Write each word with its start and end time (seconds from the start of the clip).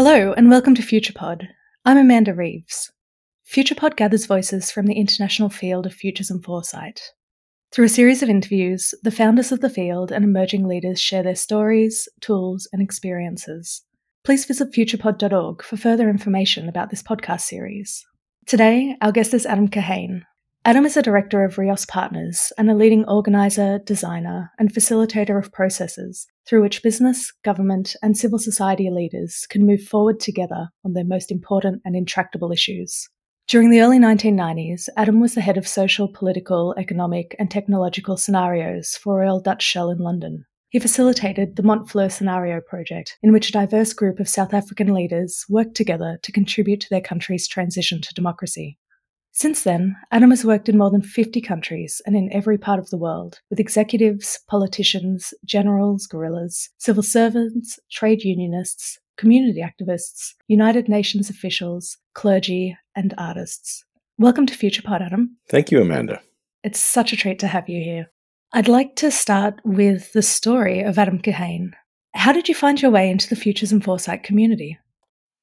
Hello, 0.00 0.32
and 0.32 0.48
welcome 0.48 0.76
to 0.76 0.82
FuturePod. 0.82 1.48
I'm 1.84 1.96
Amanda 1.98 2.32
Reeves. 2.32 2.92
FuturePod 3.52 3.96
gathers 3.96 4.26
voices 4.26 4.70
from 4.70 4.86
the 4.86 4.94
international 4.94 5.48
field 5.48 5.86
of 5.86 5.92
futures 5.92 6.30
and 6.30 6.40
foresight. 6.40 7.00
Through 7.72 7.86
a 7.86 7.88
series 7.88 8.22
of 8.22 8.28
interviews, 8.28 8.94
the 9.02 9.10
founders 9.10 9.50
of 9.50 9.58
the 9.58 9.68
field 9.68 10.12
and 10.12 10.24
emerging 10.24 10.68
leaders 10.68 11.00
share 11.00 11.24
their 11.24 11.34
stories, 11.34 12.08
tools, 12.20 12.68
and 12.72 12.80
experiences. 12.80 13.82
Please 14.22 14.44
visit 14.44 14.70
futurepod.org 14.70 15.64
for 15.64 15.76
further 15.76 16.08
information 16.08 16.68
about 16.68 16.90
this 16.90 17.02
podcast 17.02 17.40
series. 17.40 18.06
Today, 18.46 18.94
our 19.02 19.10
guest 19.10 19.34
is 19.34 19.46
Adam 19.46 19.66
Kahane, 19.66 20.22
Adam 20.68 20.84
is 20.84 20.98
a 20.98 21.02
director 21.02 21.44
of 21.44 21.56
Reos 21.56 21.86
Partners 21.86 22.52
and 22.58 22.70
a 22.70 22.74
leading 22.74 23.02
organizer, 23.06 23.78
designer, 23.78 24.52
and 24.58 24.70
facilitator 24.70 25.38
of 25.38 25.50
processes 25.50 26.26
through 26.48 26.62
which 26.62 26.82
business, 26.82 27.32
government, 27.44 27.94
and 28.02 28.16
civil 28.16 28.38
society 28.38 28.88
leaders 28.90 29.46
can 29.50 29.66
move 29.66 29.82
forward 29.82 30.18
together 30.18 30.68
on 30.84 30.94
their 30.94 31.04
most 31.04 31.30
important 31.30 31.82
and 31.84 31.94
intractable 31.94 32.50
issues. 32.50 33.08
During 33.48 33.70
the 33.70 33.80
early 33.80 33.98
1990s, 33.98 34.88
Adam 34.96 35.20
was 35.20 35.34
the 35.34 35.40
head 35.40 35.56
of 35.56 35.66
social, 35.66 36.08
political, 36.08 36.74
economic, 36.78 37.34
and 37.38 37.50
technological 37.50 38.16
scenarios 38.16 38.98
for 39.02 39.20
Royal 39.20 39.40
Dutch 39.40 39.62
Shell 39.62 39.90
in 39.90 39.98
London. 39.98 40.44
He 40.70 40.78
facilitated 40.78 41.56
the 41.56 41.62
Montfleur 41.62 42.10
Scenario 42.10 42.60
Project, 42.60 43.16
in 43.22 43.32
which 43.32 43.48
a 43.48 43.52
diverse 43.52 43.94
group 43.94 44.20
of 44.20 44.28
South 44.28 44.52
African 44.52 44.92
leaders 44.92 45.46
worked 45.48 45.74
together 45.74 46.18
to 46.22 46.32
contribute 46.32 46.80
to 46.82 46.88
their 46.90 47.00
country's 47.00 47.48
transition 47.48 48.02
to 48.02 48.14
democracy. 48.14 48.78
Since 49.38 49.62
then, 49.62 49.94
Adam 50.10 50.30
has 50.30 50.44
worked 50.44 50.68
in 50.68 50.76
more 50.76 50.90
than 50.90 51.00
50 51.00 51.40
countries 51.42 52.02
and 52.04 52.16
in 52.16 52.28
every 52.32 52.58
part 52.58 52.80
of 52.80 52.90
the 52.90 52.96
world 52.96 53.38
with 53.50 53.60
executives, 53.60 54.40
politicians, 54.48 55.32
generals, 55.44 56.08
guerrillas, 56.08 56.70
civil 56.78 57.04
servants, 57.04 57.78
trade 57.88 58.24
unionists, 58.24 58.98
community 59.16 59.62
activists, 59.64 60.34
United 60.48 60.88
Nations 60.88 61.30
officials, 61.30 61.98
clergy, 62.14 62.76
and 62.96 63.14
artists. 63.16 63.84
Welcome 64.18 64.44
to 64.46 64.54
FuturePod, 64.54 65.02
Adam. 65.02 65.36
Thank 65.48 65.70
you, 65.70 65.80
Amanda. 65.80 66.20
It's 66.64 66.82
such 66.82 67.12
a 67.12 67.16
treat 67.16 67.38
to 67.38 67.46
have 67.46 67.68
you 67.68 67.80
here. 67.80 68.10
I'd 68.52 68.66
like 68.66 68.96
to 68.96 69.12
start 69.12 69.60
with 69.64 70.12
the 70.14 70.22
story 70.22 70.82
of 70.82 70.98
Adam 70.98 71.20
Kahane. 71.20 71.74
How 72.12 72.32
did 72.32 72.48
you 72.48 72.56
find 72.56 72.82
your 72.82 72.90
way 72.90 73.08
into 73.08 73.28
the 73.28 73.36
Futures 73.36 73.70
and 73.70 73.84
Foresight 73.84 74.24
community? 74.24 74.80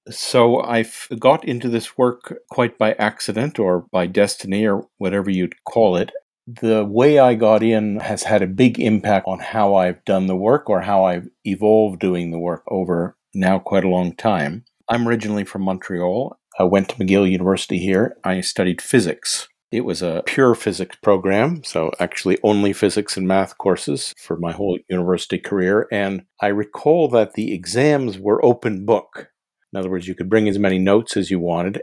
So 0.09 0.61
I 0.61 0.85
got 1.17 1.45
into 1.45 1.67
this 1.67 1.97
work 1.97 2.37
quite 2.49 2.77
by 2.77 2.93
accident 2.93 3.57
or 3.57 3.87
by 3.91 4.07
destiny 4.07 4.65
or 4.67 4.87
whatever 4.97 5.29
you'd 5.29 5.63
call 5.63 5.95
it. 5.95 6.11
The 6.47 6.85
way 6.85 7.17
I 7.17 7.33
got 7.33 7.63
in 7.63 7.99
has 8.01 8.23
had 8.23 8.43
a 8.43 8.47
big 8.47 8.79
impact 8.79 9.25
on 9.27 9.39
how 9.39 9.73
I've 9.73 10.05
done 10.05 10.27
the 10.27 10.35
work 10.35 10.69
or 10.69 10.81
how 10.81 11.05
I've 11.05 11.27
evolved 11.43 11.99
doing 11.99 12.29
the 12.29 12.37
work 12.37 12.63
over 12.67 13.17
now 13.33 13.57
quite 13.57 13.83
a 13.83 13.89
long 13.89 14.15
time. 14.15 14.63
I'm 14.87 15.07
originally 15.07 15.43
from 15.43 15.63
Montreal. 15.63 16.37
I 16.59 16.63
went 16.63 16.89
to 16.89 16.95
McGill 16.95 17.29
University 17.29 17.79
here. 17.79 18.15
I 18.23 18.41
studied 18.41 18.81
physics. 18.81 19.47
It 19.71 19.81
was 19.81 20.03
a 20.03 20.23
pure 20.27 20.53
physics 20.53 20.95
program, 21.01 21.63
so 21.63 21.91
actually 21.99 22.37
only 22.43 22.71
physics 22.71 23.17
and 23.17 23.27
math 23.27 23.57
courses 23.57 24.13
for 24.17 24.37
my 24.37 24.51
whole 24.51 24.77
university 24.87 25.39
career. 25.39 25.87
And 25.91 26.25
I 26.39 26.47
recall 26.47 27.09
that 27.09 27.33
the 27.33 27.53
exams 27.53 28.19
were 28.19 28.45
open 28.45 28.85
book. 28.85 29.31
In 29.75 29.79
other 29.79 29.89
words, 29.89 30.07
you 30.07 30.15
could 30.15 30.29
bring 30.29 30.47
as 30.47 30.57
many 30.57 30.79
notes 30.79 31.17
as 31.17 31.29
you 31.29 31.37
wanted. 31.37 31.81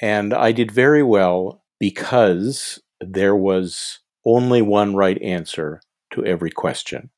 And 0.00 0.32
I 0.32 0.50
did 0.50 0.70
very 0.70 1.02
well 1.02 1.62
because 1.78 2.80
there 3.02 3.36
was 3.36 3.98
only 4.24 4.62
one 4.62 4.96
right 4.96 5.20
answer 5.20 5.82
to 6.14 6.24
every 6.24 6.50
question. 6.50 7.10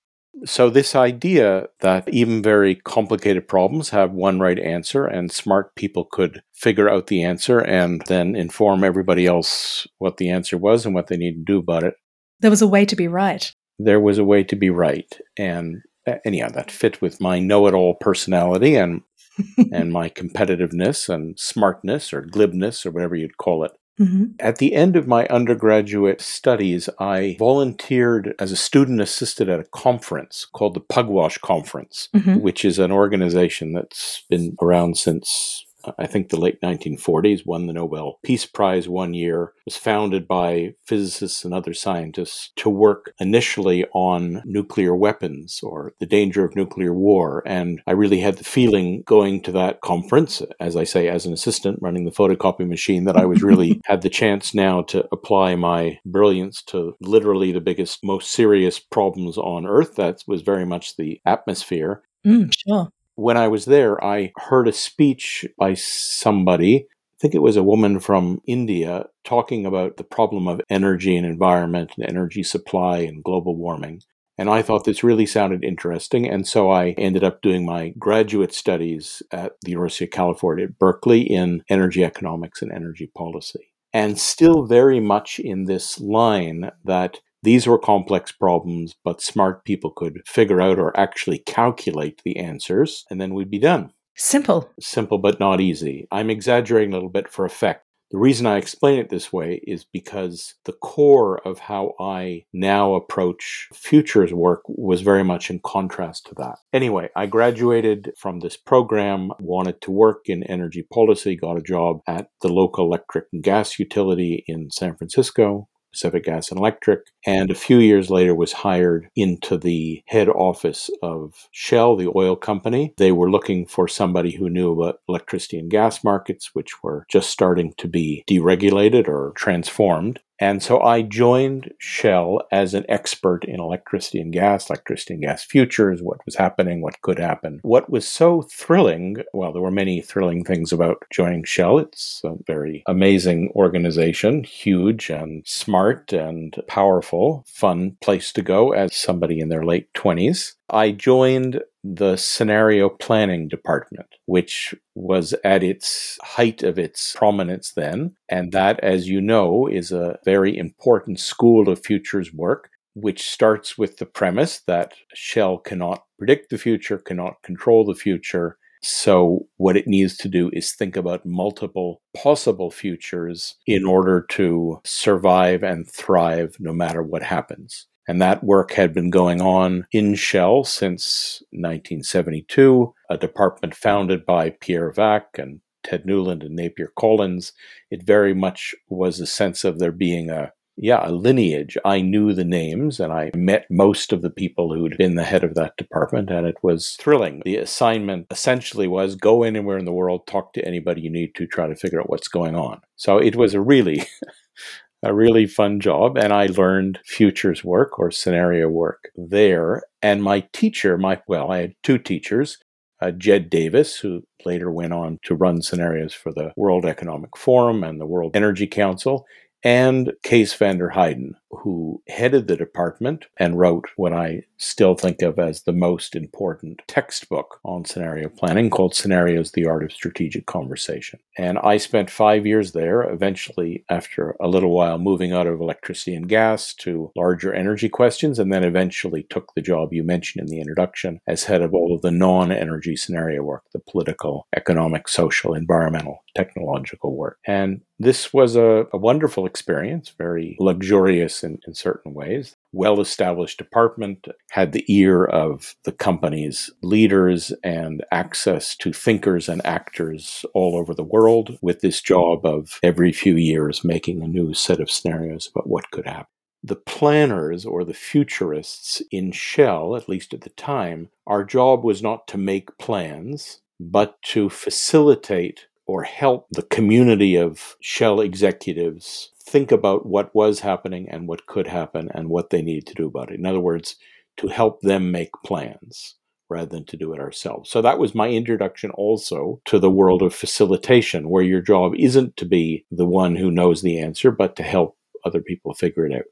So, 0.44 0.68
this 0.68 0.96
idea 0.96 1.68
that 1.78 2.08
even 2.08 2.42
very 2.42 2.74
complicated 2.74 3.46
problems 3.46 3.90
have 3.90 4.10
one 4.10 4.40
right 4.40 4.58
answer 4.58 5.06
and 5.06 5.30
smart 5.30 5.76
people 5.76 6.04
could 6.04 6.42
figure 6.52 6.90
out 6.90 7.06
the 7.06 7.22
answer 7.22 7.60
and 7.60 8.02
then 8.08 8.34
inform 8.34 8.82
everybody 8.82 9.26
else 9.26 9.86
what 9.98 10.16
the 10.16 10.28
answer 10.28 10.58
was 10.58 10.84
and 10.84 10.92
what 10.92 11.06
they 11.06 11.16
need 11.16 11.34
to 11.34 11.44
do 11.52 11.58
about 11.58 11.84
it. 11.84 11.94
There 12.40 12.50
was 12.50 12.62
a 12.62 12.66
way 12.66 12.84
to 12.84 12.96
be 12.96 13.06
right. 13.06 13.54
There 13.78 14.00
was 14.00 14.18
a 14.18 14.24
way 14.24 14.42
to 14.42 14.56
be 14.56 14.70
right. 14.70 15.20
And 15.38 15.82
uh, 16.06 16.16
anyhow, 16.24 16.48
that 16.50 16.72
fit 16.72 17.00
with 17.00 17.20
my 17.20 17.38
know 17.38 17.68
it 17.68 17.74
all 17.74 17.94
personality 17.94 18.74
and 18.74 19.02
and 19.72 19.92
my 19.92 20.08
competitiveness 20.08 21.08
and 21.08 21.38
smartness 21.38 22.12
or 22.12 22.22
glibness 22.22 22.86
or 22.86 22.90
whatever 22.90 23.16
you'd 23.16 23.38
call 23.38 23.64
it. 23.64 23.72
Mm-hmm. 24.00 24.24
At 24.40 24.58
the 24.58 24.74
end 24.74 24.94
of 24.94 25.06
my 25.06 25.26
undergraduate 25.28 26.20
studies, 26.20 26.88
I 26.98 27.36
volunteered 27.38 28.34
as 28.38 28.52
a 28.52 28.56
student 28.56 29.00
assistant 29.00 29.48
at 29.48 29.60
a 29.60 29.64
conference 29.64 30.46
called 30.52 30.74
the 30.74 30.80
Pugwash 30.80 31.38
Conference, 31.38 32.10
mm-hmm. 32.14 32.40
which 32.40 32.64
is 32.64 32.78
an 32.78 32.92
organization 32.92 33.72
that's 33.72 34.24
been 34.28 34.54
around 34.60 34.98
since 34.98 35.64
I 35.98 36.06
think 36.06 36.28
the 36.28 36.40
late 36.40 36.60
1940s, 36.60 37.46
won 37.46 37.66
the 37.66 37.72
Nobel 37.72 38.18
Peace 38.22 38.46
Prize 38.46 38.88
one 38.88 39.14
year, 39.14 39.52
was 39.64 39.76
founded 39.76 40.26
by 40.26 40.74
physicists 40.84 41.44
and 41.44 41.52
other 41.52 41.74
scientists 41.74 42.50
to 42.56 42.70
work 42.70 43.12
initially 43.18 43.84
on 43.92 44.42
nuclear 44.44 44.94
weapons 44.94 45.60
or 45.62 45.92
the 46.00 46.06
danger 46.06 46.44
of 46.44 46.56
nuclear 46.56 46.94
war. 46.94 47.42
And 47.46 47.80
I 47.86 47.92
really 47.92 48.20
had 48.20 48.36
the 48.36 48.44
feeling 48.44 49.02
going 49.06 49.42
to 49.42 49.52
that 49.52 49.80
conference, 49.80 50.42
as 50.60 50.76
I 50.76 50.84
say, 50.84 51.08
as 51.08 51.26
an 51.26 51.32
assistant 51.32 51.78
running 51.80 52.04
the 52.04 52.10
photocopy 52.10 52.66
machine, 52.66 53.04
that 53.04 53.16
I 53.16 53.24
was 53.24 53.42
really 53.42 53.80
had 53.84 54.02
the 54.02 54.10
chance 54.10 54.54
now 54.54 54.82
to 54.82 55.06
apply 55.12 55.56
my 55.56 55.98
brilliance 56.04 56.62
to 56.64 56.94
literally 57.00 57.52
the 57.52 57.60
biggest, 57.60 58.00
most 58.04 58.30
serious 58.30 58.78
problems 58.78 59.38
on 59.38 59.66
Earth. 59.66 59.96
That 59.96 60.22
was 60.26 60.42
very 60.42 60.64
much 60.64 60.96
the 60.96 61.20
atmosphere. 61.24 62.02
Mm, 62.26 62.52
sure 62.52 62.90
when 63.16 63.36
I 63.36 63.48
was 63.48 63.64
there, 63.64 64.02
I 64.04 64.32
heard 64.36 64.68
a 64.68 64.72
speech 64.72 65.44
by 65.58 65.74
somebody, 65.74 66.86
I 66.88 67.18
think 67.20 67.34
it 67.34 67.42
was 67.42 67.56
a 67.56 67.62
woman 67.62 67.98
from 67.98 68.40
India, 68.46 69.06
talking 69.24 69.64
about 69.66 69.96
the 69.96 70.04
problem 70.04 70.46
of 70.46 70.60
energy 70.68 71.16
and 71.16 71.26
environment 71.26 71.92
and 71.96 72.06
energy 72.06 72.42
supply 72.42 72.98
and 72.98 73.24
global 73.24 73.56
warming. 73.56 74.02
And 74.38 74.50
I 74.50 74.60
thought 74.60 74.84
this 74.84 75.02
really 75.02 75.24
sounded 75.24 75.64
interesting. 75.64 76.28
And 76.28 76.46
so 76.46 76.70
I 76.70 76.90
ended 76.98 77.24
up 77.24 77.40
doing 77.40 77.64
my 77.64 77.94
graduate 77.98 78.52
studies 78.52 79.22
at 79.32 79.52
the 79.62 79.70
University 79.70 80.04
of 80.04 80.10
California 80.10 80.66
at 80.66 80.78
Berkeley 80.78 81.22
in 81.22 81.62
energy 81.70 82.04
economics 82.04 82.60
and 82.60 82.70
energy 82.70 83.10
policy. 83.16 83.72
And 83.94 84.18
still 84.18 84.66
very 84.66 85.00
much 85.00 85.38
in 85.38 85.64
this 85.64 85.98
line 85.98 86.70
that 86.84 87.20
these 87.42 87.66
were 87.66 87.78
complex 87.78 88.32
problems, 88.32 88.94
but 89.04 89.22
smart 89.22 89.64
people 89.64 89.90
could 89.90 90.20
figure 90.26 90.60
out 90.60 90.78
or 90.78 90.98
actually 90.98 91.38
calculate 91.38 92.22
the 92.24 92.36
answers, 92.38 93.04
and 93.10 93.20
then 93.20 93.34
we'd 93.34 93.50
be 93.50 93.58
done. 93.58 93.92
Simple. 94.16 94.70
Simple, 94.80 95.18
but 95.18 95.38
not 95.38 95.60
easy. 95.60 96.08
I'm 96.10 96.30
exaggerating 96.30 96.92
a 96.92 96.96
little 96.96 97.10
bit 97.10 97.28
for 97.28 97.44
effect. 97.44 97.86
The 98.12 98.18
reason 98.18 98.46
I 98.46 98.56
explain 98.56 99.00
it 99.00 99.10
this 99.10 99.32
way 99.32 99.60
is 99.66 99.84
because 99.84 100.54
the 100.64 100.72
core 100.72 101.44
of 101.46 101.58
how 101.58 101.94
I 101.98 102.44
now 102.52 102.94
approach 102.94 103.68
futures 103.74 104.32
work 104.32 104.62
was 104.68 105.00
very 105.00 105.24
much 105.24 105.50
in 105.50 105.58
contrast 105.58 106.26
to 106.26 106.34
that. 106.36 106.58
Anyway, 106.72 107.08
I 107.16 107.26
graduated 107.26 108.12
from 108.16 108.38
this 108.38 108.56
program, 108.56 109.32
wanted 109.40 109.80
to 109.82 109.90
work 109.90 110.28
in 110.28 110.44
energy 110.44 110.86
policy, 110.92 111.34
got 111.34 111.58
a 111.58 111.62
job 111.62 111.98
at 112.06 112.28
the 112.42 112.48
local 112.48 112.84
electric 112.84 113.26
and 113.32 113.42
gas 113.42 113.76
utility 113.78 114.44
in 114.46 114.70
San 114.70 114.96
Francisco, 114.96 115.68
Pacific 115.96 116.24
Gas 116.24 116.50
and 116.50 116.58
Electric, 116.58 117.06
and 117.24 117.50
a 117.50 117.54
few 117.54 117.78
years 117.78 118.10
later 118.10 118.34
was 118.34 118.52
hired 118.52 119.08
into 119.16 119.56
the 119.56 120.02
head 120.06 120.28
office 120.28 120.90
of 121.02 121.48
Shell, 121.52 121.96
the 121.96 122.12
oil 122.14 122.36
company. 122.36 122.92
They 122.98 123.12
were 123.12 123.30
looking 123.30 123.64
for 123.64 123.88
somebody 123.88 124.32
who 124.32 124.50
knew 124.50 124.72
about 124.72 125.00
electricity 125.08 125.58
and 125.58 125.70
gas 125.70 126.04
markets, 126.04 126.50
which 126.54 126.82
were 126.82 127.06
just 127.08 127.30
starting 127.30 127.72
to 127.78 127.88
be 127.88 128.24
deregulated 128.28 129.08
or 129.08 129.32
transformed. 129.36 130.20
And 130.38 130.62
so 130.62 130.80
I 130.80 131.02
joined 131.02 131.72
Shell 131.78 132.42
as 132.52 132.74
an 132.74 132.84
expert 132.88 133.44
in 133.44 133.60
electricity 133.60 134.20
and 134.20 134.32
gas, 134.32 134.68
electricity 134.68 135.14
and 135.14 135.22
gas 135.22 135.44
futures, 135.44 136.02
what 136.02 136.24
was 136.26 136.34
happening, 136.34 136.82
what 136.82 137.00
could 137.02 137.18
happen. 137.18 137.60
What 137.62 137.90
was 137.90 138.06
so 138.06 138.42
thrilling, 138.42 139.22
well, 139.32 139.52
there 139.52 139.62
were 139.62 139.70
many 139.70 140.00
thrilling 140.00 140.44
things 140.44 140.72
about 140.72 141.04
joining 141.10 141.44
Shell. 141.44 141.78
It's 141.78 142.20
a 142.24 142.34
very 142.46 142.82
amazing 142.86 143.52
organization, 143.54 144.44
huge 144.44 145.10
and 145.10 145.42
smart 145.46 146.12
and 146.12 146.54
powerful, 146.68 147.44
fun 147.46 147.96
place 148.00 148.32
to 148.34 148.42
go 148.42 148.72
as 148.72 148.94
somebody 148.94 149.40
in 149.40 149.48
their 149.48 149.64
late 149.64 149.92
20s. 149.94 150.52
I 150.68 150.90
joined 150.90 151.62
the 151.94 152.16
scenario 152.16 152.88
planning 152.88 153.48
department, 153.48 154.08
which 154.26 154.74
was 154.94 155.34
at 155.44 155.62
its 155.62 156.18
height 156.22 156.62
of 156.62 156.78
its 156.78 157.14
prominence 157.14 157.72
then. 157.72 158.16
And 158.28 158.52
that, 158.52 158.80
as 158.80 159.08
you 159.08 159.20
know, 159.20 159.66
is 159.66 159.92
a 159.92 160.18
very 160.24 160.56
important 160.56 161.20
school 161.20 161.68
of 161.68 161.84
futures 161.84 162.32
work, 162.32 162.70
which 162.94 163.30
starts 163.30 163.78
with 163.78 163.98
the 163.98 164.06
premise 164.06 164.60
that 164.66 164.94
Shell 165.14 165.58
cannot 165.58 166.04
predict 166.18 166.50
the 166.50 166.58
future, 166.58 166.98
cannot 166.98 167.42
control 167.42 167.84
the 167.84 167.94
future. 167.94 168.58
So, 168.82 169.48
what 169.56 169.76
it 169.76 169.86
needs 169.86 170.16
to 170.18 170.28
do 170.28 170.50
is 170.52 170.72
think 170.72 170.96
about 170.96 171.26
multiple 171.26 172.02
possible 172.14 172.70
futures 172.70 173.56
in 173.66 173.84
order 173.84 174.24
to 174.30 174.80
survive 174.84 175.62
and 175.62 175.88
thrive 175.88 176.56
no 176.60 176.72
matter 176.72 177.02
what 177.02 177.22
happens. 177.22 177.86
And 178.08 178.20
that 178.20 178.44
work 178.44 178.72
had 178.72 178.94
been 178.94 179.10
going 179.10 179.40
on 179.40 179.86
in 179.92 180.14
Shell 180.14 180.64
since 180.64 181.42
1972, 181.50 182.94
a 183.10 183.16
department 183.16 183.74
founded 183.74 184.24
by 184.24 184.50
Pierre 184.50 184.92
Wack 184.96 185.38
and 185.38 185.60
Ted 185.82 186.06
Newland 186.06 186.42
and 186.42 186.54
Napier 186.54 186.92
Collyns. 186.98 187.52
It 187.90 188.04
very 188.04 188.34
much 188.34 188.74
was 188.88 189.20
a 189.20 189.26
sense 189.26 189.64
of 189.64 189.78
there 189.78 189.92
being 189.92 190.30
a 190.30 190.52
yeah, 190.78 191.08
a 191.08 191.10
lineage. 191.10 191.78
I 191.84 192.02
knew 192.02 192.34
the 192.34 192.44
names 192.44 193.00
and 193.00 193.12
I 193.12 193.30
met 193.34 193.66
most 193.70 194.12
of 194.12 194.20
the 194.20 194.30
people 194.30 194.74
who'd 194.74 194.98
been 194.98 195.14
the 195.14 195.24
head 195.24 195.42
of 195.42 195.54
that 195.54 195.76
department, 195.78 196.30
and 196.30 196.46
it 196.46 196.56
was 196.62 196.96
thrilling. 197.00 197.40
The 197.44 197.56
assignment 197.56 198.26
essentially 198.30 198.86
was 198.86 199.14
go 199.14 199.42
anywhere 199.42 199.78
in 199.78 199.86
the 199.86 199.92
world, 199.92 200.26
talk 200.26 200.52
to 200.52 200.64
anybody 200.66 201.00
you 201.00 201.10
need 201.10 201.34
to, 201.36 201.46
try 201.46 201.66
to 201.66 201.74
figure 201.74 202.00
out 202.00 202.10
what's 202.10 202.28
going 202.28 202.54
on. 202.54 202.82
So 202.96 203.16
it 203.16 203.36
was 203.36 203.54
a 203.54 203.60
really 203.60 204.06
a 205.06 205.14
really 205.14 205.46
fun 205.46 205.80
job 205.80 206.16
and 206.16 206.32
I 206.32 206.46
learned 206.46 206.98
futures 207.04 207.62
work 207.62 207.98
or 207.98 208.10
scenario 208.10 208.68
work 208.68 209.10
there. 209.16 209.82
And 210.02 210.22
my 210.22 210.40
teacher, 210.52 210.98
my 210.98 211.20
well, 211.28 211.50
I 211.50 211.58
had 211.58 211.74
two 211.82 211.98
teachers, 211.98 212.58
uh, 213.00 213.12
Ged 213.12 213.48
Davis, 213.48 213.96
who 213.96 214.22
later 214.44 214.70
went 214.70 214.92
on 214.92 215.18
to 215.24 215.34
run 215.34 215.62
scenarios 215.62 216.12
for 216.12 216.32
the 216.32 216.52
World 216.56 216.84
Economic 216.84 217.36
Forum 217.36 217.84
and 217.84 218.00
the 218.00 218.06
World 218.06 218.34
Energy 218.34 218.66
Council, 218.66 219.26
and 219.62 220.12
Kees 220.22 220.54
van 220.54 220.78
der 220.78 220.90
Heijden, 220.90 221.32
who 221.50 222.02
headed 222.08 222.46
the 222.46 222.56
department 222.56 223.26
and 223.36 223.58
wrote 223.58 223.86
what 223.96 224.12
I 224.12 224.42
still 224.58 224.94
think 224.94 225.22
of 225.22 225.38
as 225.38 225.62
the 225.62 225.72
most 225.72 226.14
important 226.14 226.82
textbook 226.86 227.60
on 227.64 227.84
scenario 227.84 228.28
planning 228.28 228.70
called 228.70 228.94
Scenarios 228.94 229.52
The 229.52 229.66
Art 229.66 229.84
of 229.84 229.92
Strategic 229.92 230.46
Conversation. 230.46 231.18
And 231.38 231.58
I 231.58 231.76
spent 231.76 232.10
five 232.10 232.46
years 232.46 232.72
there, 232.72 233.02
eventually, 233.02 233.84
after 233.90 234.36
a 234.40 234.48
little 234.48 234.70
while, 234.70 234.98
moving 234.98 235.32
out 235.32 235.46
of 235.46 235.60
electricity 235.60 236.14
and 236.14 236.28
gas 236.28 236.74
to 236.74 237.10
larger 237.16 237.52
energy 237.52 237.88
questions, 237.88 238.38
and 238.38 238.52
then 238.52 238.64
eventually 238.64 239.26
took 239.28 239.54
the 239.54 239.62
job 239.62 239.92
you 239.92 240.02
mentioned 240.02 240.42
in 240.42 240.48
the 240.48 240.60
introduction 240.60 241.20
as 241.26 241.44
head 241.44 241.62
of 241.62 241.74
all 241.74 241.94
of 241.94 242.02
the 242.02 242.10
non 242.10 242.50
energy 242.50 242.96
scenario 242.96 243.42
work, 243.42 243.64
the 243.72 243.78
political, 243.78 244.46
economic, 244.56 245.08
social, 245.08 245.54
environmental, 245.54 246.24
technological 246.34 247.16
work. 247.16 247.38
And 247.46 247.82
this 247.98 248.32
was 248.32 248.56
a, 248.56 248.86
a 248.92 248.98
wonderful 248.98 249.46
experience, 249.46 250.12
very 250.16 250.56
luxurious 250.60 251.42
in, 251.42 251.58
in 251.66 251.74
certain 251.74 252.12
ways. 252.12 252.56
Well 252.76 253.00
established 253.00 253.56
department, 253.56 254.28
had 254.50 254.72
the 254.72 254.84
ear 254.86 255.24
of 255.24 255.76
the 255.84 255.92
company's 255.92 256.70
leaders 256.82 257.50
and 257.64 258.04
access 258.12 258.76
to 258.76 258.92
thinkers 258.92 259.48
and 259.48 259.64
actors 259.64 260.44
all 260.52 260.76
over 260.76 260.92
the 260.92 261.02
world 261.02 261.58
with 261.62 261.80
this 261.80 262.02
job 262.02 262.44
of 262.44 262.78
every 262.82 263.12
few 263.12 263.34
years 263.34 263.82
making 263.82 264.20
a 264.20 264.28
new 264.28 264.52
set 264.52 264.78
of 264.78 264.90
scenarios 264.90 265.48
about 265.48 265.66
what 265.66 265.90
could 265.90 266.04
happen. 266.06 266.26
The 266.62 266.76
planners 266.76 267.64
or 267.64 267.82
the 267.82 267.94
futurists 267.94 269.00
in 269.10 269.32
Shell, 269.32 269.96
at 269.96 270.06
least 270.06 270.34
at 270.34 270.42
the 270.42 270.50
time, 270.50 271.08
our 271.26 271.44
job 271.44 271.82
was 271.82 272.02
not 272.02 272.28
to 272.28 272.36
make 272.36 272.76
plans, 272.76 273.62
but 273.80 274.20
to 274.34 274.50
facilitate 274.50 275.64
or 275.86 276.02
help 276.02 276.46
the 276.50 276.62
community 276.62 277.36
of 277.36 277.76
Shell 277.80 278.20
executives 278.20 279.32
think 279.40 279.70
about 279.70 280.06
what 280.06 280.34
was 280.34 280.60
happening 280.60 281.08
and 281.08 281.28
what 281.28 281.46
could 281.46 281.68
happen 281.68 282.10
and 282.12 282.28
what 282.28 282.50
they 282.50 282.62
need 282.62 282.86
to 282.86 282.94
do 282.94 283.06
about 283.06 283.30
it. 283.30 283.38
In 283.38 283.46
other 283.46 283.60
words, 283.60 283.96
to 284.38 284.48
help 284.48 284.80
them 284.82 285.10
make 285.10 285.30
plans 285.44 286.16
rather 286.48 286.66
than 286.66 286.84
to 286.86 286.96
do 286.96 287.12
it 287.12 287.20
ourselves. 287.20 287.70
So 287.70 287.82
that 287.82 287.98
was 287.98 288.14
my 288.14 288.28
introduction 288.28 288.90
also 288.92 289.60
to 289.64 289.78
the 289.78 289.90
world 289.90 290.22
of 290.22 290.34
facilitation, 290.34 291.28
where 291.28 291.42
your 291.42 291.60
job 291.60 291.92
isn't 291.96 292.36
to 292.36 292.44
be 292.44 292.84
the 292.90 293.06
one 293.06 293.36
who 293.36 293.50
knows 293.50 293.82
the 293.82 293.98
answer, 293.98 294.30
but 294.30 294.56
to 294.56 294.62
help 294.62 294.96
other 295.24 295.40
people 295.40 295.74
figure 295.74 296.06
it 296.06 296.14
out. 296.14 296.24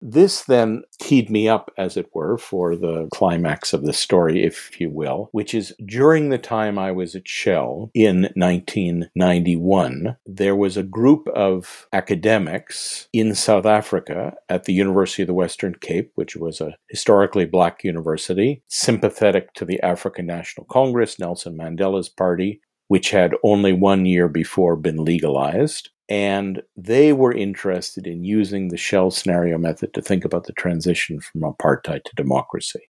This 0.00 0.44
then 0.44 0.82
teed 1.00 1.28
me 1.28 1.48
up, 1.48 1.72
as 1.76 1.96
it 1.96 2.14
were, 2.14 2.38
for 2.38 2.76
the 2.76 3.08
climax 3.12 3.72
of 3.72 3.84
the 3.84 3.92
story, 3.92 4.44
if 4.44 4.80
you 4.80 4.90
will, 4.90 5.28
which 5.32 5.54
is 5.54 5.74
during 5.84 6.28
the 6.28 6.38
time 6.38 6.78
I 6.78 6.92
was 6.92 7.16
at 7.16 7.26
Shell 7.26 7.90
in 7.94 8.28
1991, 8.36 10.16
there 10.24 10.54
was 10.54 10.76
a 10.76 10.82
group 10.82 11.28
of 11.28 11.88
academics 11.92 13.08
in 13.12 13.34
South 13.34 13.66
Africa 13.66 14.34
at 14.48 14.64
the 14.64 14.72
University 14.72 15.22
of 15.22 15.28
the 15.28 15.34
Western 15.34 15.74
Cape, 15.74 16.12
which 16.14 16.36
was 16.36 16.60
a 16.60 16.76
historically 16.88 17.44
black 17.44 17.82
university, 17.82 18.62
sympathetic 18.68 19.52
to 19.54 19.64
the 19.64 19.80
African 19.82 20.26
National 20.26 20.66
Congress, 20.66 21.18
Nelson 21.18 21.56
Mandela's 21.56 22.08
party, 22.08 22.60
which 22.86 23.10
had 23.10 23.34
only 23.42 23.72
one 23.72 24.06
year 24.06 24.28
before 24.28 24.76
been 24.76 25.04
legalized. 25.04 25.90
And 26.08 26.62
they 26.76 27.12
were 27.12 27.32
interested 27.32 28.06
in 28.06 28.24
using 28.24 28.68
the 28.68 28.78
Shell 28.78 29.10
scenario 29.10 29.58
method 29.58 29.92
to 29.94 30.02
think 30.02 30.24
about 30.24 30.44
the 30.44 30.54
transition 30.54 31.20
from 31.20 31.42
apartheid 31.42 32.04
to 32.04 32.14
democracy. 32.16 32.88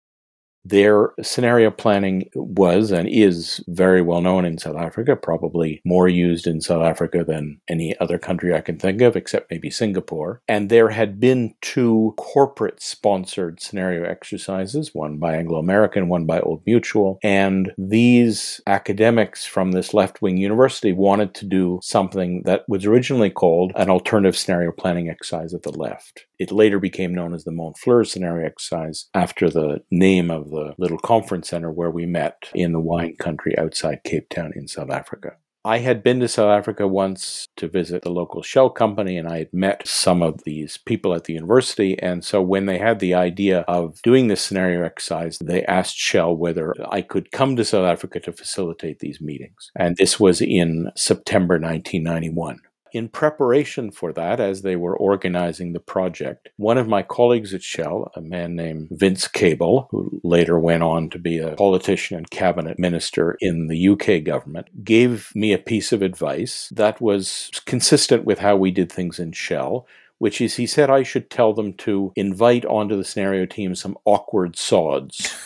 Their 0.65 1.13
scenario 1.23 1.71
planning 1.71 2.31
was 2.35 2.91
and 2.91 3.09
is 3.09 3.63
very 3.69 4.03
well 4.03 4.21
known 4.21 4.45
in 4.45 4.59
South 4.59 4.77
Africa, 4.77 5.17
probably 5.17 5.83
more 5.85 6.09
used 6.09 6.47
in 6.47 6.61
South 6.61 6.83
Africa 6.83 7.25
than 7.25 7.61
any 7.69 7.99
other 7.99 8.19
country 8.19 8.55
I 8.55 8.61
can 8.61 8.79
think 8.79 9.01
of, 9.03 9.17
except 9.17 9.51
maybe 9.51 9.71
Singapore. 9.71 10.41
And 10.49 10.71
there 10.71 10.91
had 10.91 11.21
been 11.21 11.55
two 11.61 12.15
corporate 12.17 12.83
sponsored 12.83 13.61
scenario 13.61 14.05
exercises, 14.05 14.95
one 14.95 15.19
by 15.19 15.37
Anglo 15.37 15.59
American, 15.59 16.09
one 16.09 16.25
by 16.25 16.41
Old 16.41 16.63
Mutual. 16.67 17.19
And 17.23 17.73
these 17.77 18.61
academics 18.67 19.45
from 19.45 19.73
this 19.73 19.93
left 19.93 20.23
wing 20.23 20.39
university 20.39 20.93
wanted 20.93 21.35
to 21.35 21.45
do 21.45 21.81
something 21.83 22.43
that 22.45 22.67
was 22.69 22.87
originally 22.87 23.31
called 23.31 23.73
an 23.77 23.91
alternative 23.91 24.37
scenario 24.37 24.73
planning 24.73 25.11
exercise 25.11 25.53
at 25.53 25.63
the 25.63 25.73
left. 25.73 26.27
It 26.45 26.53
later 26.53 26.79
became 26.79 27.15
known 27.15 27.33
as 27.33 27.45
the 27.45 27.53
Montfleur 27.53 28.07
scenario 28.07 28.45
exercise 28.45 29.07
after 29.15 29.49
the 29.49 29.79
name 29.91 30.31
of 30.31 30.51
the 30.51 30.75
little 30.77 30.99
conference 30.99 31.49
center 31.49 31.73
where 31.73 31.91
we 31.91 32.05
met 32.05 32.51
in 32.55 32.73
the 32.73 32.81
wine 32.81 33.17
country 33.19 33.57
outside 33.57 34.05
Cape 34.05 34.29
Town 34.29 34.53
in 34.55 34.69
South 34.69 34.91
Africa. 34.91 35.37
I 35.65 35.79
had 35.79 36.03
been 36.03 36.21
to 36.21 36.29
South 36.29 36.51
Africa 36.51 36.87
once 36.87 37.49
to 37.57 37.67
visit 37.67 38.03
the 38.03 38.11
local 38.11 38.43
Shell 38.43 38.71
company, 38.71 39.17
and 39.17 39.27
I 39.27 39.39
had 39.39 39.55
met 39.55 39.89
some 39.89 40.23
of 40.23 40.45
these 40.45 40.77
people 40.77 41.15
at 41.15 41.25
the 41.25 41.33
university. 41.33 41.99
And 41.99 42.23
so, 42.23 42.43
when 42.43 42.67
they 42.67 42.77
had 42.77 42.99
the 42.99 43.15
idea 43.15 43.61
of 43.61 44.03
doing 44.03 44.29
this 44.29 44.43
scenario 44.43 44.85
exercise, 44.85 45.39
they 45.43 45.65
asked 45.65 45.97
Shell 45.97 46.37
whether 46.37 46.75
I 46.91 47.01
could 47.01 47.33
come 47.33 47.57
to 47.57 47.65
South 47.65 47.87
Africa 47.87 48.21
to 48.21 48.33
facilitate 48.35 48.99
these 48.99 49.23
meetings. 49.23 49.71
And 49.75 49.97
this 49.97 50.21
was 50.21 50.43
in 50.43 50.93
September 50.95 51.55
1991 51.55 52.59
in 52.95 53.09
preparation 53.09 53.91
for 53.91 54.13
that, 54.13 54.39
as 54.39 54.63
they 54.63 54.77
were 54.77 54.97
organizing 54.97 55.73
the 55.73 55.81
project, 55.81 56.49
one 56.57 56.79
of 56.79 56.89
my 56.89 57.03
colleagues 57.03 57.53
at 57.53 57.63
Shell, 57.63 58.13
a 58.15 58.21
man 58.21 58.55
named 58.55 58.89
Vince 58.93 59.27
Cable, 59.27 59.89
who 59.91 60.21
later 60.23 60.59
went 60.59 60.85
on 60.85 61.11
to 61.11 61.19
be 61.19 61.39
a 61.39 61.57
politician 61.57 62.17
and 62.17 62.31
cabinet 62.31 62.79
minister 62.79 63.37
in 63.41 63.67
the 63.67 63.89
UK 63.89 64.25
government, 64.25 64.85
gave 64.85 65.33
me 65.35 65.53
a 65.53 65.59
piece 65.59 65.93
of 65.93 66.03
advice 66.03 66.71
that 66.75 67.01
was 67.01 67.51
consistent 67.67 68.25
with 68.25 68.39
how 68.39 68.57
we 68.57 68.71
did 68.71 68.91
things 68.91 69.19
in 69.19 69.33
Shell 69.33 69.87
which 70.19 70.41
is 70.41 70.55
he 70.55 70.67
said 70.67 70.89
I 70.89 71.03
should 71.03 71.29
tell 71.29 71.53
them 71.53 71.75
to 71.75 72.13
invite 72.17 72.65
onto 72.65 72.97
the 72.97 73.05
scenario 73.05 73.47
team 73.47 73.75
some 73.75 73.99
awkward 74.05 74.57
sods. 74.57 75.37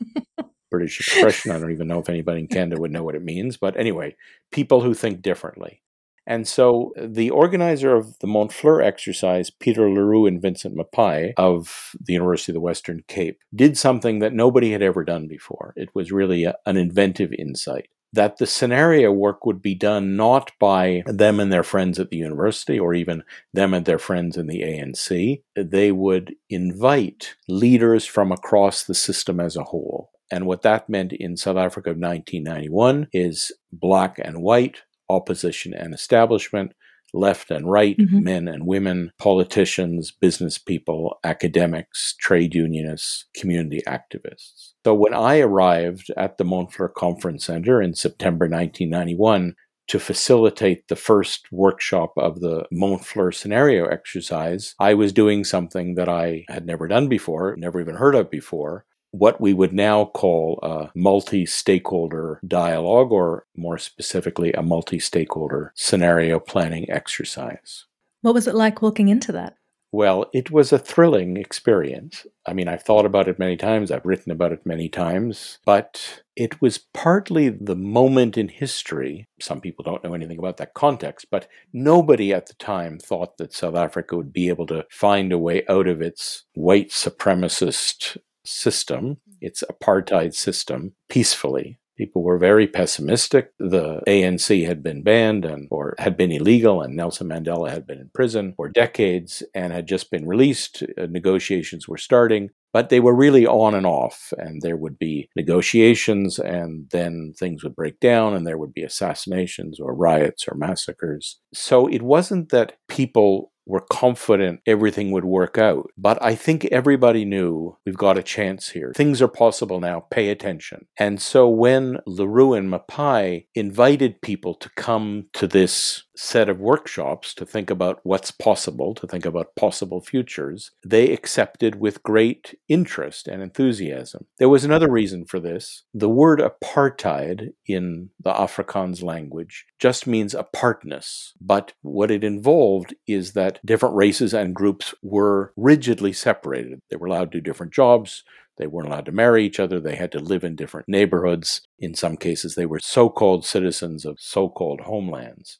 British 0.70 1.00
expression. 1.00 1.50
I 1.50 1.58
don't 1.58 1.72
even 1.72 1.88
know 1.88 1.98
if 1.98 2.08
anybody 2.08 2.40
in 2.40 2.46
Canada 2.46 2.80
would 2.80 2.92
know 2.92 3.04
what 3.04 3.14
it 3.14 3.22
means, 3.22 3.56
but 3.56 3.76
anyway, 3.76 4.16
people 4.50 4.80
who 4.80 4.94
think 4.94 5.20
differently. 5.20 5.82
And 6.26 6.46
so 6.46 6.92
the 6.96 7.30
organizer 7.30 7.94
of 7.94 8.18
the 8.20 8.26
Montfleur 8.26 8.84
exercise, 8.84 9.50
Peter 9.50 9.90
le 9.90 10.02
Roux 10.02 10.26
and 10.26 10.40
Vincent 10.40 10.76
Maphai 10.76 11.32
of 11.36 11.92
the 12.00 12.12
University 12.12 12.52
of 12.52 12.54
the 12.54 12.60
Western 12.60 13.02
Cape, 13.08 13.38
did 13.54 13.76
something 13.76 14.20
that 14.20 14.32
nobody 14.32 14.72
had 14.72 14.82
ever 14.82 15.04
done 15.04 15.26
before. 15.26 15.72
It 15.76 15.88
was 15.94 16.12
really 16.12 16.44
a, 16.44 16.54
an 16.66 16.76
inventive 16.76 17.32
insight 17.32 17.88
that 18.12 18.38
the 18.38 18.46
scenario 18.46 19.12
work 19.12 19.46
would 19.46 19.62
be 19.62 19.74
done 19.74 20.16
not 20.16 20.50
by 20.58 21.02
them 21.06 21.38
and 21.38 21.52
their 21.52 21.62
friends 21.62 21.98
at 21.98 22.10
the 22.10 22.16
university 22.16 22.78
or 22.78 22.92
even 22.94 23.22
them 23.52 23.72
and 23.72 23.86
their 23.86 23.98
friends 23.98 24.36
in 24.36 24.46
the 24.46 24.62
ANC. 24.62 25.42
They 25.56 25.92
would 25.92 26.34
invite 26.48 27.36
leaders 27.48 28.06
from 28.06 28.32
across 28.32 28.82
the 28.82 28.94
system 28.94 29.38
as 29.38 29.56
a 29.56 29.64
whole. 29.64 30.10
And 30.30 30.46
what 30.46 30.62
that 30.62 30.88
meant 30.88 31.12
in 31.12 31.36
South 31.36 31.56
Africa 31.56 31.90
of 31.90 31.96
1991 31.96 33.08
is 33.12 33.52
black 33.72 34.20
and 34.22 34.42
white, 34.42 34.82
opposition 35.10 35.74
and 35.74 35.92
establishment, 35.92 36.72
left 37.12 37.50
and 37.50 37.70
right, 37.70 37.96
mm-hmm. 37.98 38.22
men 38.22 38.48
and 38.48 38.66
women, 38.66 39.12
politicians, 39.18 40.10
business 40.10 40.58
people, 40.58 41.18
academics, 41.24 42.14
trade 42.20 42.54
unionists, 42.54 43.26
community 43.34 43.82
activists. 43.86 44.72
So 44.84 44.94
when 44.94 45.14
I 45.14 45.40
arrived 45.40 46.10
at 46.16 46.38
the 46.38 46.44
Montfleur 46.44 46.94
Conference 46.94 47.44
Center 47.44 47.82
in 47.82 47.94
September 47.94 48.46
1991, 48.46 49.54
to 49.88 49.98
facilitate 49.98 50.86
the 50.86 50.94
first 50.94 51.48
workshop 51.50 52.12
of 52.16 52.38
the 52.38 52.64
Montfleur 52.72 53.34
scenario 53.34 53.86
exercise, 53.86 54.76
I 54.78 54.94
was 54.94 55.12
doing 55.12 55.42
something 55.42 55.96
that 55.96 56.08
I 56.08 56.44
had 56.48 56.64
never 56.64 56.86
done 56.86 57.08
before, 57.08 57.56
never 57.56 57.80
even 57.80 57.96
heard 57.96 58.14
of 58.14 58.30
before, 58.30 58.84
what 59.10 59.40
we 59.40 59.52
would 59.52 59.72
now 59.72 60.06
call 60.06 60.58
a 60.62 60.90
multi 60.94 61.46
stakeholder 61.46 62.40
dialogue, 62.46 63.12
or 63.12 63.46
more 63.56 63.78
specifically, 63.78 64.52
a 64.52 64.62
multi 64.62 64.98
stakeholder 64.98 65.72
scenario 65.74 66.38
planning 66.38 66.90
exercise. 66.90 67.86
What 68.22 68.34
was 68.34 68.46
it 68.46 68.54
like 68.54 68.82
walking 68.82 69.08
into 69.08 69.32
that? 69.32 69.54
Well, 69.92 70.26
it 70.32 70.52
was 70.52 70.72
a 70.72 70.78
thrilling 70.78 71.36
experience. 71.36 72.24
I 72.46 72.52
mean, 72.52 72.68
I've 72.68 72.84
thought 72.84 73.04
about 73.04 73.26
it 73.26 73.40
many 73.40 73.56
times, 73.56 73.90
I've 73.90 74.06
written 74.06 74.30
about 74.30 74.52
it 74.52 74.64
many 74.64 74.88
times, 74.88 75.58
but 75.64 76.22
it 76.36 76.62
was 76.62 76.78
partly 76.78 77.48
the 77.48 77.74
moment 77.74 78.38
in 78.38 78.48
history. 78.48 79.26
Some 79.40 79.60
people 79.60 79.82
don't 79.82 80.04
know 80.04 80.14
anything 80.14 80.38
about 80.38 80.58
that 80.58 80.74
context, 80.74 81.26
but 81.28 81.48
nobody 81.72 82.32
at 82.32 82.46
the 82.46 82.54
time 82.54 83.00
thought 83.00 83.36
that 83.38 83.52
South 83.52 83.74
Africa 83.74 84.16
would 84.16 84.32
be 84.32 84.48
able 84.48 84.66
to 84.68 84.86
find 84.90 85.32
a 85.32 85.38
way 85.38 85.64
out 85.68 85.88
of 85.88 86.00
its 86.00 86.44
white 86.54 86.90
supremacist 86.90 88.16
system, 88.50 89.18
its 89.40 89.64
apartheid 89.70 90.34
system, 90.34 90.92
peacefully. 91.08 91.78
People 91.96 92.22
were 92.22 92.38
very 92.38 92.66
pessimistic. 92.66 93.52
The 93.58 94.00
ANC 94.08 94.66
had 94.66 94.82
been 94.82 95.02
banned 95.02 95.44
and 95.44 95.68
or 95.70 95.94
had 95.98 96.16
been 96.16 96.32
illegal, 96.32 96.80
and 96.80 96.96
Nelson 96.96 97.28
Mandela 97.28 97.68
had 97.68 97.86
been 97.86 97.98
in 97.98 98.10
prison 98.14 98.54
for 98.56 98.70
decades 98.70 99.42
and 99.54 99.70
had 99.70 99.86
just 99.86 100.10
been 100.10 100.26
released. 100.26 100.82
Uh, 100.96 101.06
negotiations 101.10 101.86
were 101.86 101.98
starting, 101.98 102.48
but 102.72 102.88
they 102.88 103.00
were 103.00 103.14
really 103.14 103.46
on 103.46 103.74
and 103.74 103.84
off. 103.84 104.32
And 104.38 104.62
there 104.62 104.78
would 104.78 104.98
be 104.98 105.28
negotiations, 105.36 106.38
and 106.38 106.88
then 106.88 107.34
things 107.38 107.62
would 107.62 107.76
break 107.76 108.00
down, 108.00 108.32
and 108.32 108.46
there 108.46 108.56
would 108.56 108.72
be 108.72 108.82
assassinations 108.82 109.78
or 109.78 109.94
riots 109.94 110.48
or 110.48 110.54
massacres. 110.56 111.38
So 111.52 111.86
it 111.86 112.00
wasn't 112.00 112.48
that 112.48 112.78
people 112.88 113.52
were 113.66 113.84
confident 113.90 114.60
everything 114.66 115.10
would 115.12 115.24
work 115.24 115.58
out. 115.58 115.90
But 115.96 116.22
I 116.22 116.34
think 116.34 116.64
everybody 116.66 117.24
knew 117.24 117.76
we've 117.86 117.96
got 117.96 118.18
a 118.18 118.22
chance 118.22 118.70
here. 118.70 118.92
Things 118.94 119.22
are 119.22 119.28
possible 119.28 119.80
now. 119.80 120.06
Pay 120.10 120.30
attention. 120.30 120.86
And 120.98 121.20
so 121.20 121.48
when 121.48 121.98
le 122.06 122.26
Roux 122.26 122.54
and 122.54 122.72
Maphai 122.72 123.46
invited 123.54 124.22
people 124.22 124.54
to 124.54 124.70
come 124.76 125.26
to 125.34 125.46
this 125.46 126.04
set 126.20 126.50
of 126.50 126.60
workshops 126.60 127.32
to 127.32 127.46
think 127.46 127.70
about 127.70 127.98
what's 128.02 128.30
possible, 128.30 128.94
to 128.94 129.06
think 129.06 129.24
about 129.24 129.56
possible 129.56 130.02
futures, 130.02 130.70
they 130.84 131.12
accepted 131.12 131.80
with 131.80 132.02
great 132.02 132.54
interest 132.68 133.26
and 133.26 133.42
enthusiasm. 133.42 134.26
There 134.38 134.48
was 134.48 134.64
another 134.64 134.90
reason 134.90 135.24
for 135.24 135.40
this. 135.40 135.84
The 135.94 136.10
word 136.10 136.40
apartheid 136.40 137.54
in 137.66 138.10
the 138.22 138.32
Afrikaans 138.32 139.02
language 139.02 139.64
just 139.78 140.06
means 140.06 140.34
apartness, 140.34 141.32
but 141.40 141.72
what 141.80 142.10
it 142.10 142.22
involved 142.22 142.94
is 143.06 143.32
that 143.32 143.49
different 143.64 143.96
races 143.96 144.32
and 144.34 144.54
groups 144.54 144.94
were 145.02 145.52
rigidly 145.56 146.12
separated. 146.12 146.80
They 146.90 146.96
were 146.96 147.06
allowed 147.08 147.32
to 147.32 147.38
do 147.38 147.42
different 147.42 147.72
jobs. 147.72 148.22
They 148.58 148.66
weren't 148.66 148.88
allowed 148.88 149.06
to 149.06 149.12
marry 149.12 149.44
each 149.44 149.58
other. 149.58 149.80
They 149.80 149.96
had 149.96 150.12
to 150.12 150.20
live 150.20 150.44
in 150.44 150.54
different 150.54 150.88
neighborhoods. 150.88 151.62
In 151.78 151.94
some 151.94 152.16
cases, 152.16 152.54
they 152.54 152.66
were 152.66 152.80
so 152.80 153.08
called 153.08 153.46
citizens 153.46 154.04
of 154.04 154.20
so 154.20 154.48
called 154.48 154.82
homelands. 154.82 155.58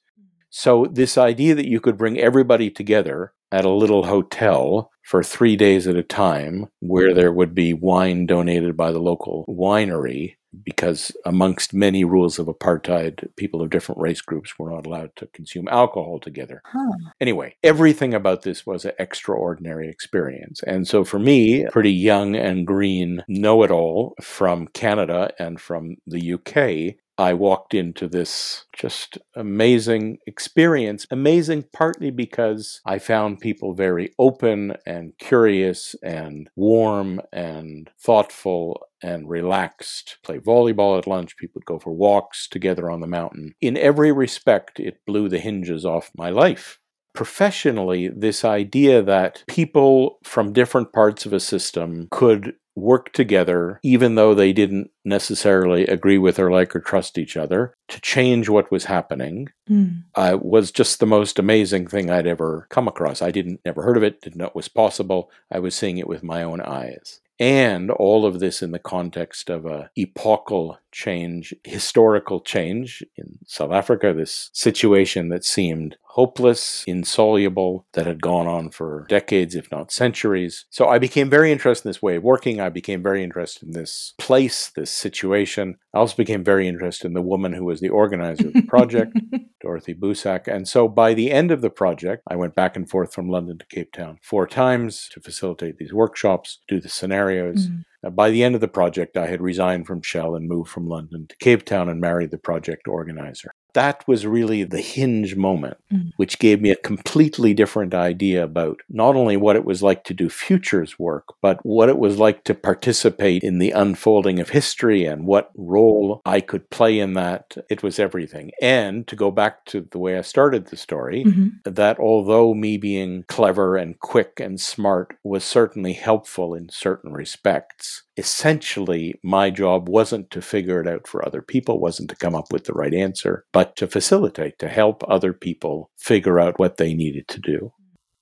So, 0.50 0.86
this 0.90 1.16
idea 1.16 1.54
that 1.54 1.68
you 1.68 1.80
could 1.80 1.96
bring 1.96 2.18
everybody 2.18 2.70
together 2.70 3.32
at 3.52 3.64
a 3.64 3.70
little 3.70 4.04
hotel 4.04 4.90
for 5.02 5.22
three 5.22 5.56
days 5.56 5.86
at 5.86 5.96
a 5.96 6.02
time, 6.02 6.68
where 6.80 7.14
there 7.14 7.32
would 7.32 7.54
be 7.54 7.72
wine 7.72 8.26
donated 8.26 8.76
by 8.76 8.92
the 8.92 8.98
local 8.98 9.44
winery, 9.48 10.34
because 10.64 11.12
amongst 11.24 11.72
many 11.74 12.04
rules 12.04 12.38
of 12.38 12.46
apartheid, 12.46 13.28
people 13.36 13.62
of 13.62 13.70
different 13.70 14.00
race 14.00 14.20
groups 14.20 14.58
were 14.58 14.70
not 14.70 14.86
allowed 14.86 15.14
to 15.16 15.26
consume 15.28 15.68
alcohol 15.68 16.18
together. 16.18 16.62
Huh. 16.64 17.10
Anyway, 17.20 17.56
everything 17.62 18.14
about 18.14 18.42
this 18.42 18.66
was 18.66 18.84
an 18.84 18.92
extraordinary 18.98 19.88
experience. 19.88 20.62
And 20.66 20.86
so 20.86 21.04
for 21.04 21.18
me, 21.18 21.66
pretty 21.70 21.92
young 21.92 22.36
and 22.36 22.66
green 22.66 23.22
know 23.28 23.62
it 23.62 23.70
all 23.70 24.14
from 24.20 24.68
Canada 24.68 25.32
and 25.38 25.60
from 25.60 25.96
the 26.06 26.34
UK, 26.34 26.96
I 27.20 27.34
walked 27.34 27.74
into 27.74 28.08
this 28.08 28.64
just 28.72 29.18
amazing 29.36 30.18
experience. 30.26 31.06
Amazing 31.10 31.66
partly 31.70 32.10
because 32.10 32.80
I 32.86 32.98
found 32.98 33.40
people 33.40 33.74
very 33.74 34.14
open 34.18 34.72
and 34.86 35.12
curious 35.18 35.94
and 36.02 36.48
warm 36.56 37.20
and 37.30 37.90
thoughtful 38.00 38.80
and 39.02 39.28
relaxed. 39.28 40.16
Play 40.24 40.38
volleyball 40.38 40.96
at 40.96 41.06
lunch, 41.06 41.36
people 41.36 41.58
would 41.58 41.66
go 41.66 41.78
for 41.78 41.92
walks 41.92 42.48
together 42.48 42.90
on 42.90 43.00
the 43.00 43.06
mountain. 43.06 43.54
In 43.60 43.76
every 43.76 44.12
respect, 44.12 44.80
it 44.80 45.04
blew 45.06 45.28
the 45.28 45.40
hinges 45.40 45.84
off 45.84 46.10
my 46.16 46.30
life 46.30 46.78
professionally 47.12 48.08
this 48.08 48.44
idea 48.44 49.02
that 49.02 49.42
people 49.48 50.18
from 50.22 50.52
different 50.52 50.92
parts 50.92 51.26
of 51.26 51.32
a 51.32 51.40
system 51.40 52.06
could 52.12 52.54
work 52.80 53.12
together, 53.12 53.80
even 53.82 54.14
though 54.14 54.34
they 54.34 54.52
didn't 54.52 54.90
necessarily 55.04 55.86
agree 55.86 56.18
with 56.18 56.38
or 56.38 56.50
like 56.50 56.74
or 56.74 56.80
trust 56.80 57.18
each 57.18 57.36
other, 57.36 57.74
to 57.88 58.00
change 58.00 58.48
what 58.48 58.70
was 58.70 58.84
happening 58.84 59.48
mm. 59.68 60.02
uh, 60.14 60.38
was 60.40 60.70
just 60.70 61.00
the 61.00 61.06
most 61.06 61.38
amazing 61.38 61.86
thing 61.86 62.10
I'd 62.10 62.26
ever 62.26 62.66
come 62.70 62.88
across. 62.88 63.22
I 63.22 63.30
didn't 63.30 63.60
never 63.64 63.82
heard 63.82 63.96
of 63.96 64.02
it, 64.02 64.20
didn't 64.20 64.38
know 64.38 64.46
it 64.46 64.54
was 64.54 64.68
possible. 64.68 65.30
I 65.50 65.58
was 65.58 65.74
seeing 65.74 65.98
it 65.98 66.08
with 66.08 66.22
my 66.22 66.42
own 66.42 66.60
eyes. 66.60 67.20
And 67.40 67.90
all 67.90 68.26
of 68.26 68.38
this 68.38 68.60
in 68.60 68.72
the 68.72 68.78
context 68.78 69.48
of 69.48 69.64
a 69.64 69.90
epochal 69.96 70.78
change, 70.92 71.54
historical 71.64 72.42
change 72.42 73.02
in 73.16 73.38
South 73.46 73.72
Africa, 73.72 74.12
this 74.12 74.50
situation 74.52 75.30
that 75.30 75.42
seemed 75.42 75.96
hopeless, 76.14 76.82
insoluble, 76.88 77.86
that 77.92 78.06
had 78.06 78.20
gone 78.20 78.48
on 78.48 78.68
for 78.68 79.06
decades, 79.08 79.54
if 79.54 79.70
not 79.70 79.92
centuries. 79.92 80.66
So 80.68 80.88
I 80.88 80.98
became 80.98 81.30
very 81.30 81.52
interested 81.52 81.86
in 81.86 81.90
this 81.90 82.02
way 82.02 82.16
of 82.16 82.24
working. 82.24 82.60
I 82.60 82.68
became 82.68 83.02
very 83.02 83.22
interested 83.22 83.68
in 83.68 83.72
this 83.72 84.14
place, 84.18 84.70
this 84.70 84.90
situation. 84.90 85.76
I 85.94 85.98
also 85.98 86.16
became 86.16 86.42
very 86.42 86.66
interested 86.66 87.06
in 87.06 87.14
the 87.14 87.22
woman 87.22 87.52
who 87.52 87.64
was 87.64 87.80
the 87.80 87.90
organizer 87.90 88.48
of 88.48 88.54
the 88.54 88.62
project, 88.62 89.16
Dorothy 89.62 89.94
Boesak. 89.94 90.48
And 90.48 90.66
so 90.66 90.88
by 90.88 91.14
the 91.14 91.30
end 91.30 91.52
of 91.52 91.60
the 91.60 91.70
project, 91.70 92.22
I 92.28 92.34
went 92.34 92.56
back 92.56 92.74
and 92.74 92.90
forth 92.90 93.14
from 93.14 93.28
London 93.28 93.58
to 93.58 93.66
Cape 93.66 93.92
Town 93.92 94.18
four 94.20 94.48
times 94.48 95.08
to 95.12 95.20
facilitate 95.20 95.78
these 95.78 95.92
workshops, 95.92 96.58
do 96.66 96.80
the 96.80 96.88
scenarios. 96.88 97.68
Mm. 97.68 98.16
By 98.16 98.30
the 98.30 98.42
end 98.42 98.54
of 98.56 98.60
the 98.60 98.68
project, 98.68 99.16
I 99.16 99.26
had 99.26 99.40
resigned 99.40 99.86
from 99.86 100.02
Shell 100.02 100.34
and 100.34 100.48
moved 100.48 100.70
from 100.70 100.88
London 100.88 101.26
to 101.28 101.36
Cape 101.36 101.64
Town 101.64 101.88
and 101.88 102.00
married 102.00 102.30
the 102.30 102.38
project 102.38 102.88
organizer 102.88 103.52
that 103.74 104.06
was 104.06 104.26
really 104.26 104.64
the 104.64 104.80
hinge 104.80 105.36
moment, 105.36 105.76
mm. 105.92 106.12
which 106.16 106.38
gave 106.38 106.60
me 106.60 106.70
a 106.70 106.76
completely 106.76 107.54
different 107.54 107.94
idea 107.94 108.42
about 108.44 108.80
not 108.88 109.16
only 109.16 109.36
what 109.36 109.56
it 109.56 109.64
was 109.64 109.82
like 109.82 110.04
to 110.04 110.14
do 110.14 110.28
futures 110.28 110.98
work, 110.98 111.28
but 111.40 111.58
what 111.64 111.88
it 111.88 111.98
was 111.98 112.18
like 112.18 112.44
to 112.44 112.54
participate 112.54 113.42
in 113.42 113.58
the 113.58 113.70
unfolding 113.70 114.40
of 114.40 114.50
history 114.50 115.04
and 115.04 115.26
what 115.26 115.50
role 115.56 116.22
I 116.24 116.40
could 116.40 116.70
play 116.70 116.98
in 116.98 117.14
that. 117.14 117.56
It 117.68 117.82
was 117.82 117.98
everything. 117.98 118.50
And 118.60 119.06
to 119.08 119.16
go 119.16 119.30
back 119.30 119.64
to 119.66 119.86
the 119.90 119.98
way 119.98 120.18
I 120.18 120.22
started 120.22 120.66
the 120.66 120.76
story, 120.76 121.24
mm-hmm. 121.24 121.70
that 121.70 121.98
although 121.98 122.54
me 122.54 122.76
being 122.76 123.24
clever 123.28 123.76
and 123.76 123.98
quick 123.98 124.40
and 124.40 124.60
smart 124.60 125.16
was 125.22 125.44
certainly 125.44 125.92
helpful 125.92 126.54
in 126.54 126.68
certain 126.68 127.12
respects, 127.12 128.02
essentially 128.20 129.18
my 129.24 129.48
job 129.50 129.88
wasn't 129.88 130.30
to 130.30 130.42
figure 130.42 130.80
it 130.80 130.86
out 130.86 131.08
for 131.08 131.26
other 131.26 131.40
people, 131.40 131.80
wasn't 131.80 132.10
to 132.10 132.16
come 132.16 132.34
up 132.34 132.52
with 132.52 132.64
the 132.64 132.74
right 132.74 132.92
answer, 132.92 133.46
but 133.50 133.76
to 133.76 133.86
facilitate, 133.88 134.58
to 134.58 134.68
help 134.68 135.02
other 135.08 135.32
people 135.32 135.90
figure 135.96 136.38
out 136.38 136.58
what 136.58 136.76
they 136.76 136.92
needed 136.92 137.26
to 137.28 137.40
do. 137.40 137.72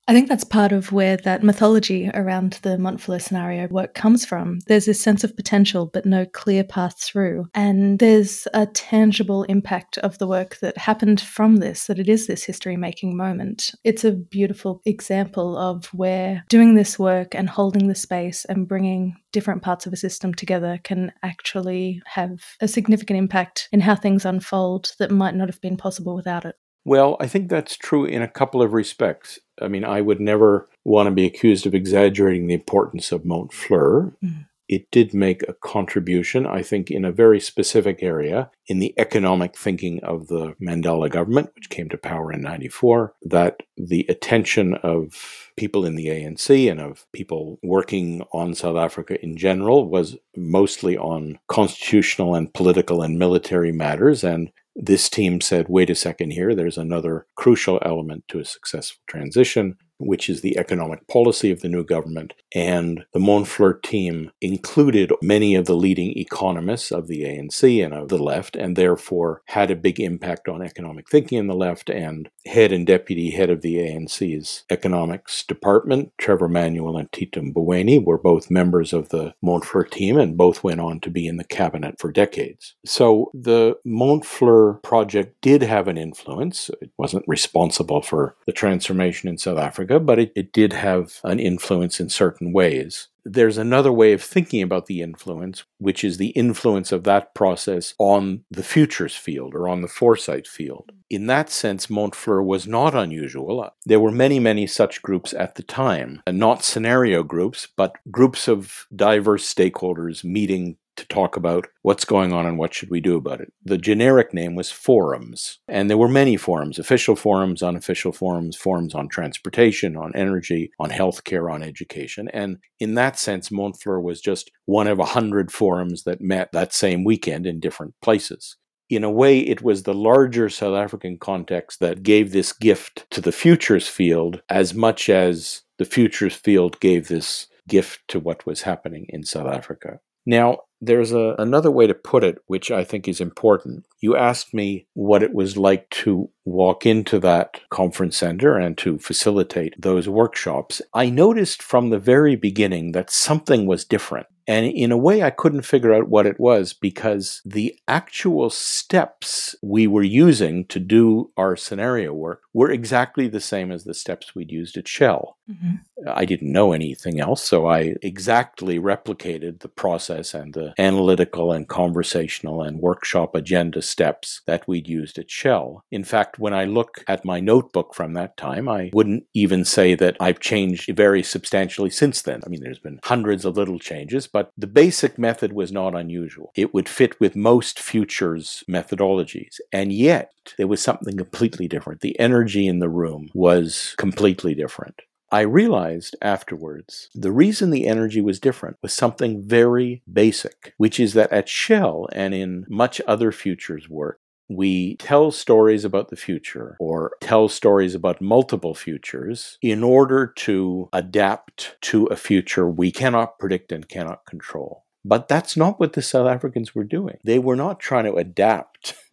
I 0.09 0.11
think 0.11 0.27
that's 0.27 0.43
part 0.43 0.71
of 0.71 0.91
where 0.91 1.17
that 1.17 1.43
mythology 1.43 2.09
around 2.15 2.53
the 2.63 2.77
Montfleur 2.79 3.21
scenario 3.21 3.67
work 3.67 3.93
comes 3.93 4.25
from. 4.25 4.57
There's 4.65 4.87
this 4.87 4.99
sense 4.99 5.23
of 5.23 5.35
potential, 5.35 5.85
but 5.85 6.03
no 6.03 6.25
clear 6.25 6.63
path 6.63 6.99
through. 6.99 7.45
And 7.53 7.99
there's 7.99 8.47
a 8.55 8.65
tangible 8.65 9.43
impact 9.43 9.99
of 9.99 10.17
the 10.17 10.25
work 10.25 10.57
that 10.61 10.79
happened 10.79 11.21
from 11.21 11.57
this, 11.57 11.85
that 11.85 11.99
it 11.99 12.09
is 12.09 12.25
this 12.25 12.43
history 12.43 12.75
making 12.75 13.15
moment. 13.15 13.69
It's 13.83 14.03
a 14.03 14.13
beautiful 14.13 14.81
example 14.83 15.55
of 15.55 15.85
where 15.93 16.43
doing 16.49 16.73
this 16.73 16.97
work 16.97 17.35
and 17.35 17.47
holding 17.47 17.87
the 17.87 17.93
space 17.93 18.45
and 18.45 18.67
bringing 18.67 19.15
different 19.31 19.61
parts 19.61 19.85
of 19.85 19.93
a 19.93 19.97
system 19.97 20.33
together 20.33 20.79
can 20.83 21.11
actually 21.21 22.01
have 22.07 22.31
a 22.61 22.67
significant 22.67 23.19
impact 23.19 23.69
in 23.71 23.79
how 23.79 23.93
things 23.93 24.25
unfold 24.25 24.91
that 24.97 25.11
might 25.11 25.35
not 25.35 25.49
have 25.49 25.61
been 25.61 25.77
possible 25.77 26.15
without 26.15 26.45
it. 26.45 26.55
Well, 26.89 27.17
I 27.19 27.27
think 27.27 27.49
that's 27.49 27.77
true 27.77 28.03
in 28.03 28.23
a 28.23 28.27
couple 28.27 28.63
of 28.63 28.73
respects. 28.73 29.37
I 29.61 29.67
mean, 29.67 29.85
I 29.85 30.01
would 30.01 30.19
never 30.19 30.67
want 30.83 31.05
to 31.05 31.11
be 31.11 31.27
accused 31.27 31.67
of 31.67 31.75
exaggerating 31.75 32.47
the 32.47 32.55
importance 32.55 33.11
of 33.11 33.21
Montfleur. 33.21 34.15
Mm. 34.25 34.47
It 34.67 34.89
did 34.89 35.13
make 35.13 35.43
a 35.43 35.53
contribution, 35.53 36.47
I 36.47 36.63
think, 36.63 36.89
in 36.89 37.05
a 37.05 37.11
very 37.11 37.39
specific 37.39 38.01
area 38.01 38.49
in 38.65 38.79
the 38.79 38.95
economic 38.97 39.55
thinking 39.55 40.03
of 40.03 40.29
the 40.29 40.55
Mandela 40.59 41.11
government, 41.11 41.51
which 41.53 41.69
came 41.69 41.89
to 41.89 41.97
power 41.97 42.33
in 42.33 42.41
94, 42.41 43.13
that 43.21 43.61
the 43.77 44.07
attention 44.09 44.73
of 44.81 45.51
people 45.57 45.85
in 45.85 45.93
the 45.93 46.07
ANC 46.07 46.71
and 46.71 46.79
of 46.79 47.05
people 47.13 47.59
working 47.61 48.23
on 48.33 48.55
South 48.55 48.77
Africa 48.77 49.23
in 49.23 49.37
general 49.37 49.87
was 49.87 50.17
mostly 50.35 50.97
on 50.97 51.37
constitutional 51.47 52.33
and 52.33 52.51
political 52.51 53.03
and 53.03 53.19
military 53.19 53.71
matters. 53.71 54.23
And 54.23 54.51
this 54.81 55.09
team 55.09 55.41
said, 55.41 55.67
wait 55.67 55.89
a 55.89 55.95
second 55.95 56.31
here, 56.31 56.55
there's 56.55 56.77
another 56.77 57.25
crucial 57.35 57.79
element 57.83 58.23
to 58.29 58.39
a 58.39 58.45
successful 58.45 59.01
transition. 59.07 59.77
Which 59.99 60.29
is 60.29 60.41
the 60.41 60.57
economic 60.57 61.07
policy 61.07 61.51
of 61.51 61.61
the 61.61 61.69
new 61.69 61.83
government. 61.83 62.33
And 62.55 63.05
the 63.13 63.19
Montfleur 63.19 63.81
team 63.81 64.31
included 64.41 65.11
many 65.21 65.55
of 65.55 65.65
the 65.65 65.75
leading 65.75 66.17
economists 66.17 66.91
of 66.91 67.07
the 67.07 67.23
ANC 67.23 67.83
and 67.83 67.93
of 67.93 68.09
the 68.09 68.17
left, 68.17 68.55
and 68.55 68.75
therefore 68.75 69.41
had 69.47 69.69
a 69.69 69.75
big 69.75 69.99
impact 69.99 70.47
on 70.47 70.61
economic 70.61 71.09
thinking 71.09 71.37
in 71.37 71.47
the 71.47 71.53
left. 71.53 71.89
And 71.89 72.29
head 72.45 72.71
and 72.71 72.87
deputy 72.87 73.31
head 73.31 73.49
of 73.49 73.61
the 73.61 73.75
ANC's 73.75 74.63
economics 74.69 75.43
department, 75.43 76.11
Trevor 76.17 76.47
Manuel 76.47 76.97
and 76.97 77.11
Tito 77.11 77.41
Mboweni, 77.41 78.03
were 78.03 78.17
both 78.17 78.49
members 78.49 78.93
of 78.93 79.09
the 79.09 79.33
Montfleur 79.43 79.89
team 79.89 80.17
and 80.17 80.37
both 80.37 80.63
went 80.63 80.79
on 80.79 80.99
to 81.01 81.09
be 81.09 81.27
in 81.27 81.37
the 81.37 81.43
cabinet 81.43 81.99
for 81.99 82.11
decades. 82.11 82.75
So 82.85 83.31
the 83.33 83.77
Montfleur 83.85 84.81
project 84.81 85.41
did 85.41 85.61
have 85.61 85.87
an 85.87 85.97
influence. 85.97 86.69
It 86.81 86.91
wasn't 86.97 87.25
responsible 87.27 88.01
for 88.01 88.35
the 88.45 88.51
transformation 88.51 89.29
in 89.29 89.37
South 89.37 89.57
Africa, 89.57 89.88
but 89.97 90.19
it, 90.19 90.31
it 90.35 90.53
did 90.53 90.73
have 90.73 91.19
an 91.23 91.39
influence 91.39 91.99
in 91.99 92.09
certain 92.09 92.53
ways. 92.53 93.07
There's 93.25 93.57
another 93.57 93.91
way 93.91 94.13
of 94.13 94.21
thinking 94.23 94.61
about 94.61 94.87
the 94.87 95.01
influence, 95.01 95.63
which 95.77 96.03
is 96.03 96.17
the 96.17 96.29
influence 96.29 96.91
of 96.91 97.03
that 97.05 97.33
process 97.33 97.93
on 97.97 98.43
the 98.51 98.63
futures 98.63 99.15
field 99.15 99.55
or 99.55 99.67
on 99.67 99.81
the 99.81 99.87
foresight 99.87 100.47
field. 100.47 100.91
In 101.09 101.27
that 101.27 101.49
sense, 101.49 101.87
Montfleur 101.87 102.43
was 102.43 102.67
not 102.67 102.95
unusual. 102.95 103.69
There 103.85 103.99
were 103.99 104.11
many, 104.11 104.39
many 104.39 104.67
such 104.67 105.01
groups 105.01 105.33
at 105.33 105.55
the 105.55 105.63
time, 105.63 106.21
and 106.27 106.37
not 106.37 106.63
scenario 106.63 107.23
groups, 107.23 107.67
but 107.75 107.95
groups 108.11 108.47
of 108.47 108.87
diverse 108.95 109.51
stakeholders 109.51 110.23
meeting 110.23 110.77
to 110.99 111.07
talk 111.07 111.35
about 111.35 111.67
what's 111.81 112.05
going 112.05 112.31
on 112.31 112.45
and 112.45 112.57
what 112.57 112.73
should 112.73 112.89
we 112.89 113.01
do 113.01 113.17
about 113.17 113.41
it. 113.41 113.51
The 113.63 113.77
generic 113.77 114.33
name 114.33 114.55
was 114.55 114.71
forums, 114.71 115.59
and 115.67 115.89
there 115.89 115.97
were 115.97 116.07
many 116.07 116.37
forums, 116.37 116.77
official 116.77 117.15
forums, 117.15 117.63
unofficial 117.63 118.11
forums, 118.11 118.55
forums 118.55 118.93
on 118.93 119.09
transportation, 119.09 119.97
on 119.97 120.15
energy, 120.15 120.71
on 120.79 120.89
healthcare, 120.89 121.51
on 121.51 121.63
education. 121.63 122.29
And 122.33 122.57
in 122.79 122.93
that 122.95 123.17
sense, 123.17 123.49
Montfleur 123.49 124.01
was 124.01 124.21
just 124.21 124.51
one 124.65 124.87
of 124.87 124.99
a 124.99 125.05
hundred 125.05 125.51
forums 125.51 126.03
that 126.03 126.21
met 126.21 126.51
that 126.53 126.73
same 126.73 127.03
weekend 127.03 127.45
in 127.45 127.59
different 127.59 127.95
places 128.01 128.57
in 128.89 129.03
a 129.03 129.11
way, 129.11 129.39
it 129.39 129.61
was 129.61 129.83
the 129.83 129.93
larger 129.93 130.49
South 130.49 130.75
African 130.75 131.17
context 131.17 131.79
that 131.79 132.01
gave 132.01 132.31
this 132.31 132.51
gift 132.51 133.05
to 133.11 133.21
the 133.21 133.31
futures 133.31 133.87
field 133.87 134.41
as 134.49 134.73
much 134.73 135.09
as 135.09 135.61
the 135.77 135.85
futures 135.85 136.35
field 136.35 136.79
gave 136.79 137.07
this 137.07 137.47
gift 137.67 138.01
to 138.07 138.19
what 138.19 138.45
was 138.45 138.63
happening 138.63 139.05
in 139.09 139.23
South 139.23 139.47
Africa. 139.47 139.99
Now, 140.25 140.59
there's 140.81 141.11
a, 141.11 141.35
another 141.37 141.71
way 141.71 141.87
to 141.87 141.93
put 141.93 142.23
it, 142.23 142.39
which 142.47 142.71
I 142.71 142.83
think 142.83 143.07
is 143.07 143.19
important. 143.19 143.85
You 143.99 144.15
asked 144.15 144.53
me 144.53 144.87
what 144.93 145.23
it 145.23 145.33
was 145.33 145.57
like 145.57 145.89
to 145.89 146.29
walk 146.49 146.85
into 146.85 147.19
that 147.19 147.61
conference 147.69 148.17
center 148.17 148.57
and 148.57 148.77
to 148.79 148.97
facilitate 148.99 149.79
those 149.79 150.09
workshops. 150.09 150.81
I 150.93 151.09
noticed 151.09 151.61
from 151.61 151.89
the 151.89 151.99
very 151.99 152.35
beginning 152.35 152.91
that 152.93 153.09
something 153.09 153.65
was 153.65 153.85
different. 153.85 154.27
And 154.49 154.65
in 154.65 154.91
a 154.91 154.97
way, 154.97 155.21
I 155.21 155.29
couldn't 155.29 155.61
figure 155.61 155.93
out 155.93 156.09
what 156.09 156.25
it 156.25 156.39
was 156.39 156.73
because 156.73 157.39
the 157.45 157.77
actual 157.87 158.49
steps 158.49 159.55
we 159.61 159.85
were 159.85 160.01
using 160.01 160.65
to 160.65 160.79
do 160.79 161.29
our 161.37 161.55
scenario 161.55 162.13
work 162.13 162.41
were 162.51 162.71
exactly 162.71 163.27
the 163.27 163.39
same 163.39 163.71
as 163.71 163.83
the 163.83 163.93
steps 163.93 164.33
we'd 164.33 164.51
used 164.51 164.75
at 164.75 164.87
Shell. 164.87 165.37
Mm-hmm. 165.47 165.75
I 166.07 166.25
didn't 166.25 166.51
know 166.51 166.71
anything 166.71 167.19
else, 167.19 167.43
so 167.43 167.67
I 167.67 167.93
exactly 168.01 168.79
replicated 168.79 169.59
the 169.59 169.67
process 169.67 170.33
and 170.33 170.55
the 170.55 170.73
analytical 170.79 171.51
and 171.51 171.67
conversational 171.67 172.63
and 172.63 172.79
workshop 172.79 173.35
agenda 173.35 173.83
steps 173.83 174.41
that 174.47 174.67
we'd 174.67 174.87
used 174.87 175.19
at 175.19 175.29
Shell. 175.29 175.83
In 175.91 176.03
fact, 176.03 176.38
when 176.39 176.53
I 176.53 176.65
look 176.65 177.03
at 177.07 177.25
my 177.25 177.39
notebook 177.39 177.93
from 177.93 178.13
that 178.13 178.37
time, 178.37 178.67
I 178.67 178.89
wouldn't 178.93 179.25
even 179.33 179.65
say 179.65 179.95
that 179.95 180.17
I've 180.19 180.39
changed 180.39 180.89
very 180.95 181.21
substantially 181.21 181.89
since 181.89 182.21
then. 182.21 182.41
I 182.45 182.49
mean, 182.49 182.61
there's 182.63 182.79
been 182.79 182.99
hundreds 183.03 183.45
of 183.45 183.57
little 183.57 183.79
changes, 183.79 184.27
but 184.27 184.51
the 184.57 184.67
basic 184.67 185.17
method 185.17 185.53
was 185.53 185.71
not 185.71 185.95
unusual. 185.95 186.51
It 186.55 186.73
would 186.73 186.89
fit 186.89 187.19
with 187.19 187.35
most 187.35 187.79
futures 187.79 188.63
methodologies. 188.69 189.59
And 189.71 189.91
yet, 189.91 190.31
there 190.57 190.67
was 190.67 190.81
something 190.81 191.17
completely 191.17 191.67
different. 191.67 192.01
The 192.01 192.19
energy 192.19 192.67
in 192.67 192.79
the 192.79 192.89
room 192.89 193.29
was 193.33 193.93
completely 193.97 194.55
different. 194.55 195.01
I 195.31 195.41
realized 195.41 196.15
afterwards 196.23 197.09
the 197.13 197.31
reason 197.31 197.69
the 197.69 197.87
energy 197.87 198.19
was 198.19 198.39
different 198.39 198.77
was 198.81 198.93
something 198.93 199.43
very 199.45 200.01
basic, 200.11 200.73
which 200.77 200.99
is 200.99 201.13
that 201.13 201.31
at 201.31 201.47
Shell 201.47 202.07
and 202.13 202.33
in 202.33 202.65
much 202.67 202.99
other 203.07 203.31
futures 203.31 203.87
work, 203.87 204.19
we 204.49 204.95
tell 204.97 205.31
stories 205.31 205.85
about 205.85 206.09
the 206.09 206.15
future 206.15 206.75
or 206.79 207.11
tell 207.21 207.47
stories 207.47 207.95
about 207.95 208.21
multiple 208.21 208.73
futures 208.73 209.57
in 209.61 209.83
order 209.83 210.27
to 210.37 210.89
adapt 210.91 211.77
to 211.81 212.05
a 212.07 212.15
future 212.15 212.67
we 212.67 212.91
cannot 212.91 213.39
predict 213.39 213.71
and 213.71 213.87
cannot 213.87 214.25
control. 214.25 214.85
But 215.05 215.27
that's 215.27 215.55
not 215.55 215.79
what 215.79 215.93
the 215.93 216.01
South 216.01 216.27
Africans 216.27 216.75
were 216.75 216.83
doing. 216.83 217.17
They 217.23 217.39
were 217.39 217.55
not 217.55 217.79
trying 217.79 218.05
to 218.05 218.15
adapt 218.15 218.95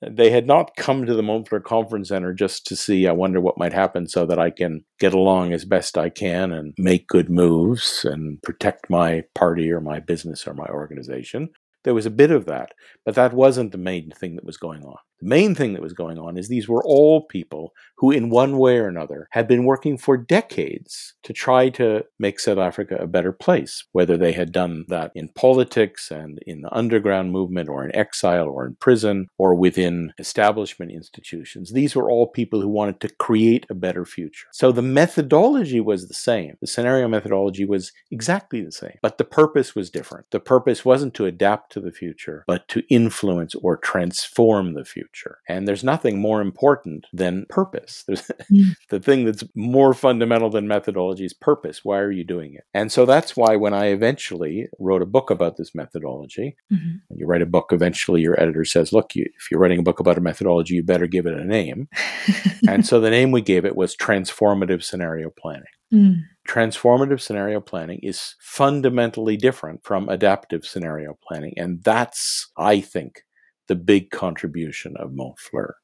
they 0.00 0.30
had 0.30 0.46
not 0.46 0.76
come 0.76 1.06
to 1.06 1.14
the 1.14 1.22
Montfleur 1.22 1.62
Conference 1.62 2.08
Center 2.08 2.32
just 2.32 2.66
to 2.66 2.76
see, 2.76 3.06
I 3.06 3.12
wonder 3.12 3.40
what 3.40 3.58
might 3.58 3.72
happen 3.72 4.06
so 4.06 4.26
that 4.26 4.38
I 4.38 4.50
can 4.50 4.84
get 5.00 5.12
along 5.12 5.52
as 5.52 5.64
best 5.64 5.98
I 5.98 6.08
can 6.08 6.52
and 6.52 6.74
make 6.78 7.08
good 7.08 7.28
moves 7.28 8.04
and 8.04 8.40
protect 8.42 8.90
my 8.90 9.24
party 9.34 9.70
or 9.72 9.80
my 9.80 9.98
business 9.98 10.46
or 10.46 10.54
my 10.54 10.66
organization. 10.66 11.50
There 11.84 11.94
was 11.94 12.06
a 12.06 12.10
bit 12.10 12.30
of 12.30 12.44
that, 12.46 12.74
but 13.04 13.14
that 13.16 13.32
wasn't 13.32 13.72
the 13.72 13.78
main 13.78 14.10
thing 14.12 14.36
that 14.36 14.44
was 14.44 14.56
going 14.56 14.84
on. 14.84 14.98
The 15.20 15.28
main 15.28 15.54
thing 15.54 15.72
that 15.72 15.82
was 15.82 15.94
going 15.94 16.18
on 16.18 16.36
is 16.36 16.48
these 16.48 16.68
were 16.68 16.84
all 16.84 17.22
people 17.22 17.72
who, 17.96 18.12
in 18.12 18.30
one 18.30 18.56
way 18.56 18.78
or 18.78 18.86
another, 18.86 19.26
had 19.32 19.48
been 19.48 19.64
working 19.64 19.98
for 19.98 20.16
decades 20.16 21.14
to 21.24 21.32
try 21.32 21.68
to 21.70 22.04
make 22.20 22.38
South 22.38 22.58
Africa 22.58 22.96
a 23.00 23.08
better 23.08 23.32
place, 23.32 23.84
whether 23.90 24.16
they 24.16 24.30
had 24.30 24.52
done 24.52 24.84
that 24.88 25.10
in 25.16 25.28
politics 25.30 26.12
and 26.12 26.38
in 26.46 26.60
the 26.60 26.72
underground 26.72 27.32
movement 27.32 27.68
or 27.68 27.84
in 27.84 27.94
exile 27.96 28.46
or 28.46 28.64
in 28.64 28.76
prison 28.76 29.26
or 29.38 29.56
within 29.56 30.12
establishment 30.18 30.92
institutions. 30.92 31.72
These 31.72 31.96
were 31.96 32.08
all 32.08 32.28
people 32.28 32.60
who 32.60 32.68
wanted 32.68 33.00
to 33.00 33.08
create 33.16 33.66
a 33.68 33.74
better 33.74 34.04
future. 34.04 34.46
So 34.52 34.70
the 34.70 34.82
methodology 34.82 35.80
was 35.80 36.06
the 36.06 36.14
same. 36.14 36.56
The 36.60 36.68
scenario 36.68 37.08
methodology 37.08 37.64
was 37.64 37.90
exactly 38.12 38.62
the 38.62 38.70
same, 38.70 38.98
but 39.02 39.18
the 39.18 39.24
purpose 39.24 39.74
was 39.74 39.90
different. 39.90 40.26
The 40.30 40.38
purpose 40.38 40.84
wasn't 40.84 41.14
to 41.14 41.26
adapt 41.26 41.72
to 41.72 41.80
the 41.80 41.92
future, 41.92 42.44
but 42.46 42.68
to 42.68 42.84
influence 42.88 43.56
or 43.56 43.76
transform 43.76 44.74
the 44.74 44.84
future 44.84 45.07
future. 45.08 45.38
And 45.48 45.66
there's 45.66 45.84
nothing 45.84 46.18
more 46.20 46.40
important 46.40 47.06
than 47.12 47.46
purpose. 47.48 48.04
There's 48.08 48.30
mm. 48.50 48.72
the 48.90 49.00
thing 49.00 49.24
that's 49.24 49.44
more 49.54 49.94
fundamental 49.94 50.50
than 50.50 50.68
methodology 50.68 51.24
is 51.24 51.34
purpose. 51.34 51.80
Why 51.84 51.98
are 51.98 52.10
you 52.10 52.24
doing 52.24 52.54
it? 52.54 52.64
And 52.74 52.90
so 52.90 53.06
that's 53.06 53.36
why 53.36 53.56
when 53.56 53.74
I 53.74 53.86
eventually 53.86 54.68
wrote 54.78 55.02
a 55.02 55.06
book 55.06 55.30
about 55.30 55.56
this 55.56 55.74
methodology, 55.74 56.56
mm-hmm. 56.72 56.96
when 57.08 57.18
you 57.18 57.26
write 57.26 57.42
a 57.42 57.46
book, 57.46 57.70
eventually 57.72 58.20
your 58.20 58.40
editor 58.40 58.64
says, 58.64 58.92
look, 58.92 59.14
you, 59.14 59.24
if 59.24 59.50
you're 59.50 59.60
writing 59.60 59.80
a 59.80 59.84
book 59.84 60.00
about 60.00 60.18
a 60.18 60.22
methodology, 60.22 60.74
you 60.74 60.82
better 60.82 61.06
give 61.06 61.26
it 61.26 61.38
a 61.38 61.44
name. 61.44 61.88
and 62.68 62.86
so 62.86 63.00
the 63.00 63.10
name 63.10 63.30
we 63.30 63.42
gave 63.42 63.64
it 63.64 63.76
was 63.76 63.96
Transformative 63.96 64.82
Scenario 64.82 65.30
Planning. 65.30 65.64
Mm. 65.92 66.24
Transformative 66.46 67.20
scenario 67.20 67.60
planning 67.60 68.00
is 68.02 68.34
fundamentally 68.40 69.36
different 69.36 69.84
from 69.84 70.08
adaptive 70.08 70.66
scenario 70.66 71.16
planning. 71.26 71.54
And 71.56 71.82
that's, 71.82 72.50
I 72.58 72.80
think, 72.80 73.22
the 73.68 73.76
big 73.76 74.10
contribution 74.10 74.96
of 74.96 75.12
Montfleur. 75.12 75.74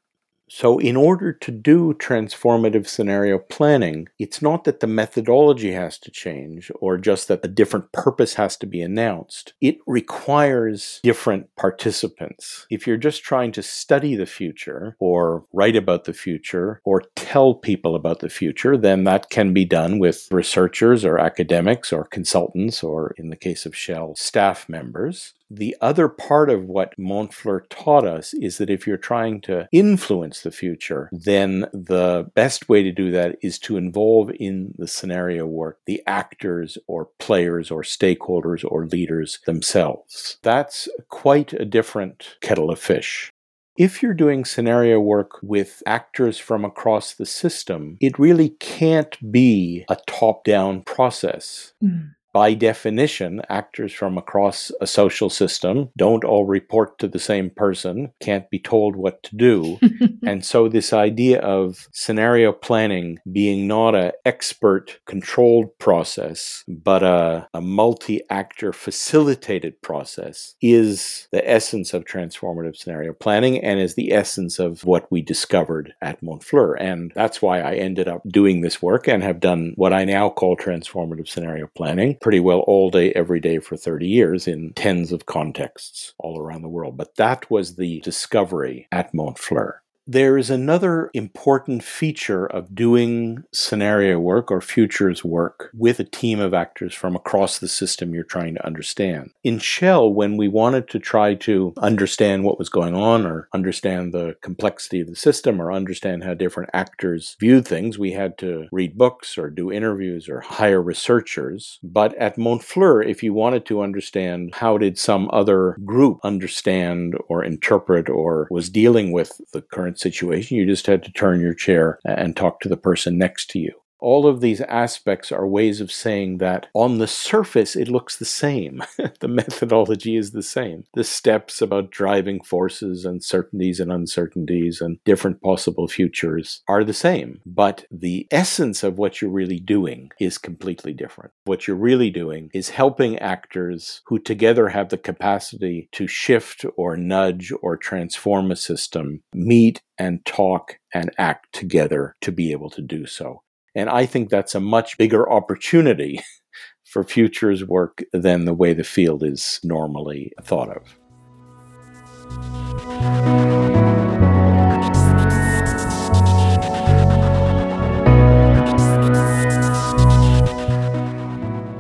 So, 0.49 0.79
in 0.79 0.94
order 0.94 1.33
to 1.33 1.51
do 1.51 1.94
transformative 1.94 2.87
scenario 2.87 3.38
planning, 3.38 4.09
it's 4.18 4.42
not 4.42 4.64
that 4.64 4.81
the 4.81 4.87
methodology 4.87 5.73
has 5.73 5.99
to 6.01 6.11
change 6.11 6.70
or 6.81 6.99
just 6.99 7.29
that 7.29 7.44
a 7.44 7.49
different 7.49 7.92
purpose 7.92 8.35
has 8.35 8.57
to 8.59 8.66
be 8.66 8.83
announced. 8.83 9.55
It 9.62 9.79
requires 9.87 11.01
different 11.03 11.49
participants. 11.57 12.66
If 12.70 12.87
you're 12.87 12.99
just 12.99 13.23
trying 13.23 13.53
to 13.53 13.62
study 13.62 14.16
the 14.16 14.27
future 14.27 14.97
or 14.99 15.44
write 15.53 15.77
about 15.77 16.05
the 16.05 16.12
future 16.12 16.81
or 16.85 17.03
tell 17.16 17.55
people 17.55 17.97
about 17.97 18.20
the 18.20 18.29
future, 18.29 18.77
then 18.77 19.05
that 19.05 19.31
can 19.31 19.55
be 19.55 19.64
done 19.64 19.99
with 19.99 20.29
researchers 20.31 21.07
or 21.07 21.18
academics 21.18 21.90
or 21.90 22.05
consultants 22.05 22.83
or, 22.83 23.14
in 23.16 23.31
the 23.31 23.37
case 23.37 23.64
of 23.64 23.75
Shell, 23.75 24.16
staff 24.16 24.68
members. 24.68 25.33
The 25.50 25.76
other 25.80 26.09
part 26.09 26.50
of 26.50 26.64
what 26.64 26.96
Montfleur 26.98 27.68
taught 27.68 28.07
us 28.07 28.35
is 28.35 28.59
that 28.59 28.70
if 28.70 28.87
you're 28.87 28.96
trying 28.96 29.40
to 29.42 29.68
influence 29.72 30.40
the 30.40 30.50
future, 30.50 31.09
then 31.12 31.66
the 31.72 32.30
best 32.35 32.68
way 32.68 32.83
to 32.83 32.92
do 32.92 33.11
that 33.11 33.37
is 33.42 33.59
to 33.61 33.76
involve 33.76 34.30
in 34.38 34.74
the 34.78 34.88
scenario 34.88 35.46
work 35.46 35.78
the 35.87 36.02
actors 36.07 36.78
or 36.87 37.09
players 37.18 37.70
or 37.70 37.83
stakeholders 37.83 38.64
or 38.66 38.87
leaders 38.87 39.40
themselves. 39.46 40.38
That's 40.42 40.88
quite 41.09 41.52
a 41.52 41.64
different 41.64 42.37
kettle 42.40 42.70
of 42.70 42.80
fish. 42.80 43.30
If 43.76 44.02
you're 44.02 44.14
doing 44.14 44.44
scenario 44.44 45.00
work 45.00 45.40
with 45.42 45.83
actors 45.85 46.38
from 46.38 46.64
across 46.64 47.12
the 47.12 47.26
system, 47.26 47.96
it 48.00 48.20
really 48.20 48.50
can't 48.61 49.33
be 49.33 49.85
a 49.88 49.96
top 50.07 50.44
down 50.44 50.83
process. 50.83 51.72
Mm 51.83 52.14
by 52.35 52.53
definition, 52.53 53.40
actors 53.49 53.92
from 53.92 54.18
across 54.18 54.73
a 54.81 54.87
social 54.88 55.31
system 55.31 55.88
don't 55.97 56.25
all 56.25 56.44
report 56.44 56.99
to 56.99 57.07
the 57.07 57.20
same 57.20 57.49
person, 57.49 58.12
can't 58.20 58.51
be 58.51 58.59
told 58.59 58.97
what 58.97 59.23
to 59.23 59.37
do. 59.37 59.79
and 60.27 60.44
so, 60.44 60.68
this 60.68 60.92
idea 60.92 61.40
of 61.40 61.88
scenario 61.92 62.53
planning 62.53 63.20
being 63.33 63.68
not 63.68 63.94
an 63.94 64.11
expert 64.25 64.99
controlled 65.07 65.79
process, 65.79 66.64
but 66.66 67.05
a, 67.05 67.49
a 67.55 67.61
multi 67.61 68.20
actor 68.29 68.73
facilitated 68.73 69.81
process 69.81 70.57
is 70.61 71.29
the 71.31 71.49
essence 71.49 71.94
of 71.94 72.05
transformative 72.05 72.77
scenario 72.77 73.12
planning 73.12 73.62
and 73.62 73.79
is 73.79 73.94
the 73.94 74.12
essence 74.12 74.59
of 74.59 74.83
what 74.85 75.11
we 75.11 75.23
discovered 75.23 75.94
at 76.03 76.20
Montfleur. 76.20 76.75
And 76.81 77.12
that's 77.14 77.40
why 77.40 77.61
I 77.61 77.75
ended 77.75 78.09
up 78.09 78.23
doing 78.29 78.61
this 78.61 78.83
work 78.83 79.07
and 79.07 79.23
have 79.23 79.38
done 79.38 79.73
what 79.77 79.92
I 79.92 80.05
now 80.05 80.31
call 80.31 80.57
transformative 80.57 81.29
scenario 81.29 81.68
planning 81.77 82.16
pretty 82.24 82.40
well 82.40 82.60
all 82.60 82.88
day, 82.88 83.12
every 83.12 83.38
day 83.38 83.58
for 83.58 83.76
30 83.76 84.06
years 84.08 84.48
in 84.48 84.72
tens 84.72 85.12
of 85.12 85.26
contexts 85.26 86.14
all 86.16 86.40
around 86.40 86.62
the 86.62 86.68
world. 86.70 86.96
But 86.96 87.16
that 87.16 87.50
was 87.50 87.76
the 87.76 88.00
discovery 88.00 88.88
at 88.90 89.12
Montfleur. 89.12 89.84
There 90.07 90.37
is 90.37 90.51
another 90.51 91.11
important 91.14 91.83
feature 91.83 92.45
of 92.45 92.75
doing 92.75 93.45
scenario 93.55 94.19
work 94.19 94.51
or 94.51 94.61
futures 94.61 95.25
work 95.25 95.71
with 95.73 95.99
a 95.99 96.05
team 96.05 96.40
of 96.40 96.53
actors 96.53 96.93
from 96.95 97.17
across 97.17 97.59
the 97.59 97.69
system 97.69 98.12
you're 98.12 98.23
trying 98.23 98.55
to 98.57 98.67
understand. 98.67 99.31
In 99.43 99.59
Shell, 99.59 100.12
when 100.12 100.37
we 100.37 100.47
wanted 100.47 100.88
to 100.90 100.99
try 100.99 101.35
to 101.37 101.73
understand 101.79 102.45
what 102.45 102.59
was 102.59 102.69
going 102.69 102.95
on 102.95 103.25
or 103.25 103.49
understand 103.55 104.12
the 104.12 104.37
complexity 104.43 105.01
of 105.01 105.07
the 105.07 105.17
system 105.17 105.59
or 105.59 105.73
understand 105.73 106.23
how 106.23 106.35
different 106.35 106.69
actors 106.75 107.35
viewed 107.40 107.67
things, 107.67 107.99
we 107.99 108.12
had 108.12 108.37
to 108.38 108.69
read 108.71 108.99
books 108.99 109.38
or 109.38 109.49
do 109.49 109.73
interviews 109.73 110.29
or 110.29 110.40
hire 110.40 110.83
researchers. 110.83 111.79
But 111.83 112.14
at 112.17 112.37
Montfleur, 112.37 113.03
if 113.07 113.23
you 113.23 113.33
wanted 113.33 113.64
to 113.67 113.81
understand 113.81 114.57
how 114.57 114.77
did 114.77 114.99
some 114.99 115.31
other 115.33 115.79
group 115.83 116.21
understand 116.23 117.17
or 117.29 117.43
interpret 117.43 118.11
or 118.11 118.49
was 118.51 118.69
dealing 118.69 119.11
with 119.11 119.40
the 119.55 119.62
current 119.62 119.93
situation. 119.98 120.57
You 120.57 120.66
just 120.66 120.87
had 120.87 121.02
to 121.04 121.12
turn 121.12 121.40
your 121.40 121.54
chair 121.54 121.98
and 122.04 122.37
talk 122.37 122.61
to 122.61 122.68
the 122.68 122.76
person 122.76 123.18
next 123.18 123.50
to 123.50 123.59
you. 123.59 123.72
All 124.00 124.26
of 124.26 124.40
these 124.40 124.61
aspects 124.62 125.33
are 125.33 125.46
ways 125.46 125.80
of 125.80 125.90
saying 125.90 126.38
that 126.38 126.68
on 126.74 126.98
the 126.98 127.07
surface 127.07 127.74
it 127.76 127.88
looks 127.88 128.16
the 128.16 128.24
same. 128.24 128.83
the 129.20 129.28
methodology 129.28 130.16
is 130.16 130.33
the 130.33 130.42
same. 130.42 130.85
The 130.94 131.04
steps 131.04 131.62
about 131.62 131.90
driving 131.90 132.42
forces, 132.42 133.04
uncertainties 133.04 133.80
and 133.80 133.90
uncertainties, 133.90 134.80
and 134.80 134.98
different 135.04 135.40
possible 135.42 135.88
futures 135.88 136.62
are 136.68 136.85
the 136.85 136.92
same. 136.92 137.40
But 137.46 137.87
the 137.90 138.26
essence 138.30 138.83
of 138.83 138.98
what 138.98 139.20
you're 139.20 139.30
really 139.30 139.61
doing 139.61 140.11
is 140.20 140.38
completely 140.38 140.92
different. 140.92 141.33
What 141.44 141.66
you're 141.66 141.76
really 141.76 142.11
doing 142.11 142.50
is 142.52 142.70
helping 142.70 143.18
actors 143.18 144.02
who 144.07 144.18
together 144.18 144.68
have 144.68 144.88
the 144.88 144.98
capacity 144.98 145.88
to 145.92 146.07
shift 146.07 146.64
or 146.76 146.96
nudge 146.96 147.52
or 147.62 147.76
transform 147.76 148.50
a 148.50 148.57
system 148.57 149.22
meet 149.33 149.83
and 149.98 150.24
talk 150.24 150.78
and 150.92 151.11
act 151.18 151.52
together 151.52 152.16
to 152.20 152.33
be 152.33 152.52
able 152.52 152.70
to 152.70 152.83
do 152.83 153.07
so. 153.07 153.42
And 153.74 153.90
I 153.90 154.06
think 154.06 154.28
that's 154.28 154.54
a 154.54 154.60
much 154.60 154.96
bigger 154.98 155.30
opportunity 155.30 156.20
for 156.84 157.02
futures 157.02 157.64
work 157.64 158.02
than 158.12 158.44
the 158.44 158.54
way 158.54 158.72
the 158.72 158.84
field 158.84 159.24
is 159.24 159.58
normally 159.64 160.32
thought 160.42 160.68
of. 160.76 160.96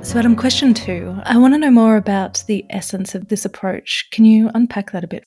So, 0.04 0.18
Adam, 0.18 0.36
question 0.36 0.74
two. 0.74 1.16
I 1.24 1.38
want 1.38 1.54
to 1.54 1.58
know 1.58 1.72
more 1.72 1.96
about 1.96 2.44
the 2.46 2.64
essence 2.70 3.14
of 3.14 3.28
this 3.28 3.44
approach. 3.44 4.08
Can 4.12 4.24
you 4.24 4.50
unpack 4.54 4.92
that 4.92 5.02
a 5.02 5.08
bit? 5.08 5.24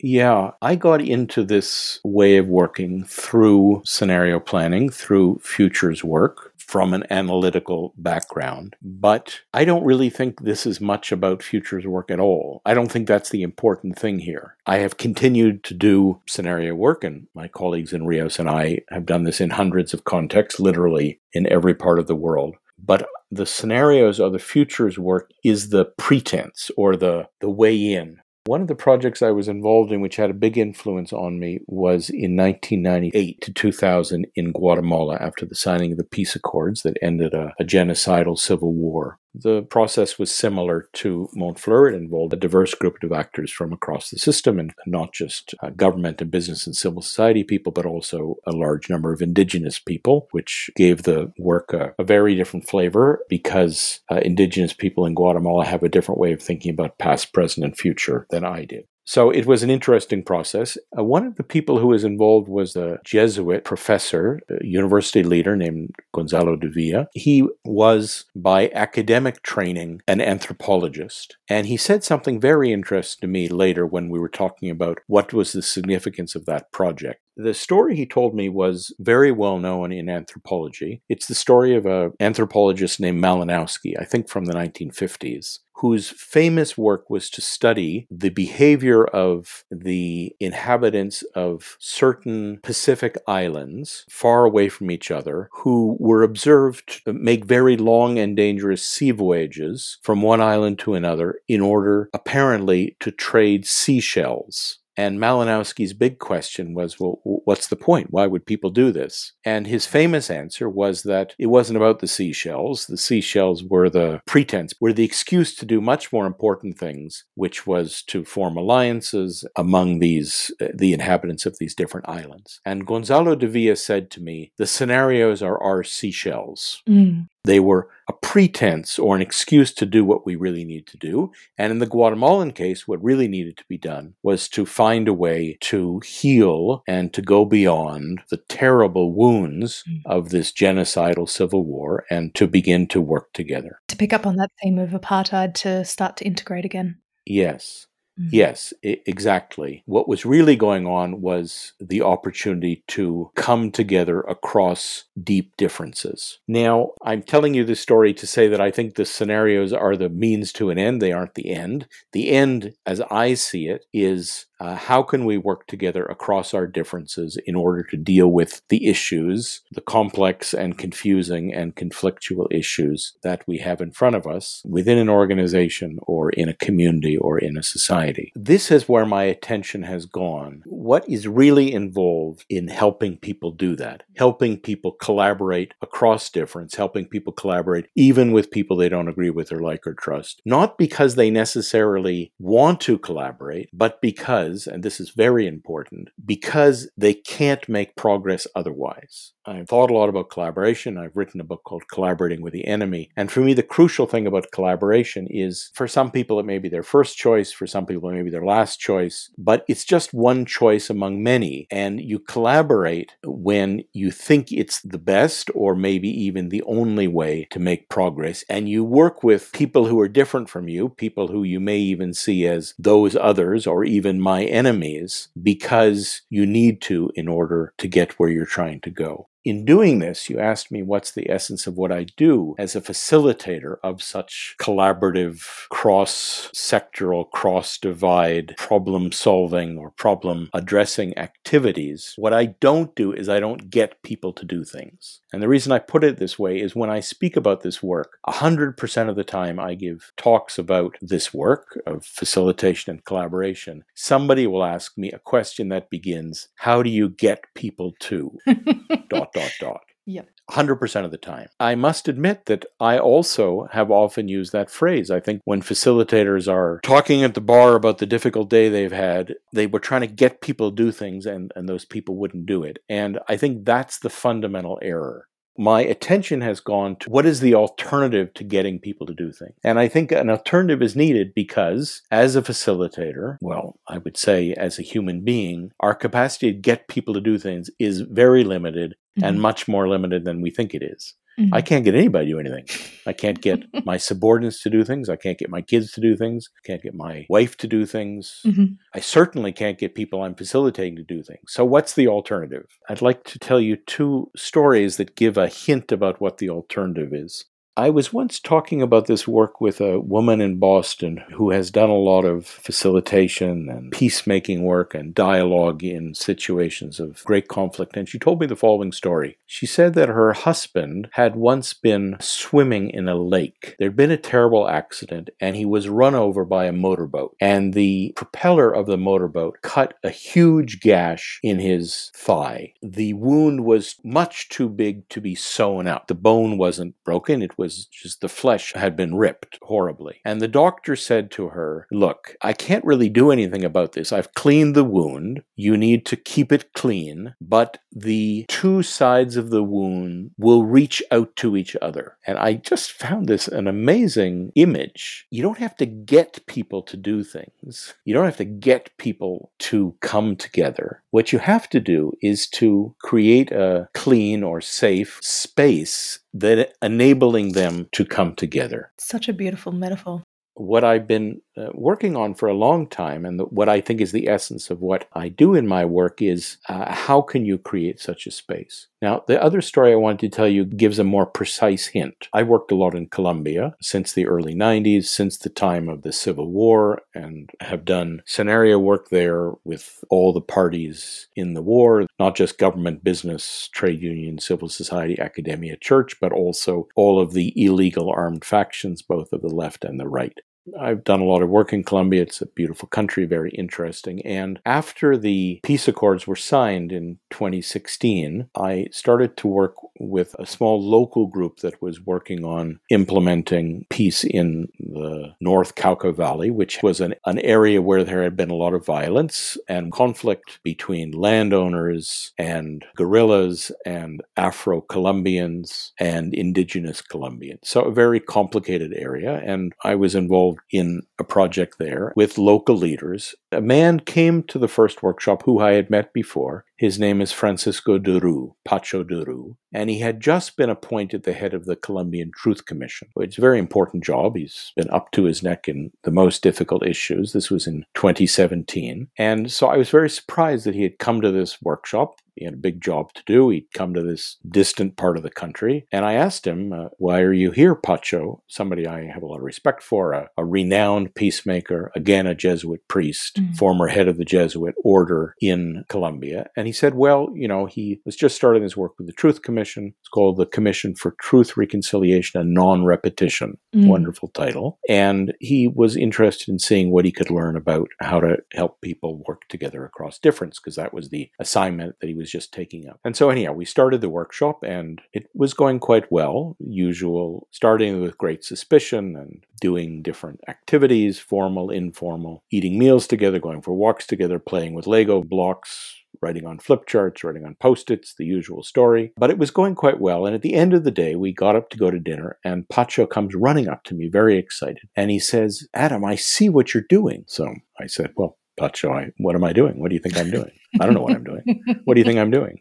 Yeah, 0.00 0.50
I 0.60 0.74
got 0.74 1.00
into 1.00 1.44
this 1.44 2.00
way 2.04 2.36
of 2.36 2.46
working 2.46 3.04
through 3.04 3.82
scenario 3.84 4.40
planning, 4.40 4.90
through 4.90 5.40
futures 5.42 6.02
work 6.02 6.52
from 6.58 6.92
an 6.94 7.04
analytical 7.10 7.94
background. 7.96 8.74
But 8.82 9.40
I 9.52 9.64
don't 9.64 9.84
really 9.84 10.10
think 10.10 10.40
this 10.40 10.66
is 10.66 10.80
much 10.80 11.12
about 11.12 11.42
futures 11.42 11.86
work 11.86 12.10
at 12.10 12.18
all. 12.18 12.62
I 12.64 12.74
don't 12.74 12.90
think 12.90 13.06
that's 13.06 13.30
the 13.30 13.42
important 13.42 13.98
thing 13.98 14.18
here. 14.18 14.56
I 14.66 14.78
have 14.78 14.96
continued 14.96 15.62
to 15.64 15.74
do 15.74 16.20
scenario 16.26 16.74
work, 16.74 17.04
and 17.04 17.28
my 17.34 17.48
colleagues 17.48 17.92
in 17.92 18.06
Reos 18.06 18.38
and 18.38 18.48
I 18.48 18.80
have 18.90 19.06
done 19.06 19.24
this 19.24 19.40
in 19.40 19.50
hundreds 19.50 19.94
of 19.94 20.04
contexts, 20.04 20.58
literally 20.58 21.20
in 21.32 21.46
every 21.52 21.74
part 21.74 21.98
of 21.98 22.06
the 22.08 22.16
world. 22.16 22.56
But 22.78 23.06
the 23.30 23.46
scenarios 23.46 24.20
or 24.20 24.30
the 24.30 24.38
futures 24.38 24.98
work 24.98 25.30
is 25.44 25.70
the 25.70 25.86
pretense 25.96 26.70
or 26.76 26.96
the, 26.96 27.28
the 27.40 27.50
way 27.50 27.76
in 27.76 28.20
one 28.46 28.60
of 28.60 28.68
the 28.68 28.74
projects 28.74 29.22
I 29.22 29.30
was 29.30 29.48
involved 29.48 29.90
in, 29.90 30.00
which 30.00 30.16
had 30.16 30.30
a 30.30 30.34
big 30.34 30.58
influence 30.58 31.12
on 31.12 31.38
me, 31.38 31.60
was 31.66 32.10
in 32.10 32.36
1998 32.36 33.40
to 33.40 33.52
2000 33.52 34.26
in 34.34 34.52
Guatemala 34.52 35.16
after 35.16 35.46
the 35.46 35.54
signing 35.54 35.92
of 35.92 35.98
the 35.98 36.04
peace 36.04 36.36
accords 36.36 36.82
that 36.82 36.98
ended 37.00 37.32
a, 37.32 37.54
a 37.58 37.64
genocidal 37.64 38.38
civil 38.38 38.72
war. 38.74 39.18
The 39.34 39.62
process 39.62 40.16
was 40.16 40.30
similar 40.30 40.88
to 40.94 41.28
Montfleur. 41.34 41.92
It 41.92 41.96
involved 41.96 42.32
a 42.32 42.36
diverse 42.36 42.72
group 42.74 43.02
of 43.02 43.10
actors 43.10 43.50
from 43.50 43.72
across 43.72 44.10
the 44.10 44.18
system, 44.18 44.60
and 44.60 44.72
not 44.86 45.12
just 45.12 45.54
uh, 45.60 45.70
government 45.70 46.20
and 46.20 46.30
business 46.30 46.66
and 46.66 46.76
civil 46.76 47.02
society 47.02 47.42
people, 47.42 47.72
but 47.72 47.84
also 47.84 48.36
a 48.46 48.52
large 48.52 48.88
number 48.88 49.12
of 49.12 49.20
indigenous 49.20 49.80
people, 49.80 50.28
which 50.30 50.70
gave 50.76 51.02
the 51.02 51.32
work 51.36 51.72
a, 51.72 51.94
a 51.98 52.04
very 52.04 52.36
different 52.36 52.68
flavor 52.68 53.20
because 53.28 54.00
uh, 54.10 54.20
indigenous 54.22 54.72
people 54.72 55.04
in 55.04 55.14
Guatemala 55.14 55.64
have 55.64 55.82
a 55.82 55.88
different 55.88 56.20
way 56.20 56.32
of 56.32 56.40
thinking 56.40 56.70
about 56.70 56.98
past, 56.98 57.32
present, 57.32 57.64
and 57.64 57.76
future 57.76 58.26
than 58.30 58.44
I 58.44 58.64
did. 58.64 58.86
So 59.04 59.30
it 59.30 59.46
was 59.46 59.62
an 59.62 59.70
interesting 59.70 60.22
process. 60.22 60.78
Uh, 60.98 61.04
one 61.04 61.26
of 61.26 61.36
the 61.36 61.42
people 61.42 61.78
who 61.78 61.88
was 61.88 62.04
involved 62.04 62.48
was 62.48 62.74
a 62.74 62.98
Jesuit 63.04 63.64
professor, 63.64 64.40
a 64.48 64.64
university 64.64 65.22
leader 65.22 65.56
named 65.56 65.94
Gonzalo 66.12 66.56
de 66.56 66.68
Villa. 66.70 67.08
He 67.12 67.46
was, 67.64 68.24
by 68.34 68.70
academic 68.74 69.42
training, 69.42 70.00
an 70.08 70.20
anthropologist. 70.20 71.36
And 71.48 71.66
he 71.66 71.76
said 71.76 72.02
something 72.02 72.40
very 72.40 72.72
interesting 72.72 73.20
to 73.20 73.32
me 73.32 73.48
later 73.48 73.86
when 73.86 74.08
we 74.08 74.18
were 74.18 74.28
talking 74.28 74.70
about 74.70 75.00
what 75.06 75.32
was 75.32 75.52
the 75.52 75.62
significance 75.62 76.34
of 76.34 76.46
that 76.46 76.72
project. 76.72 77.20
The 77.36 77.54
story 77.54 77.96
he 77.96 78.06
told 78.06 78.34
me 78.34 78.48
was 78.48 78.94
very 78.98 79.32
well 79.32 79.58
known 79.58 79.92
in 79.92 80.08
anthropology. 80.08 81.02
It's 81.08 81.26
the 81.26 81.34
story 81.34 81.74
of 81.74 81.84
an 81.86 82.12
anthropologist 82.20 83.00
named 83.00 83.22
Malinowski, 83.22 83.94
I 83.98 84.04
think 84.04 84.28
from 84.28 84.44
the 84.44 84.54
1950s 84.54 85.58
whose 85.76 86.10
famous 86.10 86.78
work 86.78 87.10
was 87.10 87.28
to 87.28 87.40
study 87.40 88.06
the 88.10 88.30
behavior 88.30 89.04
of 89.04 89.64
the 89.70 90.34
inhabitants 90.40 91.22
of 91.34 91.76
certain 91.80 92.58
Pacific 92.62 93.16
islands 93.26 94.04
far 94.08 94.44
away 94.44 94.68
from 94.68 94.90
each 94.90 95.10
other, 95.10 95.48
who 95.52 95.96
were 95.98 96.22
observed 96.22 97.04
to 97.04 97.12
make 97.12 97.44
very 97.44 97.76
long 97.76 98.18
and 98.18 98.36
dangerous 98.36 98.82
sea 98.82 99.10
voyages 99.10 99.98
from 100.02 100.22
one 100.22 100.40
island 100.40 100.78
to 100.78 100.94
another 100.94 101.40
in 101.48 101.60
order, 101.60 102.08
apparently, 102.14 102.96
to 103.00 103.10
trade 103.10 103.66
seashells 103.66 104.78
and 104.96 105.18
Malinowski's 105.18 105.92
big 105.92 106.18
question 106.18 106.74
was, 106.74 106.98
well, 106.98 107.20
what's 107.22 107.68
the 107.68 107.76
point? 107.76 108.08
Why 108.10 108.26
would 108.26 108.46
people 108.46 108.70
do 108.70 108.92
this? 108.92 109.32
And 109.44 109.66
his 109.66 109.86
famous 109.86 110.30
answer 110.30 110.68
was 110.68 111.02
that 111.02 111.34
it 111.38 111.46
wasn't 111.46 111.76
about 111.76 112.00
the 112.00 112.06
seashells. 112.06 112.86
The 112.86 112.96
seashells 112.96 113.64
were 113.64 113.90
the 113.90 114.20
pretense, 114.26 114.74
were 114.80 114.92
the 114.92 115.04
excuse 115.04 115.54
to 115.56 115.66
do 115.66 115.80
much 115.80 116.12
more 116.12 116.26
important 116.26 116.78
things, 116.78 117.24
which 117.34 117.66
was 117.66 118.02
to 118.04 118.24
form 118.24 118.56
alliances 118.56 119.44
among 119.56 119.98
these, 119.98 120.50
uh, 120.60 120.68
the 120.74 120.92
inhabitants 120.92 121.46
of 121.46 121.56
these 121.58 121.74
different 121.74 122.08
islands. 122.08 122.60
And 122.64 122.86
Gonzalo 122.86 123.34
de 123.34 123.46
Villa 123.46 123.76
said 123.76 124.10
to 124.12 124.20
me, 124.20 124.52
the 124.58 124.66
scenarios 124.66 125.42
are 125.42 125.60
our 125.62 125.82
seashells. 125.82 126.82
Mm. 126.88 127.26
They 127.44 127.60
were 127.60 127.88
a 128.08 128.12
pretense 128.12 128.98
or 128.98 129.14
an 129.14 129.22
excuse 129.22 129.72
to 129.74 129.86
do 129.86 130.04
what 130.04 130.24
we 130.24 130.34
really 130.34 130.64
need 130.64 130.86
to 130.88 130.96
do. 130.96 131.30
And 131.58 131.70
in 131.70 131.78
the 131.78 131.86
Guatemalan 131.86 132.52
case, 132.52 132.88
what 132.88 133.02
really 133.02 133.28
needed 133.28 133.56
to 133.58 133.64
be 133.68 133.78
done 133.78 134.14
was 134.22 134.48
to 134.50 134.64
find 134.64 135.08
a 135.08 135.12
way 135.12 135.58
to 135.62 136.00
heal 136.00 136.82
and 136.88 137.12
to 137.12 137.22
go 137.22 137.44
beyond 137.44 138.22
the 138.30 138.38
terrible 138.48 139.12
wounds 139.12 139.84
mm. 139.88 140.00
of 140.06 140.30
this 140.30 140.52
genocidal 140.52 141.28
civil 141.28 141.64
war 141.64 142.04
and 142.10 142.34
to 142.34 142.46
begin 142.46 142.86
to 142.88 143.00
work 143.00 143.32
together. 143.32 143.78
To 143.88 143.96
pick 143.96 144.12
up 144.12 144.26
on 144.26 144.36
that 144.36 144.50
theme 144.62 144.78
of 144.78 144.90
apartheid, 144.90 145.54
to 145.54 145.84
start 145.84 146.16
to 146.18 146.24
integrate 146.24 146.64
again. 146.64 146.98
Yes. 147.26 147.86
Mm-hmm. 148.18 148.28
Yes, 148.32 148.72
I- 148.84 149.00
exactly. 149.06 149.82
What 149.86 150.08
was 150.08 150.24
really 150.24 150.54
going 150.56 150.86
on 150.86 151.20
was 151.20 151.72
the 151.80 152.02
opportunity 152.02 152.84
to 152.88 153.30
come 153.34 153.72
together 153.72 154.20
across 154.22 155.04
deep 155.22 155.56
differences. 155.56 156.38
Now, 156.46 156.90
I'm 157.02 157.22
telling 157.22 157.54
you 157.54 157.64
this 157.64 157.80
story 157.80 158.14
to 158.14 158.26
say 158.26 158.46
that 158.48 158.60
I 158.60 158.70
think 158.70 158.94
the 158.94 159.04
scenarios 159.04 159.72
are 159.72 159.96
the 159.96 160.08
means 160.08 160.52
to 160.54 160.70
an 160.70 160.78
end, 160.78 161.02
they 161.02 161.12
aren't 161.12 161.34
the 161.34 161.50
end. 161.50 161.86
The 162.12 162.30
end, 162.30 162.74
as 162.86 163.00
I 163.10 163.34
see 163.34 163.66
it, 163.68 163.84
is 163.92 164.46
Uh, 164.64 164.76
how 164.76 165.02
can 165.02 165.26
we 165.26 165.36
work 165.36 165.66
together 165.66 166.06
across 166.06 166.54
our 166.54 166.66
differences 166.66 167.36
in 167.44 167.54
order 167.54 167.82
to 167.82 167.98
deal 167.98 168.28
with 168.28 168.62
the 168.70 168.86
issues, 168.86 169.60
the 169.72 169.82
complex 169.82 170.54
and 170.54 170.78
confusing 170.78 171.52
and 171.52 171.76
conflictual 171.76 172.46
issues 172.50 173.12
that 173.22 173.46
we 173.46 173.58
have 173.58 173.82
in 173.82 173.90
front 173.90 174.16
of 174.16 174.26
us 174.26 174.62
within 174.64 174.96
an 174.96 175.10
organization 175.10 175.98
or 176.04 176.30
in 176.30 176.48
a 176.48 176.54
community 176.54 177.14
or 177.14 177.38
in 177.38 177.58
a 177.58 177.62
society? 177.62 178.32
This 178.34 178.70
is 178.70 178.88
where 178.88 179.04
my 179.04 179.24
attention 179.24 179.82
has 179.82 180.06
gone. 180.06 180.62
What 180.64 181.06
is 181.06 181.28
really 181.28 181.70
involved 181.70 182.46
in 182.48 182.68
helping 182.68 183.18
people 183.18 183.50
do 183.50 183.76
that? 183.76 184.04
Helping 184.16 184.56
people 184.56 184.92
collaborate 184.92 185.74
across 185.82 186.30
difference, 186.30 186.74
helping 186.74 187.04
people 187.04 187.34
collaborate 187.34 187.88
even 187.96 188.32
with 188.32 188.50
people 188.50 188.78
they 188.78 188.88
don't 188.88 189.08
agree 189.08 189.28
with 189.28 189.52
or 189.52 189.60
like 189.60 189.86
or 189.86 189.92
trust. 189.92 190.40
Not 190.46 190.78
because 190.78 191.16
they 191.16 191.28
necessarily 191.28 192.32
want 192.38 192.80
to 192.82 192.96
collaborate, 192.96 193.68
but 193.74 194.00
because, 194.00 194.53
and 194.66 194.82
this 194.82 195.00
is 195.00 195.10
very 195.10 195.46
important, 195.46 196.10
because 196.24 196.90
they 196.96 197.14
can't 197.14 197.68
make 197.68 197.96
progress 197.96 198.46
otherwise. 198.54 199.32
I've 199.46 199.68
thought 199.68 199.90
a 199.90 199.94
lot 199.94 200.08
about 200.08 200.30
collaboration. 200.30 200.96
I've 200.96 201.16
written 201.16 201.40
a 201.40 201.44
book 201.44 201.64
called 201.64 201.88
Collaborating 201.92 202.40
with 202.40 202.54
the 202.54 202.66
Enemy. 202.66 203.10
And 203.14 203.30
for 203.30 203.40
me, 203.40 203.52
the 203.52 203.62
crucial 203.62 204.06
thing 204.06 204.26
about 204.26 204.50
collaboration 204.52 205.26
is 205.28 205.70
for 205.74 205.86
some 205.86 206.10
people, 206.10 206.40
it 206.40 206.46
may 206.46 206.58
be 206.58 206.70
their 206.70 206.82
first 206.82 207.18
choice, 207.18 207.52
for 207.52 207.66
some 207.66 207.84
people, 207.84 208.08
it 208.08 208.14
may 208.14 208.22
be 208.22 208.30
their 208.30 208.44
last 208.44 208.80
choice, 208.80 209.30
but 209.36 209.64
it's 209.68 209.84
just 209.84 210.14
one 210.14 210.46
choice 210.46 210.88
among 210.88 211.22
many. 211.22 211.66
And 211.70 212.00
you 212.00 212.18
collaborate 212.18 213.16
when 213.22 213.84
you 213.92 214.10
think 214.10 214.50
it's 214.50 214.80
the 214.80 214.98
best 214.98 215.50
or 215.54 215.74
maybe 215.76 216.08
even 216.08 216.48
the 216.48 216.62
only 216.62 217.06
way 217.06 217.46
to 217.50 217.58
make 217.58 217.90
progress. 217.90 218.44
And 218.48 218.66
you 218.68 218.82
work 218.82 219.22
with 219.22 219.52
people 219.52 219.86
who 219.86 220.00
are 220.00 220.08
different 220.08 220.48
from 220.48 220.68
you, 220.68 220.88
people 220.88 221.28
who 221.28 221.42
you 221.42 221.60
may 221.60 221.78
even 221.78 222.14
see 222.14 222.46
as 222.46 222.74
those 222.78 223.14
others 223.14 223.66
or 223.66 223.84
even 223.84 224.20
my 224.20 224.33
enemies, 224.42 225.28
because 225.42 226.22
you 226.30 226.44
need 226.44 226.80
to 226.82 227.10
in 227.14 227.28
order 227.28 227.72
to 227.78 227.86
get 227.88 228.18
where 228.18 228.28
you're 228.28 228.44
trying 228.44 228.80
to 228.80 228.90
go. 228.90 229.28
In 229.44 229.66
doing 229.66 229.98
this, 229.98 230.30
you 230.30 230.38
asked 230.38 230.72
me 230.72 230.82
what's 230.82 231.12
the 231.12 231.30
essence 231.30 231.66
of 231.66 231.76
what 231.76 231.92
I 231.92 232.04
do 232.16 232.54
as 232.58 232.74
a 232.74 232.80
facilitator 232.80 233.76
of 233.82 234.02
such 234.02 234.56
collaborative, 234.58 235.68
cross 235.68 236.48
sectoral, 236.54 237.30
cross 237.30 237.76
divide 237.76 238.54
problem 238.56 239.12
solving 239.12 239.76
or 239.76 239.90
problem 239.90 240.48
addressing 240.54 241.16
activities. 241.18 242.14
What 242.16 242.32
I 242.32 242.46
don't 242.46 242.94
do 242.94 243.12
is 243.12 243.28
I 243.28 243.38
don't 243.38 243.68
get 243.68 244.02
people 244.02 244.32
to 244.32 244.46
do 244.46 244.64
things. 244.64 245.20
And 245.30 245.42
the 245.42 245.48
reason 245.48 245.72
I 245.72 245.78
put 245.78 246.04
it 246.04 246.16
this 246.16 246.38
way 246.38 246.58
is 246.58 246.74
when 246.74 246.88
I 246.88 247.00
speak 247.00 247.36
about 247.36 247.60
this 247.60 247.82
work, 247.82 248.18
100% 248.26 249.08
of 249.10 249.16
the 249.16 249.24
time 249.24 249.60
I 249.60 249.74
give 249.74 250.10
talks 250.16 250.58
about 250.58 250.96
this 251.02 251.34
work 251.34 251.78
of 251.86 252.06
facilitation 252.06 252.92
and 252.92 253.04
collaboration, 253.04 253.84
somebody 253.94 254.46
will 254.46 254.64
ask 254.64 254.96
me 254.96 255.10
a 255.12 255.18
question 255.18 255.68
that 255.68 255.90
begins, 255.90 256.48
How 256.54 256.82
do 256.82 256.88
you 256.88 257.10
get 257.10 257.44
people 257.54 257.92
to? 258.00 258.38
dot, 259.08 259.33
dot, 259.34 259.52
dot. 259.60 259.80
Yep. 260.06 260.28
100% 260.50 261.04
of 261.04 261.10
the 261.10 261.16
time. 261.16 261.48
I 261.58 261.74
must 261.74 262.08
admit 262.08 262.44
that 262.46 262.66
I 262.78 262.98
also 262.98 263.68
have 263.72 263.90
often 263.90 264.28
used 264.28 264.52
that 264.52 264.70
phrase. 264.70 265.10
I 265.10 265.20
think 265.20 265.40
when 265.44 265.62
facilitators 265.62 266.52
are 266.52 266.80
talking 266.84 267.22
at 267.22 267.32
the 267.34 267.40
bar 267.40 267.74
about 267.74 267.98
the 267.98 268.06
difficult 268.06 268.50
day 268.50 268.68
they've 268.68 268.92
had, 268.92 269.36
they 269.52 269.66
were 269.66 269.80
trying 269.80 270.02
to 270.02 270.06
get 270.06 270.42
people 270.42 270.70
to 270.70 270.76
do 270.76 270.92
things 270.92 271.24
and, 271.24 271.52
and 271.56 271.68
those 271.68 271.86
people 271.86 272.16
wouldn't 272.16 272.44
do 272.44 272.62
it. 272.62 272.78
And 272.88 273.18
I 273.28 273.36
think 273.38 273.64
that's 273.64 273.98
the 273.98 274.10
fundamental 274.10 274.78
error 274.82 275.28
my 275.56 275.82
attention 275.82 276.40
has 276.40 276.60
gone 276.60 276.96
to 276.96 277.10
what 277.10 277.26
is 277.26 277.40
the 277.40 277.54
alternative 277.54 278.32
to 278.34 278.44
getting 278.44 278.78
people 278.78 279.06
to 279.06 279.14
do 279.14 279.32
things. 279.32 279.54
And 279.62 279.78
I 279.78 279.88
think 279.88 280.10
an 280.10 280.30
alternative 280.30 280.82
is 280.82 280.96
needed 280.96 281.32
because, 281.34 282.02
as 282.10 282.36
a 282.36 282.42
facilitator, 282.42 283.36
well, 283.40 283.78
I 283.88 283.98
would 283.98 284.16
say 284.16 284.52
as 284.54 284.78
a 284.78 284.82
human 284.82 285.22
being, 285.22 285.72
our 285.80 285.94
capacity 285.94 286.52
to 286.52 286.58
get 286.58 286.88
people 286.88 287.14
to 287.14 287.20
do 287.20 287.38
things 287.38 287.70
is 287.78 288.00
very 288.00 288.44
limited 288.44 288.96
mm-hmm. 289.18 289.24
and 289.24 289.40
much 289.40 289.68
more 289.68 289.88
limited 289.88 290.24
than 290.24 290.40
we 290.40 290.50
think 290.50 290.74
it 290.74 290.82
is. 290.82 291.14
Mm-hmm. 291.38 291.54
I 291.54 291.62
can't 291.62 291.84
get 291.84 291.94
anybody 291.94 292.26
to 292.26 292.32
do 292.32 292.38
anything. 292.38 292.66
I 293.06 293.12
can't 293.12 293.40
get 293.40 293.62
my 293.84 293.96
subordinates 293.96 294.62
to 294.62 294.70
do 294.70 294.84
things. 294.84 295.08
I 295.08 295.16
can't 295.16 295.38
get 295.38 295.50
my 295.50 295.60
kids 295.60 295.92
to 295.92 296.00
do 296.00 296.16
things. 296.16 296.48
I 296.56 296.66
can't 296.66 296.82
get 296.82 296.94
my 296.94 297.26
wife 297.28 297.56
to 297.58 297.66
do 297.66 297.86
things. 297.86 298.40
Mm-hmm. 298.46 298.74
I 298.94 299.00
certainly 299.00 299.52
can't 299.52 299.78
get 299.78 299.94
people 299.94 300.22
I'm 300.22 300.34
facilitating 300.34 300.96
to 300.96 301.02
do 301.02 301.22
things. 301.22 301.40
So, 301.48 301.64
what's 301.64 301.94
the 301.94 302.08
alternative? 302.08 302.66
I'd 302.88 303.02
like 303.02 303.24
to 303.24 303.38
tell 303.38 303.60
you 303.60 303.76
two 303.76 304.30
stories 304.36 304.96
that 304.96 305.16
give 305.16 305.36
a 305.36 305.48
hint 305.48 305.90
about 305.90 306.20
what 306.20 306.38
the 306.38 306.50
alternative 306.50 307.12
is. 307.12 307.46
I 307.76 307.90
was 307.90 308.12
once 308.12 308.38
talking 308.38 308.82
about 308.82 309.06
this 309.06 309.26
work 309.26 309.60
with 309.60 309.80
a 309.80 309.98
woman 309.98 310.40
in 310.40 310.60
Boston 310.60 311.24
who 311.32 311.50
has 311.50 311.72
done 311.72 311.90
a 311.90 311.94
lot 311.94 312.24
of 312.24 312.46
facilitation 312.46 313.68
and 313.68 313.90
peacemaking 313.90 314.62
work 314.62 314.94
and 314.94 315.12
dialogue 315.12 315.82
in 315.82 316.14
situations 316.14 317.00
of 317.00 317.24
great 317.24 317.48
conflict. 317.48 317.96
And 317.96 318.08
she 318.08 318.16
told 318.16 318.40
me 318.40 318.46
the 318.46 318.54
following 318.54 318.92
story. 318.92 319.38
She 319.44 319.66
said 319.66 319.94
that 319.94 320.08
her 320.08 320.32
husband 320.34 321.08
had 321.14 321.34
once 321.34 321.74
been 321.74 322.16
swimming 322.20 322.90
in 322.90 323.08
a 323.08 323.16
lake. 323.16 323.74
There'd 323.80 323.96
been 323.96 324.12
a 324.12 324.16
terrible 324.16 324.68
accident 324.68 325.30
and 325.40 325.56
he 325.56 325.64
was 325.64 325.88
run 325.88 326.14
over 326.14 326.44
by 326.44 326.66
a 326.66 326.72
motorboat. 326.72 327.34
And 327.40 327.74
the 327.74 328.12
propeller 328.14 328.72
of 328.72 328.86
the 328.86 328.96
motorboat 328.96 329.62
cut 329.62 329.94
a 330.04 330.10
huge 330.10 330.78
gash 330.78 331.40
in 331.42 331.58
his 331.58 332.12
thigh. 332.14 332.74
The 332.84 333.14
wound 333.14 333.64
was 333.64 333.96
much 334.04 334.48
too 334.48 334.68
big 334.68 335.08
to 335.08 335.20
be 335.20 335.34
sewn 335.34 335.88
up. 335.88 336.06
The 336.06 336.14
bone 336.14 336.56
wasn't 336.56 336.94
broken, 337.02 337.42
it 337.42 337.58
was 337.58 337.63
was 337.64 337.86
just 337.86 338.20
the 338.20 338.28
flesh 338.28 338.74
had 338.74 338.94
been 338.94 339.14
ripped 339.14 339.58
horribly. 339.62 340.20
And 340.22 340.38
the 340.38 340.48
doctor 340.48 340.94
said 340.96 341.30
to 341.32 341.48
her, 341.48 341.86
Look, 341.90 342.36
I 342.42 342.52
can't 342.52 342.84
really 342.84 343.08
do 343.08 343.30
anything 343.30 343.64
about 343.64 343.92
this. 343.92 344.12
I've 344.12 344.34
cleaned 344.34 344.76
the 344.76 344.84
wound. 344.84 345.42
You 345.56 345.78
need 345.78 346.04
to 346.06 346.16
keep 346.16 346.52
it 346.52 346.74
clean, 346.74 347.34
but 347.40 347.78
the 347.90 348.44
two 348.48 348.82
sides 348.82 349.38
of 349.38 349.48
the 349.48 349.62
wound 349.62 350.32
will 350.36 350.64
reach 350.64 351.02
out 351.10 351.34
to 351.36 351.56
each 351.56 351.74
other. 351.80 352.18
And 352.26 352.36
I 352.36 352.52
just 352.54 352.92
found 352.92 353.28
this 353.28 353.48
an 353.48 353.66
amazing 353.66 354.52
image. 354.56 355.26
You 355.30 355.42
don't 355.42 355.58
have 355.58 355.76
to 355.76 355.86
get 355.86 356.44
people 356.46 356.82
to 356.82 356.98
do 356.98 357.24
things, 357.24 357.94
you 358.04 358.12
don't 358.12 358.26
have 358.26 358.36
to 358.36 358.44
get 358.44 358.90
people 358.98 359.52
to 359.70 359.96
come 360.00 360.36
together. 360.36 361.02
What 361.12 361.32
you 361.32 361.38
have 361.38 361.70
to 361.70 361.80
do 361.80 362.12
is 362.20 362.46
to 362.48 362.94
create 363.00 363.50
a 363.52 363.88
clean 363.94 364.42
or 364.42 364.60
safe 364.60 365.18
space 365.22 366.18
that 366.34 366.74
enabling 366.82 367.52
them 367.52 367.88
to 367.92 368.04
come 368.04 368.34
together. 368.34 368.90
Such 368.98 369.28
a 369.28 369.32
beautiful 369.32 369.72
metaphor 369.72 370.22
what 370.54 370.84
I've 370.84 371.06
been 371.06 371.40
uh, 371.56 371.68
working 371.72 372.16
on 372.16 372.34
for 372.34 372.48
a 372.48 372.54
long 372.54 372.86
time, 372.86 373.24
and 373.24 373.38
the, 373.38 373.44
what 373.44 373.68
I 373.68 373.80
think 373.80 374.00
is 374.00 374.12
the 374.12 374.28
essence 374.28 374.70
of 374.70 374.80
what 374.80 375.08
I 375.12 375.28
do 375.28 375.54
in 375.54 375.66
my 375.66 375.84
work, 375.84 376.22
is 376.22 376.58
uh, 376.68 376.92
how 376.92 377.22
can 377.22 377.44
you 377.44 377.58
create 377.58 378.00
such 378.00 378.26
a 378.26 378.30
space? 378.30 378.88
Now, 379.02 379.22
the 379.26 379.40
other 379.42 379.60
story 379.60 379.92
I 379.92 379.96
wanted 379.96 380.20
to 380.20 380.34
tell 380.34 380.48
you 380.48 380.64
gives 380.64 380.98
a 380.98 381.04
more 381.04 381.26
precise 381.26 381.88
hint. 381.88 382.28
I 382.32 382.42
worked 382.42 382.72
a 382.72 382.74
lot 382.74 382.94
in 382.94 383.08
Colombia 383.08 383.74
since 383.80 384.12
the 384.12 384.26
early 384.26 384.54
90s, 384.54 385.04
since 385.04 385.36
the 385.36 385.50
time 385.50 385.88
of 385.88 386.02
the 386.02 386.12
Civil 386.12 386.50
War, 386.50 387.02
and 387.14 387.50
have 387.60 387.84
done 387.84 388.22
scenario 388.24 388.78
work 388.78 389.10
there 389.10 389.52
with 389.64 390.02
all 390.08 390.32
the 390.32 390.40
parties 390.40 391.28
in 391.36 391.54
the 391.54 391.62
war, 391.62 392.06
not 392.18 392.34
just 392.34 392.58
government, 392.58 393.04
business, 393.04 393.68
trade 393.72 394.00
union, 394.00 394.38
civil 394.38 394.68
society, 394.68 395.18
academia, 395.18 395.76
church, 395.76 396.18
but 396.20 396.32
also 396.32 396.88
all 396.96 397.20
of 397.20 397.32
the 397.32 397.52
illegal 397.62 398.10
armed 398.10 398.44
factions, 398.44 399.02
both 399.02 399.32
of 399.32 399.42
the 399.42 399.48
left 399.48 399.84
and 399.84 400.00
the 400.00 400.08
right. 400.08 400.40
I've 400.78 401.04
done 401.04 401.20
a 401.20 401.24
lot 401.24 401.42
of 401.42 401.48
work 401.48 401.72
in 401.72 401.84
Colombia. 401.84 402.22
It's 402.22 402.40
a 402.40 402.46
beautiful 402.46 402.88
country, 402.88 403.24
very 403.26 403.50
interesting. 403.50 404.20
And 404.22 404.60
after 404.64 405.16
the 405.16 405.60
peace 405.62 405.88
accords 405.88 406.26
were 406.26 406.36
signed 406.36 406.92
in 406.92 407.18
2016, 407.30 408.48
I 408.54 408.86
started 408.90 409.36
to 409.38 409.48
work 409.48 409.74
with 409.98 410.34
a 410.38 410.46
small 410.46 410.82
local 410.82 411.26
group 411.26 411.58
that 411.58 411.80
was 411.80 412.00
working 412.00 412.44
on 412.44 412.80
implementing 412.90 413.86
peace 413.90 414.24
in 414.24 414.68
the 414.78 415.34
North 415.40 415.74
Cauca 415.74 416.14
Valley, 416.14 416.50
which 416.50 416.82
was 416.82 417.00
an, 417.00 417.14
an 417.26 417.38
area 417.40 417.80
where 417.82 418.04
there 418.04 418.22
had 418.22 418.36
been 418.36 418.50
a 418.50 418.56
lot 418.56 418.74
of 418.74 418.86
violence 418.86 419.56
and 419.68 419.92
conflict 419.92 420.58
between 420.62 421.12
landowners 421.12 422.32
and 422.38 422.84
guerrillas 422.96 423.70
and 423.84 424.22
Afro 424.36 424.80
Colombians 424.80 425.92
and 425.98 426.34
indigenous 426.34 427.00
Colombians. 427.00 427.60
So, 427.64 427.82
a 427.82 427.92
very 427.92 428.20
complicated 428.20 428.92
area. 428.94 429.40
And 429.44 429.72
I 429.82 429.94
was 429.94 430.14
involved 430.14 430.53
in 430.70 431.02
a 431.18 431.24
project 431.24 431.78
there 431.78 432.12
with 432.16 432.38
local 432.38 432.76
leaders. 432.76 433.34
A 433.52 433.60
man 433.60 434.00
came 434.00 434.42
to 434.44 434.58
the 434.58 434.68
first 434.68 435.02
workshop 435.02 435.42
who 435.44 435.60
I 435.60 435.72
had 435.72 435.90
met 435.90 436.12
before. 436.12 436.64
His 436.76 436.98
name 436.98 437.20
is 437.20 437.32
Francisco 437.32 437.98
de 437.98 438.18
Roux, 438.18 438.56
Pacho 438.64 439.04
de 439.04 439.24
Roux, 439.24 439.56
and 439.72 439.88
he 439.88 440.00
had 440.00 440.20
just 440.20 440.56
been 440.56 440.70
appointed 440.70 441.22
the 441.22 441.32
head 441.32 441.54
of 441.54 441.66
the 441.66 441.76
Colombian 441.76 442.32
Truth 442.34 442.66
Commission. 442.66 443.08
It's 443.16 443.38
a 443.38 443.40
very 443.40 443.58
important 443.58 444.02
job. 444.02 444.36
He's 444.36 444.72
been 444.76 444.90
up 444.90 445.12
to 445.12 445.24
his 445.24 445.42
neck 445.42 445.68
in 445.68 445.92
the 446.02 446.10
most 446.10 446.42
difficult 446.42 446.84
issues. 446.84 447.32
This 447.32 447.50
was 447.50 447.66
in 447.66 447.84
2017. 447.94 449.08
And 449.16 449.50
so 449.52 449.68
I 449.68 449.76
was 449.76 449.90
very 449.90 450.10
surprised 450.10 450.66
that 450.66 450.74
he 450.74 450.82
had 450.82 450.98
come 450.98 451.20
to 451.20 451.30
this 451.30 451.62
workshop 451.62 452.16
he 452.34 452.44
had 452.44 452.54
a 452.54 452.58
big 452.58 452.80
job 452.80 453.12
to 453.14 453.22
do. 453.26 453.48
He'd 453.50 453.72
come 453.72 453.94
to 453.94 454.02
this 454.02 454.36
distant 454.48 454.96
part 454.96 455.16
of 455.16 455.22
the 455.22 455.30
country. 455.30 455.86
And 455.92 456.04
I 456.04 456.14
asked 456.14 456.46
him, 456.46 456.72
uh, 456.72 456.88
Why 456.98 457.20
are 457.20 457.32
you 457.32 457.50
here, 457.50 457.74
Pacho? 457.74 458.42
Somebody 458.48 458.86
I 458.86 459.06
have 459.06 459.22
a 459.22 459.26
lot 459.26 459.38
of 459.38 459.44
respect 459.44 459.82
for, 459.82 460.12
a, 460.12 460.28
a 460.36 460.44
renowned 460.44 461.03
renowned 461.04 461.14
peacemaker, 461.14 461.90
again 461.94 462.26
a 462.26 462.34
Jesuit 462.34 462.80
priest, 462.88 463.36
Mm. 463.40 463.56
former 463.56 463.88
head 463.88 464.08
of 464.08 464.16
the 464.16 464.24
Jesuit 464.24 464.74
order 464.84 465.34
in 465.40 465.84
Colombia. 465.88 466.48
And 466.56 466.66
he 466.66 466.72
said, 466.72 466.94
well, 466.94 467.28
you 467.34 467.48
know, 467.48 467.66
he 467.66 468.00
was 468.04 468.16
just 468.16 468.36
starting 468.36 468.62
his 468.62 468.76
work 468.76 468.92
with 468.98 469.06
the 469.06 469.12
Truth 469.12 469.42
Commission. 469.42 469.94
It's 470.00 470.08
called 470.08 470.36
the 470.36 470.46
Commission 470.46 470.94
for 470.94 471.14
Truth, 471.20 471.56
Reconciliation, 471.56 472.40
and 472.40 472.54
Non 472.54 472.84
Repetition. 472.84 473.58
Mm. 473.74 473.86
Wonderful 473.88 474.28
title. 474.28 474.78
And 474.88 475.34
he 475.40 475.68
was 475.68 475.96
interested 475.96 476.48
in 476.52 476.58
seeing 476.58 476.90
what 476.90 477.04
he 477.04 477.12
could 477.12 477.30
learn 477.30 477.56
about 477.56 477.88
how 478.00 478.20
to 478.20 478.38
help 478.52 478.80
people 478.80 479.22
work 479.28 479.42
together 479.48 479.84
across 479.84 480.18
difference, 480.18 480.58
because 480.58 480.76
that 480.76 480.94
was 480.94 481.08
the 481.08 481.30
assignment 481.38 481.96
that 482.00 482.08
he 482.08 482.14
was 482.14 482.30
just 482.30 482.52
taking 482.52 482.88
up. 482.88 483.00
And 483.04 483.16
so, 483.16 483.30
anyhow, 483.30 483.52
we 483.52 483.64
started 483.64 484.00
the 484.00 484.08
workshop 484.08 484.62
and 484.62 485.00
it 485.12 485.26
was 485.34 485.54
going 485.54 485.80
quite 485.80 486.10
well. 486.10 486.56
Usual, 486.60 487.48
starting 487.50 488.00
with 488.00 488.18
great 488.18 488.44
suspicion 488.44 489.16
and 489.16 489.44
doing 489.60 490.02
different 490.02 490.40
activities, 490.48 490.93
formal, 491.18 491.70
informal, 491.70 492.42
eating 492.50 492.78
meals 492.78 493.06
together, 493.06 493.38
going 493.38 493.62
for 493.62 493.74
walks 493.74 494.06
together, 494.06 494.38
playing 494.38 494.74
with 494.74 494.86
Lego 494.86 495.22
blocks, 495.22 495.94
writing 496.22 496.46
on 496.46 496.58
flip 496.58 496.86
charts, 496.86 497.24
writing 497.24 497.44
on 497.44 497.56
post 497.60 497.90
its, 497.90 498.14
the 498.14 498.24
usual 498.24 498.62
story. 498.62 499.12
But 499.16 499.30
it 499.30 499.38
was 499.38 499.50
going 499.50 499.74
quite 499.74 500.00
well. 500.00 500.26
And 500.26 500.34
at 500.34 500.42
the 500.42 500.54
end 500.54 500.72
of 500.72 500.84
the 500.84 500.90
day, 500.90 501.16
we 501.16 501.32
got 501.32 501.56
up 501.56 501.70
to 501.70 501.78
go 501.78 501.90
to 501.90 501.98
dinner, 501.98 502.38
and 502.44 502.68
Pacho 502.68 503.06
comes 503.06 503.34
running 503.34 503.68
up 503.68 503.84
to 503.84 503.94
me, 503.94 504.08
very 504.08 504.38
excited. 504.38 504.88
And 504.96 505.10
he 505.10 505.18
says, 505.18 505.66
Adam, 505.74 506.04
I 506.04 506.14
see 506.14 506.48
what 506.48 506.72
you're 506.74 506.84
doing. 506.88 507.24
So 507.26 507.52
I 507.80 507.86
said, 507.86 508.12
Well, 508.16 508.38
Pacho, 508.58 508.92
I, 508.92 509.10
what 509.18 509.34
am 509.34 509.44
I 509.44 509.52
doing? 509.52 509.80
What 509.80 509.88
do 509.88 509.94
you 509.94 510.00
think 510.00 510.16
I'm 510.16 510.30
doing? 510.30 510.50
I 510.80 510.86
don't 510.86 510.94
know 510.94 511.02
what 511.02 511.16
I'm 511.16 511.24
doing. 511.24 511.42
What 511.84 511.94
do 511.94 512.00
you 512.00 512.04
think 512.04 512.18
I'm 512.18 512.30
doing? 512.30 512.58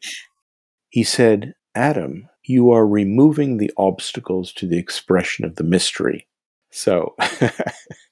He 0.89 1.03
said, 1.03 1.53
Adam, 1.75 2.29
you 2.43 2.71
are 2.71 2.85
removing 2.85 3.57
the 3.57 3.71
obstacles 3.77 4.51
to 4.53 4.67
the 4.67 4.77
expression 4.77 5.45
of 5.45 5.55
the 5.55 5.63
mystery. 5.63 6.27
So, 6.71 7.15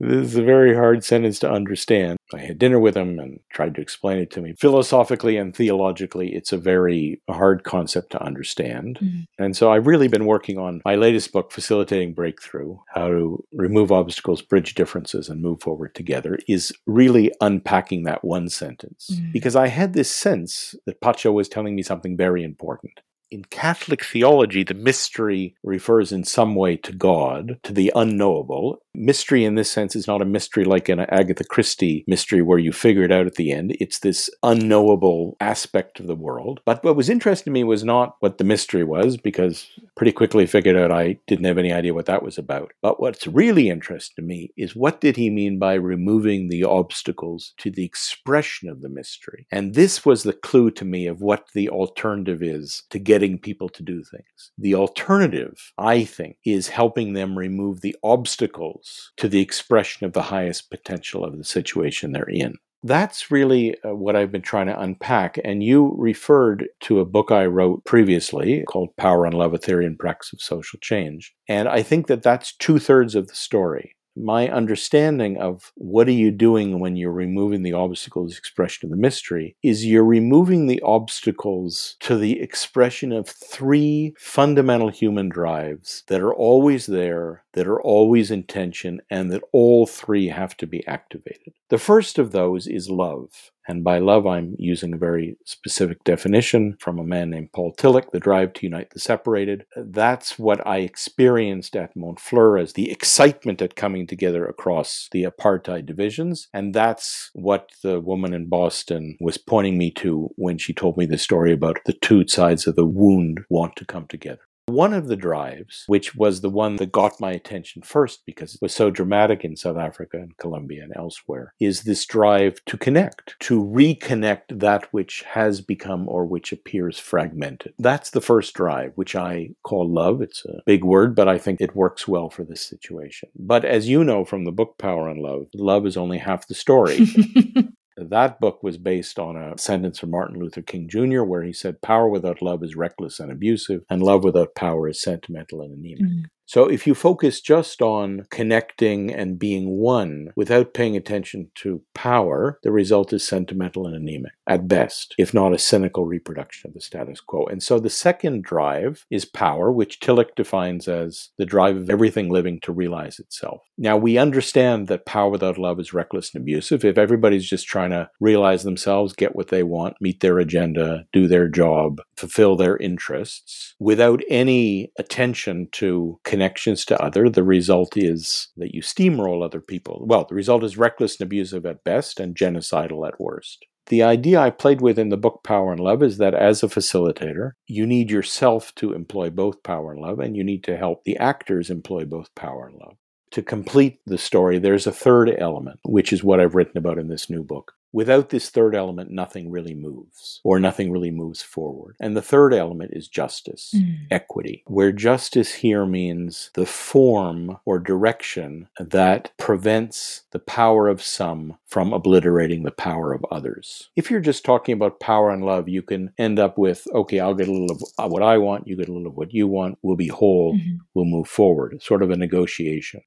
this 0.00 0.28
is 0.28 0.36
a 0.36 0.42
very 0.42 0.74
hard 0.74 1.02
sentence 1.02 1.40
to 1.40 1.50
understand. 1.50 2.18
I 2.32 2.38
had 2.38 2.58
dinner 2.58 2.78
with 2.78 2.96
him 2.96 3.18
and 3.18 3.40
tried 3.50 3.74
to 3.74 3.80
explain 3.80 4.18
it 4.18 4.30
to 4.32 4.40
me. 4.40 4.54
Philosophically 4.56 5.36
and 5.36 5.54
theologically, 5.54 6.34
it's 6.34 6.52
a 6.52 6.58
very 6.58 7.20
hard 7.28 7.64
concept 7.64 8.10
to 8.12 8.22
understand. 8.22 8.98
Mm. 9.02 9.24
And 9.38 9.56
so 9.56 9.72
I've 9.72 9.88
really 9.88 10.06
been 10.06 10.26
working 10.26 10.56
on 10.56 10.82
my 10.84 10.94
latest 10.94 11.32
book, 11.32 11.50
Facilitating 11.50 12.14
Breakthrough 12.14 12.78
How 12.94 13.08
to 13.08 13.44
Remove 13.52 13.90
Obstacles, 13.90 14.40
Bridge 14.40 14.74
Differences, 14.74 15.28
and 15.28 15.42
Move 15.42 15.60
Forward 15.62 15.94
Together, 15.96 16.38
is 16.46 16.72
really 16.86 17.32
unpacking 17.40 18.04
that 18.04 18.24
one 18.24 18.48
sentence. 18.48 19.10
Mm. 19.12 19.32
Because 19.32 19.56
I 19.56 19.66
had 19.66 19.94
this 19.94 20.10
sense 20.10 20.76
that 20.86 21.00
Pacho 21.00 21.32
was 21.32 21.48
telling 21.48 21.74
me 21.74 21.82
something 21.82 22.16
very 22.16 22.44
important. 22.44 23.00
In 23.30 23.44
Catholic 23.44 24.02
theology, 24.02 24.64
the 24.64 24.72
mystery 24.72 25.54
refers 25.62 26.12
in 26.12 26.24
some 26.24 26.54
way 26.54 26.78
to 26.78 26.92
God, 26.92 27.58
to 27.62 27.74
the 27.74 27.92
unknowable. 27.94 28.78
Mystery 28.94 29.44
in 29.44 29.54
this 29.54 29.70
sense 29.70 29.94
is 29.94 30.06
not 30.06 30.22
a 30.22 30.24
mystery 30.24 30.64
like 30.64 30.88
an 30.88 31.00
Agatha 31.00 31.44
Christie 31.44 32.04
mystery 32.06 32.40
where 32.40 32.58
you 32.58 32.72
figure 32.72 33.02
it 33.02 33.12
out 33.12 33.26
at 33.26 33.34
the 33.34 33.52
end. 33.52 33.76
It's 33.80 33.98
this 33.98 34.30
unknowable 34.42 35.36
aspect 35.40 36.00
of 36.00 36.06
the 36.06 36.14
world. 36.14 36.60
But 36.64 36.82
what 36.82 36.96
was 36.96 37.10
interesting 37.10 37.44
to 37.44 37.50
me 37.50 37.64
was 37.64 37.84
not 37.84 38.16
what 38.20 38.38
the 38.38 38.44
mystery 38.44 38.82
was, 38.82 39.18
because 39.18 39.66
pretty 39.94 40.12
quickly 40.12 40.46
figured 40.46 40.76
out 40.76 40.90
I 40.90 41.18
didn't 41.26 41.44
have 41.44 41.58
any 41.58 41.72
idea 41.72 41.92
what 41.92 42.06
that 42.06 42.22
was 42.22 42.38
about. 42.38 42.72
But 42.80 42.98
what's 42.98 43.26
really 43.26 43.68
interesting 43.68 44.14
to 44.16 44.26
me 44.26 44.52
is 44.56 44.74
what 44.74 45.02
did 45.02 45.16
he 45.16 45.28
mean 45.28 45.58
by 45.58 45.74
removing 45.74 46.48
the 46.48 46.64
obstacles 46.64 47.52
to 47.58 47.70
the 47.70 47.84
expression 47.84 48.70
of 48.70 48.80
the 48.80 48.88
mystery? 48.88 49.46
And 49.52 49.74
this 49.74 50.06
was 50.06 50.22
the 50.22 50.32
clue 50.32 50.70
to 50.72 50.84
me 50.86 51.06
of 51.06 51.20
what 51.20 51.48
the 51.52 51.68
alternative 51.68 52.42
is 52.42 52.84
to 52.90 52.98
getting 53.18 53.36
people 53.36 53.68
to 53.68 53.82
do 53.82 54.04
things. 54.04 54.52
The 54.58 54.76
alternative, 54.76 55.72
I 55.76 56.04
think, 56.04 56.36
is 56.44 56.68
helping 56.68 57.14
them 57.14 57.36
remove 57.36 57.80
the 57.80 57.96
obstacles 58.04 59.10
to 59.16 59.28
the 59.28 59.40
expression 59.40 60.06
of 60.06 60.12
the 60.12 60.22
highest 60.22 60.70
potential 60.70 61.24
of 61.24 61.36
the 61.36 61.42
situation 61.42 62.12
they're 62.12 62.30
in. 62.30 62.54
That's 62.84 63.32
really 63.32 63.76
uh, 63.82 63.92
what 63.92 64.14
I've 64.14 64.30
been 64.30 64.40
trying 64.40 64.68
to 64.68 64.80
unpack. 64.80 65.36
And 65.44 65.64
you 65.64 65.96
referred 65.98 66.68
to 66.82 67.00
a 67.00 67.04
book 67.04 67.32
I 67.32 67.46
wrote 67.46 67.84
previously 67.84 68.62
called 68.68 68.96
Power 68.96 69.26
and 69.26 69.34
Love 69.34 69.52
A 69.52 69.58
Theory 69.58 69.84
and 69.84 69.98
Practice 69.98 70.32
of 70.32 70.40
Social 70.40 70.78
Change. 70.80 71.34
And 71.48 71.68
I 71.68 71.82
think 71.82 72.06
that 72.06 72.22
that's 72.22 72.56
two 72.56 72.78
thirds 72.78 73.16
of 73.16 73.26
the 73.26 73.34
story 73.34 73.96
my 74.18 74.48
understanding 74.48 75.38
of 75.38 75.72
what 75.76 76.08
are 76.08 76.12
you 76.12 76.30
doing 76.30 76.80
when 76.80 76.96
you're 76.96 77.12
removing 77.12 77.62
the 77.62 77.72
obstacles 77.72 78.36
expression 78.36 78.86
of 78.86 78.90
the 78.90 78.96
mystery 78.96 79.56
is 79.62 79.86
you're 79.86 80.04
removing 80.04 80.66
the 80.66 80.80
obstacles 80.82 81.96
to 82.00 82.16
the 82.16 82.40
expression 82.40 83.12
of 83.12 83.28
three 83.28 84.14
fundamental 84.18 84.88
human 84.88 85.28
drives 85.28 86.02
that 86.08 86.20
are 86.20 86.34
always 86.34 86.86
there 86.86 87.44
that 87.58 87.66
are 87.66 87.82
always 87.82 88.30
in 88.30 88.42
tension 88.42 89.00
and 89.10 89.30
that 89.30 89.42
all 89.52 89.86
three 89.86 90.28
have 90.28 90.56
to 90.56 90.66
be 90.66 90.86
activated 90.86 91.52
the 91.68 91.78
first 91.78 92.18
of 92.18 92.30
those 92.30 92.66
is 92.66 92.88
love 92.88 93.50
and 93.68 93.84
by 93.84 93.98
love, 93.98 94.26
I'm 94.26 94.56
using 94.58 94.94
a 94.94 94.98
very 94.98 95.36
specific 95.44 96.02
definition 96.02 96.76
from 96.80 96.98
a 96.98 97.04
man 97.04 97.28
named 97.28 97.52
Paul 97.52 97.74
Tillich, 97.74 98.10
the 98.12 98.18
drive 98.18 98.54
to 98.54 98.66
unite 98.66 98.90
the 98.90 98.98
separated. 98.98 99.66
That's 99.76 100.38
what 100.38 100.66
I 100.66 100.78
experienced 100.78 101.76
at 101.76 101.94
Montfleur 101.94 102.60
as 102.60 102.72
the 102.72 102.90
excitement 102.90 103.60
at 103.60 103.76
coming 103.76 104.06
together 104.06 104.46
across 104.46 105.08
the 105.12 105.24
apartheid 105.24 105.84
divisions. 105.84 106.48
And 106.54 106.74
that's 106.74 107.30
what 107.34 107.72
the 107.82 108.00
woman 108.00 108.32
in 108.32 108.48
Boston 108.48 109.18
was 109.20 109.36
pointing 109.36 109.76
me 109.76 109.90
to 109.96 110.30
when 110.36 110.56
she 110.56 110.72
told 110.72 110.96
me 110.96 111.04
the 111.04 111.18
story 111.18 111.52
about 111.52 111.76
the 111.84 111.92
two 111.92 112.26
sides 112.26 112.66
of 112.66 112.74
the 112.74 112.86
wound 112.86 113.40
want 113.50 113.76
to 113.76 113.84
come 113.84 114.06
together. 114.06 114.47
One 114.68 114.92
of 114.92 115.08
the 115.08 115.16
drives, 115.16 115.84
which 115.86 116.14
was 116.14 116.42
the 116.42 116.50
one 116.50 116.76
that 116.76 116.92
got 116.92 117.20
my 117.20 117.32
attention 117.32 117.80
first 117.80 118.26
because 118.26 118.54
it 118.54 118.60
was 118.60 118.74
so 118.74 118.90
dramatic 118.90 119.42
in 119.42 119.56
South 119.56 119.78
Africa 119.78 120.18
and 120.18 120.36
Colombia 120.36 120.82
and 120.82 120.92
elsewhere, 120.94 121.54
is 121.58 121.82
this 121.82 122.04
drive 122.04 122.62
to 122.66 122.76
connect, 122.76 123.34
to 123.40 123.64
reconnect 123.64 124.60
that 124.60 124.92
which 124.92 125.22
has 125.22 125.62
become 125.62 126.06
or 126.06 126.26
which 126.26 126.52
appears 126.52 126.98
fragmented. 126.98 127.72
That's 127.78 128.10
the 128.10 128.20
first 128.20 128.52
drive, 128.52 128.92
which 128.94 129.16
I 129.16 129.50
call 129.62 129.88
love. 129.88 130.20
It's 130.20 130.44
a 130.44 130.60
big 130.66 130.84
word, 130.84 131.16
but 131.16 131.28
I 131.28 131.38
think 131.38 131.62
it 131.62 131.74
works 131.74 132.06
well 132.06 132.28
for 132.28 132.44
this 132.44 132.60
situation. 132.60 133.30
But 133.38 133.64
as 133.64 133.88
you 133.88 134.04
know 134.04 134.24
from 134.26 134.44
the 134.44 134.52
book 134.52 134.76
Power 134.76 135.08
and 135.08 135.22
Love, 135.22 135.46
love 135.54 135.86
is 135.86 135.96
only 135.96 136.18
half 136.18 136.46
the 136.46 136.54
story. 136.54 137.06
That 138.00 138.40
book 138.40 138.62
was 138.62 138.78
based 138.78 139.18
on 139.18 139.36
a 139.36 139.58
sentence 139.58 139.98
from 139.98 140.10
Martin 140.10 140.38
Luther 140.38 140.62
King 140.62 140.88
Jr., 140.88 141.22
where 141.22 141.42
he 141.42 141.52
said, 141.52 141.82
Power 141.82 142.08
without 142.08 142.42
love 142.42 142.62
is 142.62 142.76
reckless 142.76 143.18
and 143.18 143.32
abusive, 143.32 143.82
and 143.90 144.02
love 144.02 144.24
without 144.24 144.54
power 144.54 144.88
is 144.88 145.02
sentimental 145.02 145.62
and 145.62 145.76
anemic. 145.76 146.12
Mm. 146.12 146.24
So 146.48 146.64
if 146.64 146.86
you 146.86 146.94
focus 146.94 147.42
just 147.42 147.82
on 147.82 148.26
connecting 148.30 149.12
and 149.12 149.38
being 149.38 149.68
one 149.68 150.30
without 150.34 150.72
paying 150.72 150.96
attention 150.96 151.50
to 151.56 151.82
power, 151.92 152.58
the 152.62 152.72
result 152.72 153.12
is 153.12 153.22
sentimental 153.22 153.86
and 153.86 153.94
anemic 153.94 154.32
at 154.46 154.66
best, 154.66 155.14
if 155.18 155.34
not 155.34 155.52
a 155.52 155.58
cynical 155.58 156.06
reproduction 156.06 156.68
of 156.68 156.72
the 156.72 156.80
status 156.80 157.20
quo. 157.20 157.44
And 157.44 157.62
so 157.62 157.78
the 157.78 157.90
second 157.90 158.44
drive 158.44 159.04
is 159.10 159.26
power, 159.26 159.70
which 159.70 160.00
Tillich 160.00 160.34
defines 160.36 160.88
as 160.88 161.28
the 161.36 161.44
drive 161.44 161.76
of 161.76 161.90
everything 161.90 162.30
living 162.30 162.60
to 162.60 162.72
realize 162.72 163.18
itself. 163.18 163.60
Now 163.76 163.98
we 163.98 164.16
understand 164.16 164.88
that 164.88 165.04
power 165.04 165.28
without 165.28 165.58
love 165.58 165.78
is 165.78 165.92
reckless 165.92 166.32
and 166.32 166.40
abusive. 166.40 166.82
If 166.82 166.96
everybody's 166.96 167.46
just 167.46 167.66
trying 167.66 167.90
to 167.90 168.08
realize 168.20 168.62
themselves, 168.62 169.12
get 169.12 169.36
what 169.36 169.48
they 169.48 169.64
want, 169.64 170.00
meet 170.00 170.20
their 170.20 170.38
agenda, 170.38 171.04
do 171.12 171.28
their 171.28 171.46
job, 171.46 172.00
fulfill 172.16 172.56
their 172.56 172.78
interests, 172.78 173.74
without 173.78 174.22
any 174.30 174.90
attention 174.98 175.68
to 175.72 176.18
connections 176.38 176.84
to 176.84 177.02
other, 177.02 177.28
the 177.28 177.42
result 177.42 177.96
is 177.96 178.46
that 178.56 178.72
you 178.72 178.80
steamroll 178.80 179.44
other 179.44 179.60
people. 179.60 180.04
Well, 180.06 180.24
the 180.24 180.36
result 180.36 180.62
is 180.62 180.78
reckless 180.78 181.18
and 181.18 181.26
abusive 181.26 181.66
at 181.66 181.82
best 181.82 182.20
and 182.20 182.36
genocidal 182.36 183.08
at 183.08 183.20
worst. 183.20 183.66
The 183.86 184.04
idea 184.04 184.38
I 184.38 184.50
played 184.50 184.80
with 184.80 185.00
in 185.00 185.08
the 185.08 185.16
book 185.16 185.40
Power 185.42 185.72
and 185.72 185.80
Love 185.80 186.00
is 186.00 186.18
that 186.18 186.34
as 186.34 186.62
a 186.62 186.68
facilitator, 186.68 187.52
you 187.66 187.86
need 187.86 188.08
yourself 188.08 188.72
to 188.76 188.92
employ 188.92 189.30
both 189.30 189.64
power 189.64 189.90
and 189.90 190.00
love, 190.00 190.20
and 190.20 190.36
you 190.36 190.44
need 190.44 190.62
to 190.64 190.76
help 190.76 191.02
the 191.02 191.16
actors 191.16 191.70
employ 191.70 192.04
both 192.04 192.32
power 192.36 192.68
and 192.68 192.78
love. 192.78 192.94
To 193.32 193.42
complete 193.42 193.98
the 194.06 194.18
story, 194.18 194.60
there's 194.60 194.86
a 194.86 194.92
third 194.92 195.34
element, 195.38 195.80
which 195.84 196.12
is 196.12 196.22
what 196.22 196.38
I've 196.38 196.54
written 196.54 196.78
about 196.78 196.98
in 196.98 197.08
this 197.08 197.28
new 197.28 197.42
book. 197.42 197.72
Without 197.92 198.28
this 198.28 198.50
third 198.50 198.74
element, 198.74 199.10
nothing 199.10 199.50
really 199.50 199.74
moves, 199.74 200.40
or 200.44 200.60
nothing 200.60 200.90
really 200.92 201.10
moves 201.10 201.42
forward. 201.42 201.96
And 202.00 202.14
the 202.16 202.22
third 202.22 202.52
element 202.52 202.90
is 202.94 203.08
justice, 203.08 203.72
Mm. 203.74 203.96
equity, 204.10 204.62
where 204.66 204.92
justice 204.92 205.54
here 205.54 205.86
means 205.86 206.50
the 206.54 206.66
form 206.66 207.56
or 207.64 207.78
direction 207.78 208.68
that 208.78 209.32
prevents 209.38 210.24
the 210.32 210.38
power 210.38 210.86
of 210.88 211.00
some 211.02 211.56
from 211.66 211.92
obliterating 211.94 212.62
the 212.62 212.70
power 212.70 213.12
of 213.14 213.24
others. 213.30 213.88
If 213.96 214.10
you're 214.10 214.20
just 214.20 214.44
talking 214.44 214.74
about 214.74 215.00
power 215.00 215.30
and 215.30 215.44
love, 215.44 215.68
you 215.68 215.82
can 215.82 216.12
end 216.18 216.38
up 216.38 216.58
with, 216.58 216.86
okay, 216.94 217.20
I'll 217.20 217.34
get 217.34 217.48
a 217.48 217.52
little 217.52 217.74
of 217.98 218.10
what 218.12 218.22
I 218.22 218.36
want, 218.38 218.66
you 218.68 218.76
get 218.76 218.88
a 218.88 218.92
little 218.92 219.08
of 219.08 219.16
what 219.16 219.32
you 219.32 219.46
want, 219.48 219.78
we'll 219.82 219.96
be 219.96 220.08
whole, 220.08 220.54
Mhm. 220.54 220.78
we'll 220.94 221.04
move 221.06 221.28
forward, 221.28 221.82
sort 221.82 222.02
of 222.02 222.10
a 222.10 222.16
negotiation. 222.16 223.00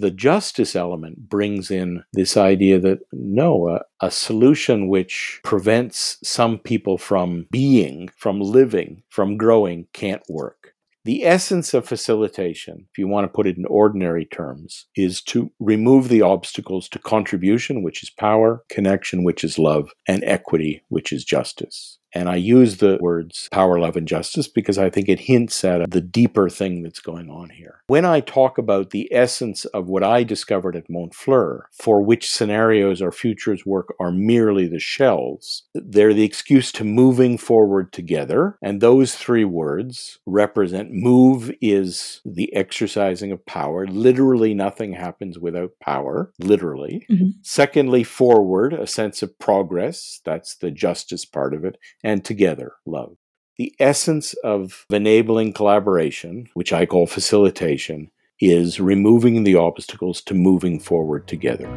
The 0.00 0.10
justice 0.10 0.74
element 0.74 1.28
brings 1.28 1.70
in 1.70 2.04
this 2.14 2.34
idea 2.34 2.80
that 2.80 3.00
no, 3.12 3.68
a, 3.68 3.82
a 4.00 4.10
solution 4.10 4.88
which 4.88 5.40
prevents 5.44 6.16
some 6.24 6.58
people 6.58 6.96
from 6.96 7.46
being, 7.50 8.08
from 8.16 8.40
living, 8.40 9.02
from 9.10 9.36
growing 9.36 9.88
can't 9.92 10.22
work. 10.26 10.72
The 11.04 11.26
essence 11.26 11.74
of 11.74 11.86
facilitation, 11.86 12.86
if 12.90 12.96
you 12.96 13.08
want 13.08 13.24
to 13.24 13.34
put 13.34 13.46
it 13.46 13.58
in 13.58 13.66
ordinary 13.66 14.24
terms, 14.24 14.86
is 14.96 15.20
to 15.24 15.52
remove 15.60 16.08
the 16.08 16.22
obstacles 16.22 16.88
to 16.90 16.98
contribution, 16.98 17.82
which 17.82 18.02
is 18.02 18.08
power, 18.08 18.64
connection, 18.70 19.22
which 19.22 19.44
is 19.44 19.58
love, 19.58 19.90
and 20.08 20.24
equity, 20.24 20.82
which 20.88 21.12
is 21.12 21.26
justice. 21.26 21.98
And 22.12 22.28
I 22.28 22.36
use 22.36 22.78
the 22.78 22.98
words 23.00 23.48
power, 23.52 23.78
love, 23.78 23.96
and 23.96 24.08
justice 24.08 24.48
because 24.48 24.78
I 24.78 24.90
think 24.90 25.08
it 25.08 25.20
hints 25.20 25.64
at 25.64 25.90
the 25.90 26.00
deeper 26.00 26.48
thing 26.48 26.82
that's 26.82 27.00
going 27.00 27.30
on 27.30 27.50
here. 27.50 27.82
When 27.86 28.04
I 28.04 28.20
talk 28.20 28.58
about 28.58 28.90
the 28.90 29.08
essence 29.12 29.64
of 29.66 29.88
what 29.88 30.02
I 30.02 30.24
discovered 30.24 30.76
at 30.76 30.88
Montfleur, 30.88 31.62
for 31.72 32.02
which 32.02 32.30
scenarios 32.30 33.00
our 33.00 33.12
futures 33.12 33.64
work 33.64 33.94
are 34.00 34.12
merely 34.12 34.66
the 34.66 34.78
shells, 34.78 35.64
they're 35.74 36.14
the 36.14 36.24
excuse 36.24 36.72
to 36.72 36.84
moving 36.84 37.38
forward 37.38 37.92
together. 37.92 38.58
And 38.62 38.80
those 38.80 39.14
three 39.14 39.44
words 39.44 40.18
represent 40.26 40.90
move 40.92 41.52
is 41.60 42.20
the 42.24 42.54
exercising 42.54 43.32
of 43.32 43.44
power. 43.46 43.86
Literally, 43.86 44.54
nothing 44.54 44.94
happens 44.94 45.38
without 45.38 45.72
power, 45.80 46.32
literally. 46.38 47.06
Mm-hmm. 47.10 47.30
Secondly, 47.42 48.04
forward, 48.04 48.72
a 48.72 48.86
sense 48.86 49.22
of 49.22 49.38
progress. 49.38 50.20
That's 50.24 50.56
the 50.56 50.70
justice 50.70 51.24
part 51.24 51.54
of 51.54 51.64
it 51.64 51.76
and 52.02 52.24
together 52.24 52.72
love. 52.86 53.16
The 53.56 53.74
essence 53.78 54.34
of 54.42 54.86
enabling 54.90 55.52
collaboration, 55.52 56.48
which 56.54 56.72
I 56.72 56.86
call 56.86 57.06
facilitation, 57.06 58.10
is 58.40 58.80
removing 58.80 59.44
the 59.44 59.56
obstacles 59.56 60.22
to 60.22 60.34
moving 60.34 60.80
forward 60.80 61.28
together. 61.28 61.68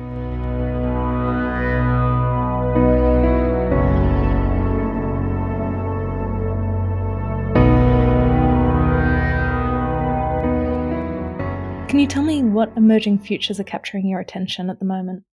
Can 11.89 11.99
you 11.99 12.07
tell 12.07 12.23
me 12.23 12.41
what 12.41 12.71
emerging 12.75 13.19
futures 13.19 13.59
are 13.59 13.65
capturing 13.65 14.07
your 14.07 14.19
attention 14.19 14.69
at 14.69 14.79
the 14.79 14.85
moment? 14.85 15.25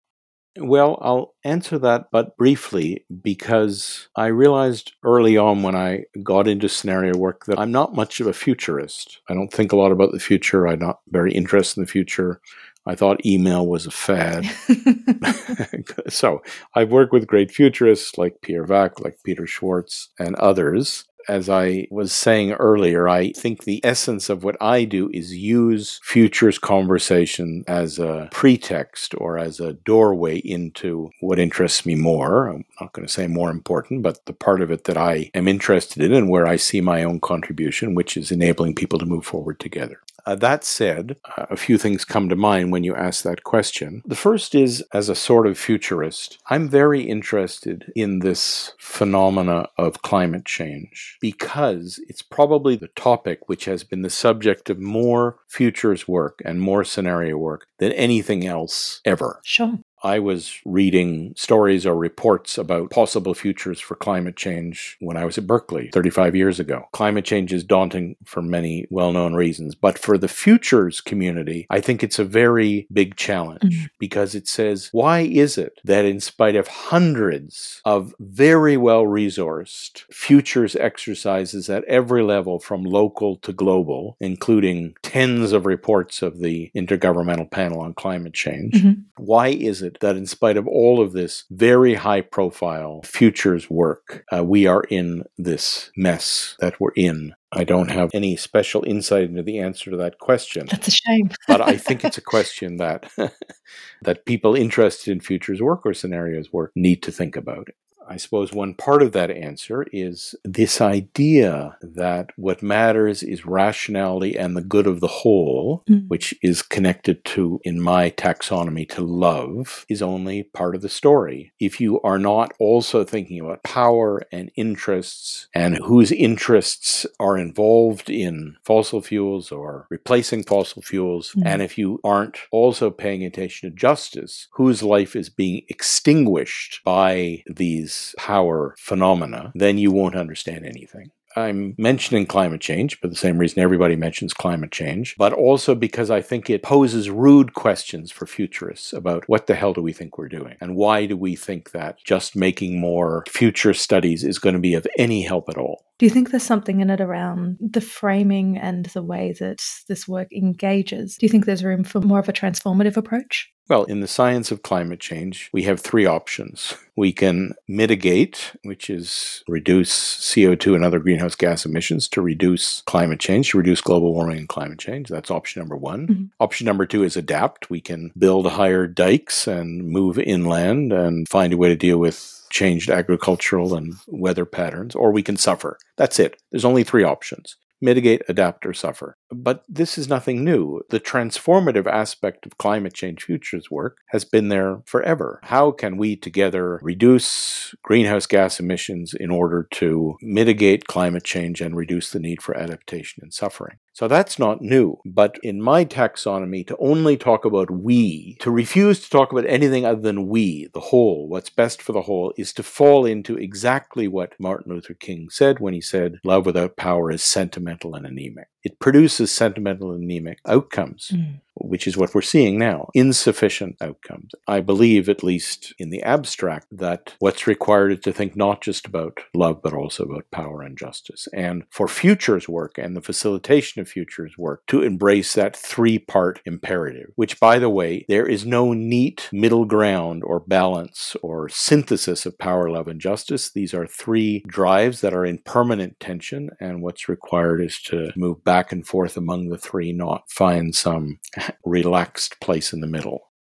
Well, 0.58 0.98
I'll 1.00 1.34
answer 1.44 1.78
that, 1.78 2.06
but 2.10 2.36
briefly, 2.36 3.04
because 3.22 4.08
I 4.16 4.26
realized 4.26 4.92
early 5.04 5.36
on 5.36 5.62
when 5.62 5.76
I 5.76 6.04
got 6.24 6.48
into 6.48 6.68
scenario 6.68 7.16
work 7.16 7.44
that 7.46 7.58
I'm 7.58 7.70
not 7.70 7.94
much 7.94 8.20
of 8.20 8.26
a 8.26 8.32
futurist. 8.32 9.20
I 9.28 9.34
don't 9.34 9.52
think 9.52 9.70
a 9.72 9.76
lot 9.76 9.92
about 9.92 10.10
the 10.10 10.18
future. 10.18 10.66
I'm 10.66 10.80
not 10.80 11.00
very 11.08 11.32
interested 11.32 11.80
in 11.80 11.84
the 11.84 11.90
future. 11.90 12.40
I 12.84 12.96
thought 12.96 13.24
email 13.24 13.66
was 13.66 13.86
a 13.86 13.90
fad. 13.92 14.44
so 16.08 16.42
I've 16.74 16.90
worked 16.90 17.12
with 17.12 17.28
great 17.28 17.52
futurists 17.52 18.18
like 18.18 18.40
Pierre 18.42 18.64
Wack, 18.64 19.00
like 19.00 19.18
Peter 19.24 19.46
Schwartz, 19.46 20.08
and 20.18 20.34
others 20.36 21.04
as 21.30 21.48
I 21.48 21.86
was 21.92 22.12
saying 22.12 22.52
earlier, 22.54 23.08
I 23.08 23.30
think 23.30 23.62
the 23.62 23.80
essence 23.84 24.28
of 24.28 24.42
what 24.42 24.56
I 24.60 24.82
do 24.82 25.08
is 25.14 25.36
use 25.36 26.00
futures 26.02 26.58
conversation 26.58 27.62
as 27.68 28.00
a 28.00 28.28
pretext 28.32 29.14
or 29.16 29.38
as 29.38 29.60
a 29.60 29.74
doorway 29.74 30.38
into 30.38 31.10
what 31.20 31.38
interests 31.38 31.86
me 31.86 31.94
more. 31.94 32.48
I'm 32.48 32.64
not 32.80 32.92
going 32.92 33.06
to 33.06 33.12
say 33.12 33.28
more 33.28 33.50
important, 33.50 34.02
but 34.02 34.26
the 34.26 34.32
part 34.32 34.60
of 34.60 34.72
it 34.72 34.84
that 34.84 34.96
I 34.96 35.30
am 35.32 35.46
interested 35.46 36.02
in 36.02 36.12
and 36.12 36.28
where 36.28 36.48
I 36.48 36.56
see 36.56 36.80
my 36.80 37.04
own 37.04 37.20
contribution, 37.20 37.94
which 37.94 38.16
is 38.16 38.32
enabling 38.32 38.74
people 38.74 38.98
to 38.98 39.06
move 39.06 39.24
forward 39.24 39.60
together. 39.60 40.00
Uh, 40.26 40.34
that 40.36 40.64
said, 40.64 41.16
uh, 41.36 41.46
a 41.50 41.56
few 41.56 41.78
things 41.78 42.04
come 42.04 42.28
to 42.28 42.36
mind 42.36 42.72
when 42.72 42.84
you 42.84 42.94
ask 42.94 43.22
that 43.24 43.44
question. 43.44 44.02
The 44.04 44.16
first 44.16 44.54
is, 44.54 44.84
as 44.92 45.08
a 45.08 45.14
sort 45.14 45.46
of 45.46 45.58
futurist, 45.58 46.38
I'm 46.48 46.68
very 46.68 47.02
interested 47.02 47.92
in 47.94 48.20
this 48.20 48.72
phenomena 48.78 49.68
of 49.78 50.02
climate 50.02 50.44
change 50.44 51.18
because 51.20 52.00
it's 52.08 52.22
probably 52.22 52.76
the 52.76 52.88
topic 52.88 53.48
which 53.48 53.64
has 53.64 53.84
been 53.84 54.02
the 54.02 54.10
subject 54.10 54.70
of 54.70 54.78
more 54.78 55.38
futures 55.48 56.06
work 56.06 56.40
and 56.44 56.60
more 56.60 56.84
scenario 56.84 57.36
work 57.36 57.66
than 57.78 57.92
anything 57.92 58.46
else 58.46 59.00
ever. 59.04 59.40
Sure. 59.44 59.78
I 60.02 60.18
was 60.18 60.60
reading 60.64 61.34
stories 61.36 61.86
or 61.86 61.94
reports 61.94 62.56
about 62.58 62.90
possible 62.90 63.34
futures 63.34 63.80
for 63.80 63.94
climate 63.94 64.36
change 64.36 64.96
when 65.00 65.16
I 65.16 65.24
was 65.24 65.38
at 65.38 65.46
Berkeley 65.46 65.90
35 65.92 66.34
years 66.34 66.58
ago. 66.60 66.88
Climate 66.92 67.24
change 67.24 67.52
is 67.52 67.64
daunting 67.64 68.16
for 68.24 68.42
many 68.42 68.86
well 68.90 69.12
known 69.12 69.34
reasons, 69.34 69.74
but 69.74 69.98
for 69.98 70.16
the 70.16 70.28
futures 70.28 71.00
community, 71.00 71.66
I 71.70 71.80
think 71.80 72.02
it's 72.02 72.18
a 72.18 72.24
very 72.24 72.86
big 72.92 73.16
challenge 73.16 73.62
mm-hmm. 73.62 73.86
because 73.98 74.34
it 74.34 74.48
says, 74.48 74.88
why 74.92 75.20
is 75.20 75.58
it 75.58 75.80
that 75.84 76.04
in 76.04 76.20
spite 76.20 76.56
of 76.56 76.68
hundreds 76.68 77.80
of 77.84 78.14
very 78.18 78.76
well 78.76 79.04
resourced 79.04 80.02
futures 80.12 80.76
exercises 80.76 81.68
at 81.68 81.84
every 81.84 82.22
level 82.22 82.58
from 82.58 82.84
local 82.84 83.36
to 83.36 83.52
global, 83.52 84.16
including 84.20 84.94
tens 85.02 85.52
of 85.52 85.66
reports 85.66 86.22
of 86.22 86.38
the 86.38 86.70
Intergovernmental 86.74 87.50
Panel 87.50 87.80
on 87.80 87.94
Climate 87.94 88.34
Change, 88.34 88.74
mm-hmm. 88.74 89.00
why 89.16 89.48
is 89.48 89.82
it? 89.82 89.89
It 89.90 90.00
that 90.00 90.16
in 90.16 90.26
spite 90.26 90.56
of 90.56 90.66
all 90.66 91.00
of 91.00 91.12
this 91.12 91.44
very 91.50 91.94
high 91.94 92.20
profile 92.20 93.02
futures 93.04 93.68
work, 93.68 94.24
uh, 94.34 94.44
we 94.44 94.66
are 94.66 94.84
in 94.90 95.24
this 95.38 95.90
mess 95.96 96.56
that 96.60 96.80
we're 96.80 96.92
in. 96.96 97.34
I 97.52 97.64
don't 97.64 97.90
have 97.90 98.10
any 98.14 98.36
special 98.36 98.84
insight 98.86 99.24
into 99.24 99.42
the 99.42 99.58
answer 99.58 99.90
to 99.90 99.96
that 99.96 100.18
question. 100.18 100.66
That's 100.66 100.88
a 100.88 100.92
shame. 100.92 101.30
but 101.48 101.60
I 101.60 101.76
think 101.76 102.04
it's 102.04 102.18
a 102.18 102.22
question 102.22 102.76
that 102.76 103.10
that 104.02 104.24
people 104.24 104.54
interested 104.54 105.10
in 105.10 105.20
futures 105.20 105.60
work 105.60 105.84
or 105.84 105.94
scenarios 105.94 106.52
work 106.52 106.72
need 106.76 107.02
to 107.02 107.12
think 107.12 107.36
about. 107.36 107.68
I 108.08 108.16
suppose 108.16 108.52
one 108.52 108.74
part 108.74 109.02
of 109.02 109.12
that 109.12 109.30
answer 109.30 109.86
is 109.92 110.34
this 110.44 110.80
idea 110.80 111.76
that 111.80 112.30
what 112.36 112.62
matters 112.62 113.22
is 113.22 113.46
rationality 113.46 114.36
and 114.36 114.56
the 114.56 114.62
good 114.62 114.86
of 114.86 115.00
the 115.00 115.06
whole, 115.06 115.84
mm. 115.88 116.08
which 116.08 116.34
is 116.42 116.62
connected 116.62 117.24
to, 117.26 117.60
in 117.62 117.80
my 117.80 118.10
taxonomy, 118.10 118.88
to 118.90 119.02
love, 119.02 119.86
is 119.88 120.02
only 120.02 120.42
part 120.42 120.74
of 120.74 120.82
the 120.82 120.88
story. 120.88 121.52
If 121.60 121.80
you 121.80 122.00
are 122.02 122.18
not 122.18 122.52
also 122.58 123.04
thinking 123.04 123.40
about 123.40 123.62
power 123.62 124.22
and 124.32 124.50
interests 124.56 125.48
and 125.54 125.76
whose 125.76 126.10
interests 126.10 127.06
are 127.20 127.38
involved 127.38 128.10
in 128.10 128.56
fossil 128.64 129.02
fuels 129.02 129.52
or 129.52 129.86
replacing 129.90 130.44
fossil 130.44 130.82
fuels, 130.82 131.32
mm. 131.36 131.42
and 131.46 131.62
if 131.62 131.78
you 131.78 132.00
aren't 132.02 132.38
also 132.50 132.90
paying 132.90 133.24
attention 133.24 133.70
to 133.70 133.76
justice, 133.76 134.48
whose 134.52 134.82
life 134.82 135.14
is 135.14 135.28
being 135.28 135.62
extinguished 135.68 136.80
by 136.84 137.44
these 137.46 137.89
power 138.16 138.74
phenomena, 138.78 139.52
then 139.54 139.78
you 139.78 139.90
won't 139.90 140.16
understand 140.16 140.64
anything. 140.66 141.10
I'm 141.36 141.74
mentioning 141.78 142.26
climate 142.26 142.60
change 142.60 142.98
for 142.98 143.06
the 143.06 143.14
same 143.14 143.38
reason 143.38 143.62
everybody 143.62 143.94
mentions 143.94 144.34
climate 144.34 144.72
change, 144.72 145.14
but 145.16 145.32
also 145.32 145.74
because 145.74 146.10
I 146.10 146.20
think 146.20 146.50
it 146.50 146.62
poses 146.62 147.08
rude 147.08 147.54
questions 147.54 148.10
for 148.10 148.26
futurists 148.26 148.92
about 148.92 149.28
what 149.28 149.46
the 149.46 149.54
hell 149.54 149.72
do 149.72 149.80
we 149.80 149.92
think 149.92 150.18
we're 150.18 150.28
doing? 150.28 150.56
And 150.60 150.74
why 150.74 151.06
do 151.06 151.16
we 151.16 151.36
think 151.36 151.70
that 151.70 151.98
just 152.04 152.34
making 152.34 152.80
more 152.80 153.24
future 153.28 153.74
studies 153.74 154.24
is 154.24 154.40
going 154.40 154.54
to 154.54 154.60
be 154.60 154.74
of 154.74 154.86
any 154.98 155.22
help 155.22 155.48
at 155.48 155.56
all? 155.56 155.84
Do 155.98 156.06
you 156.06 156.10
think 156.10 156.30
there's 156.30 156.42
something 156.42 156.80
in 156.80 156.90
it 156.90 157.00
around 157.00 157.58
the 157.60 157.80
framing 157.80 158.58
and 158.58 158.86
the 158.86 159.02
way 159.02 159.34
that 159.38 159.62
this 159.86 160.08
work 160.08 160.32
engages? 160.32 161.16
Do 161.16 161.26
you 161.26 161.30
think 161.30 161.44
there's 161.44 161.62
room 161.62 161.84
for 161.84 162.00
more 162.00 162.18
of 162.18 162.28
a 162.28 162.32
transformative 162.32 162.96
approach? 162.96 163.52
Well, 163.70 163.84
in 163.84 164.00
the 164.00 164.08
science 164.08 164.50
of 164.50 164.64
climate 164.64 164.98
change, 164.98 165.48
we 165.52 165.62
have 165.62 165.78
three 165.78 166.04
options. 166.04 166.74
We 166.96 167.12
can 167.12 167.54
mitigate, 167.68 168.50
which 168.64 168.90
is 168.90 169.44
reduce 169.46 169.92
CO2 169.92 170.74
and 170.74 170.84
other 170.84 170.98
greenhouse 170.98 171.36
gas 171.36 171.64
emissions 171.64 172.08
to 172.08 172.20
reduce 172.20 172.82
climate 172.82 173.20
change, 173.20 173.50
to 173.50 173.58
reduce 173.58 173.80
global 173.80 174.12
warming 174.12 174.38
and 174.38 174.48
climate 174.48 174.80
change. 174.80 175.08
That's 175.08 175.30
option 175.30 175.60
number 175.60 175.76
one. 175.76 176.06
Mm-hmm. 176.08 176.24
Option 176.40 176.64
number 176.64 176.84
two 176.84 177.04
is 177.04 177.16
adapt. 177.16 177.70
We 177.70 177.80
can 177.80 178.10
build 178.18 178.48
higher 178.48 178.88
dikes 178.88 179.46
and 179.46 179.88
move 179.88 180.18
inland 180.18 180.92
and 180.92 181.28
find 181.28 181.52
a 181.52 181.56
way 181.56 181.68
to 181.68 181.76
deal 181.76 181.98
with 181.98 182.44
changed 182.50 182.90
agricultural 182.90 183.76
and 183.76 183.94
weather 184.08 184.46
patterns, 184.46 184.96
or 184.96 185.12
we 185.12 185.22
can 185.22 185.36
suffer. 185.36 185.78
That's 185.96 186.18
it. 186.18 186.42
There's 186.50 186.64
only 186.64 186.82
three 186.82 187.04
options 187.04 187.54
mitigate, 187.80 188.22
adapt, 188.28 188.66
or 188.66 188.74
suffer. 188.74 189.16
But 189.32 189.64
this 189.68 189.96
is 189.96 190.08
nothing 190.08 190.44
new. 190.44 190.82
The 190.90 191.00
transformative 191.00 191.86
aspect 191.86 192.46
of 192.46 192.58
climate 192.58 192.94
change 192.94 193.24
futures 193.24 193.70
work 193.70 193.98
has 194.08 194.24
been 194.24 194.48
there 194.48 194.82
forever. 194.86 195.40
How 195.44 195.70
can 195.70 195.96
we 195.96 196.16
together 196.16 196.80
reduce 196.82 197.74
greenhouse 197.82 198.26
gas 198.26 198.60
emissions 198.60 199.14
in 199.14 199.30
order 199.30 199.66
to 199.72 200.16
mitigate 200.20 200.86
climate 200.86 201.24
change 201.24 201.60
and 201.60 201.76
reduce 201.76 202.10
the 202.10 202.18
need 202.18 202.42
for 202.42 202.56
adaptation 202.56 203.22
and 203.22 203.32
suffering? 203.32 203.78
So 203.92 204.08
that's 204.08 204.38
not 204.38 204.62
new. 204.62 204.98
But 205.04 205.38
in 205.42 205.60
my 205.60 205.84
taxonomy, 205.84 206.66
to 206.68 206.76
only 206.78 207.16
talk 207.16 207.44
about 207.44 207.70
we, 207.70 208.38
to 208.40 208.50
refuse 208.50 209.00
to 209.00 209.10
talk 209.10 209.32
about 209.32 209.44
anything 209.46 209.84
other 209.84 210.00
than 210.00 210.28
we, 210.28 210.68
the 210.72 210.80
whole, 210.80 211.28
what's 211.28 211.50
best 211.50 211.82
for 211.82 211.92
the 211.92 212.02
whole, 212.02 212.32
is 212.38 212.52
to 212.54 212.62
fall 212.62 213.04
into 213.04 213.36
exactly 213.36 214.08
what 214.08 214.32
Martin 214.38 214.72
Luther 214.72 214.94
King 214.94 215.28
said 215.28 215.58
when 215.58 215.74
he 215.74 215.80
said, 215.80 216.18
Love 216.24 216.46
without 216.46 216.76
power 216.76 217.10
is 217.10 217.22
sentimental 217.22 217.94
and 217.94 218.06
anemic. 218.06 218.48
It 218.62 218.78
produces 218.78 219.30
sentimental 219.30 219.92
anemic 219.92 220.40
outcomes. 220.46 221.12
Mm. 221.14 221.40
Which 221.54 221.86
is 221.86 221.96
what 221.96 222.14
we're 222.14 222.22
seeing 222.22 222.58
now 222.58 222.88
insufficient 222.94 223.76
outcomes. 223.80 224.32
I 224.46 224.60
believe, 224.60 225.08
at 225.08 225.22
least 225.22 225.74
in 225.78 225.90
the 225.90 226.02
abstract, 226.02 226.66
that 226.70 227.14
what's 227.18 227.46
required 227.46 227.92
is 227.92 228.00
to 228.00 228.12
think 228.12 228.36
not 228.36 228.60
just 228.60 228.86
about 228.86 229.20
love, 229.34 229.62
but 229.62 229.72
also 229.72 230.04
about 230.04 230.30
power 230.30 230.62
and 230.62 230.76
justice. 230.76 231.28
And 231.34 231.64
for 231.70 231.88
futures 231.88 232.48
work 232.48 232.78
and 232.78 232.96
the 232.96 233.02
facilitation 233.02 233.80
of 233.80 233.88
futures 233.88 234.36
work, 234.38 234.66
to 234.68 234.82
embrace 234.82 235.34
that 235.34 235.56
three 235.56 235.98
part 235.98 236.40
imperative, 236.44 237.10
which, 237.16 237.38
by 237.40 237.58
the 237.58 237.70
way, 237.70 238.04
there 238.08 238.26
is 238.26 238.46
no 238.46 238.72
neat 238.72 239.28
middle 239.32 239.64
ground 239.64 240.22
or 240.24 240.40
balance 240.40 241.16
or 241.22 241.48
synthesis 241.48 242.26
of 242.26 242.38
power, 242.38 242.70
love, 242.70 242.88
and 242.88 243.00
justice. 243.00 243.50
These 243.50 243.74
are 243.74 243.86
three 243.86 244.42
drives 244.46 245.00
that 245.00 245.14
are 245.14 245.24
in 245.24 245.38
permanent 245.38 246.00
tension, 246.00 246.50
and 246.60 246.82
what's 246.82 247.08
required 247.08 247.60
is 247.60 247.80
to 247.82 248.12
move 248.16 248.44
back 248.44 248.72
and 248.72 248.86
forth 248.86 249.16
among 249.16 249.48
the 249.48 249.58
three, 249.58 249.92
not 249.92 250.30
find 250.30 250.74
some 250.74 251.18
relaxed 251.64 252.40
place 252.40 252.72
in 252.72 252.80
the 252.80 252.86
middle. 252.86 253.30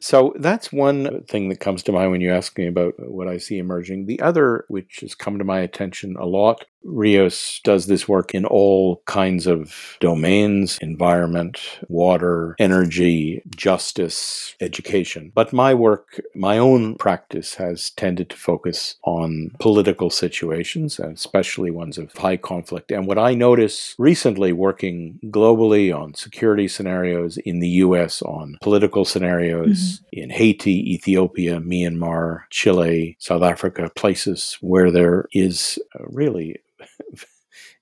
So 0.00 0.34
that's 0.38 0.72
one 0.72 1.24
thing 1.24 1.48
that 1.48 1.60
comes 1.60 1.82
to 1.84 1.92
mind 1.92 2.10
when 2.10 2.20
you 2.20 2.30
ask 2.30 2.58
me 2.58 2.66
about 2.66 2.94
what 2.98 3.26
I 3.26 3.38
see 3.38 3.58
emerging. 3.58 4.06
The 4.06 4.20
other, 4.20 4.66
which 4.68 4.98
has 5.00 5.14
come 5.14 5.38
to 5.38 5.44
my 5.44 5.60
attention 5.60 6.16
a 6.18 6.26
lot, 6.26 6.64
Reos 6.84 7.60
does 7.64 7.86
this 7.86 8.08
work 8.08 8.34
in 8.34 8.44
all 8.44 9.02
kinds 9.06 9.46
of 9.46 9.96
domains 10.00 10.78
environment, 10.80 11.78
water, 11.88 12.54
energy, 12.58 13.42
justice, 13.56 14.54
education. 14.60 15.32
But 15.34 15.52
my 15.52 15.74
work, 15.74 16.20
my 16.34 16.58
own 16.58 16.96
practice, 16.96 17.54
has 17.54 17.90
tended 17.90 18.30
to 18.30 18.36
focus 18.36 18.96
on 19.04 19.50
political 19.60 20.10
situations, 20.10 20.98
especially 21.00 21.70
ones 21.70 21.98
of 21.98 22.12
high 22.12 22.36
conflict. 22.36 22.92
And 22.92 23.06
what 23.06 23.18
I 23.18 23.34
notice 23.34 23.94
recently 23.98 24.52
working 24.52 25.18
globally 25.24 25.94
on 25.94 26.14
security 26.14 26.68
scenarios 26.68 27.38
in 27.38 27.60
the 27.60 27.68
US, 27.68 28.22
on 28.22 28.58
political 28.62 29.04
scenarios 29.04 30.00
mm-hmm. 30.00 30.22
in 30.22 30.30
Haiti, 30.30 30.94
Ethiopia, 30.94 31.60
Myanmar, 31.60 32.42
Chile, 32.50 33.16
South 33.18 33.42
Africa, 33.42 33.90
places 33.94 34.58
where 34.60 34.90
there 34.90 35.26
is 35.32 35.78
really 36.00 36.60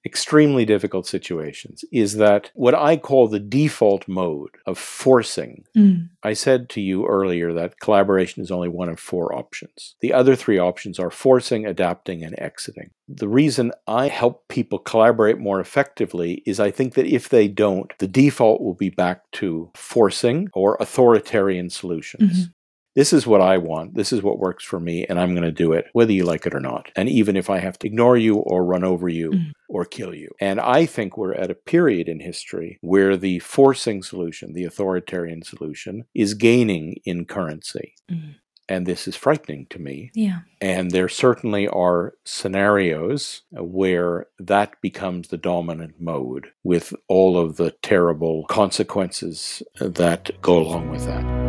extremely 0.05 0.65
difficult 0.65 1.07
situations 1.07 1.85
is 1.93 2.17
that 2.17 2.51
what 2.55 2.75
I 2.75 2.97
call 2.97 3.29
the 3.29 3.39
default 3.39 4.09
mode 4.09 4.51
of 4.67 4.79
forcing. 4.79 5.65
Mm. 5.77 6.09
I 6.23 6.33
said 6.33 6.69
to 6.71 6.81
you 6.81 7.07
earlier 7.07 7.53
that 7.53 7.79
collaboration 7.81 8.43
is 8.43 8.51
only 8.51 8.69
one 8.69 8.89
of 8.89 8.99
four 8.99 9.35
options. 9.35 9.95
The 10.01 10.13
other 10.13 10.35
three 10.35 10.59
options 10.59 10.99
are 10.99 11.11
forcing, 11.11 11.67
adapting, 11.67 12.23
and 12.23 12.35
exiting. 12.39 12.91
The 13.09 13.29
reason 13.29 13.73
I 13.87 14.09
help 14.09 14.49
people 14.49 14.79
collaborate 14.79 15.39
more 15.39 15.61
effectively 15.61 16.43
is 16.47 16.59
I 16.59 16.71
think 16.71 16.95
that 16.95 17.07
if 17.07 17.29
they 17.29 17.49
don't, 17.49 17.93
the 17.99 18.09
default 18.09 18.61
will 18.61 18.75
be 18.75 18.91
back 18.91 19.31
to 19.33 19.71
forcing 19.75 20.49
or 20.53 20.77
authoritarian 20.81 21.71
solutions. 21.71 22.33
Mm-hmm. 22.33 22.51
This 22.95 23.13
is 23.13 23.27
what 23.27 23.41
I 23.41 23.59
want. 23.59 23.95
This 23.95 24.13
is 24.13 24.23
what 24.23 24.39
works 24.39 24.65
for 24.65 24.79
me, 24.79 25.05
and 25.07 25.19
I'm 25.19 25.35
going 25.35 25.45
to 25.45 25.53
do 25.53 25.73
it, 25.73 25.87
whether 25.93 26.13
you 26.13 26.25
like 26.25 26.47
it 26.47 26.55
or 26.55 26.61
not. 26.61 26.91
And 26.95 27.09
even 27.09 27.37
if 27.37 27.49
I 27.49 27.59
have 27.59 27.79
to 27.81 27.87
ignore 27.87 28.17
you 28.17 28.37
or 28.37 28.65
run 28.65 28.85
over 28.85 29.09
you 29.09 29.31
mm. 29.31 29.53
or 29.69 29.85
kill 29.85 30.15
you. 30.15 30.31
And 30.41 30.61
I 30.61 30.87
think 30.87 31.17
we're 31.17 31.35
at 31.35 31.51
a 31.51 31.55
period 31.55 32.09
in 32.09 32.21
history 32.21 32.79
where 32.83 33.17
the 33.17 33.39
forcing 33.39 34.03
solution, 34.03 34.53
the 34.53 34.65
authoritarian 34.65 35.43
solution, 35.43 36.05
is 36.15 36.35
gaining 36.35 36.97
in 37.05 37.25
currency. 37.25 37.95
Mm. 38.11 38.35
And 38.69 38.87
this 38.87 39.09
is 39.09 39.17
frightening 39.17 39.67
to 39.71 39.79
me. 39.79 40.11
Yeah. 40.15 40.41
And 40.61 40.93
there 40.93 41.09
certainly 41.09 41.67
are 41.69 42.15
scenarios 42.25 43.43
where 43.51 44.27
that 44.39 44.81
becomes 44.81 45.29
the 45.29 45.37
dominant 45.37 46.01
mode 46.01 46.49
with 46.63 46.95
all 47.09 47.37
of 47.37 47.57
the 47.57 47.73
terrible 47.83 48.47
consequences 48.47 49.63
that 49.81 50.31
go 50.41 50.59
along 50.59 50.91
with 50.91 51.05
that. 51.07 51.42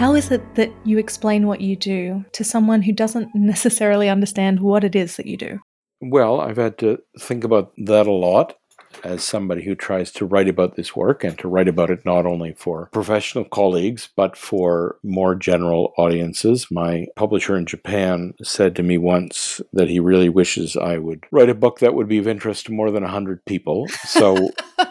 How 0.00 0.14
is 0.14 0.30
it 0.30 0.54
that 0.54 0.72
you 0.82 0.96
explain 0.96 1.46
what 1.46 1.60
you 1.60 1.76
do 1.76 2.24
to 2.32 2.42
someone 2.42 2.80
who 2.80 2.90
doesn't 2.90 3.28
necessarily 3.34 4.08
understand 4.08 4.60
what 4.60 4.82
it 4.82 4.96
is 4.96 5.18
that 5.18 5.26
you 5.26 5.36
do? 5.36 5.58
Well, 6.00 6.40
I've 6.40 6.56
had 6.56 6.78
to 6.78 7.00
think 7.18 7.44
about 7.44 7.72
that 7.76 8.06
a 8.06 8.10
lot 8.10 8.56
as 9.04 9.22
somebody 9.22 9.62
who 9.62 9.74
tries 9.74 10.10
to 10.12 10.24
write 10.24 10.48
about 10.48 10.74
this 10.74 10.96
work 10.96 11.22
and 11.22 11.38
to 11.38 11.48
write 11.48 11.68
about 11.68 11.90
it 11.90 12.06
not 12.06 12.24
only 12.24 12.54
for 12.54 12.88
professional 12.94 13.44
colleagues 13.44 14.08
but 14.16 14.38
for 14.38 14.96
more 15.02 15.34
general 15.34 15.92
audiences. 15.98 16.68
My 16.70 17.06
publisher 17.14 17.54
in 17.54 17.66
Japan 17.66 18.32
said 18.42 18.74
to 18.76 18.82
me 18.82 18.96
once 18.96 19.60
that 19.74 19.90
he 19.90 20.00
really 20.00 20.30
wishes 20.30 20.78
I 20.78 20.96
would 20.96 21.24
write 21.30 21.50
a 21.50 21.54
book 21.54 21.80
that 21.80 21.92
would 21.92 22.08
be 22.08 22.16
of 22.16 22.26
interest 22.26 22.64
to 22.66 22.72
more 22.72 22.90
than 22.90 23.02
100 23.02 23.44
people. 23.44 23.86
So, 24.06 24.48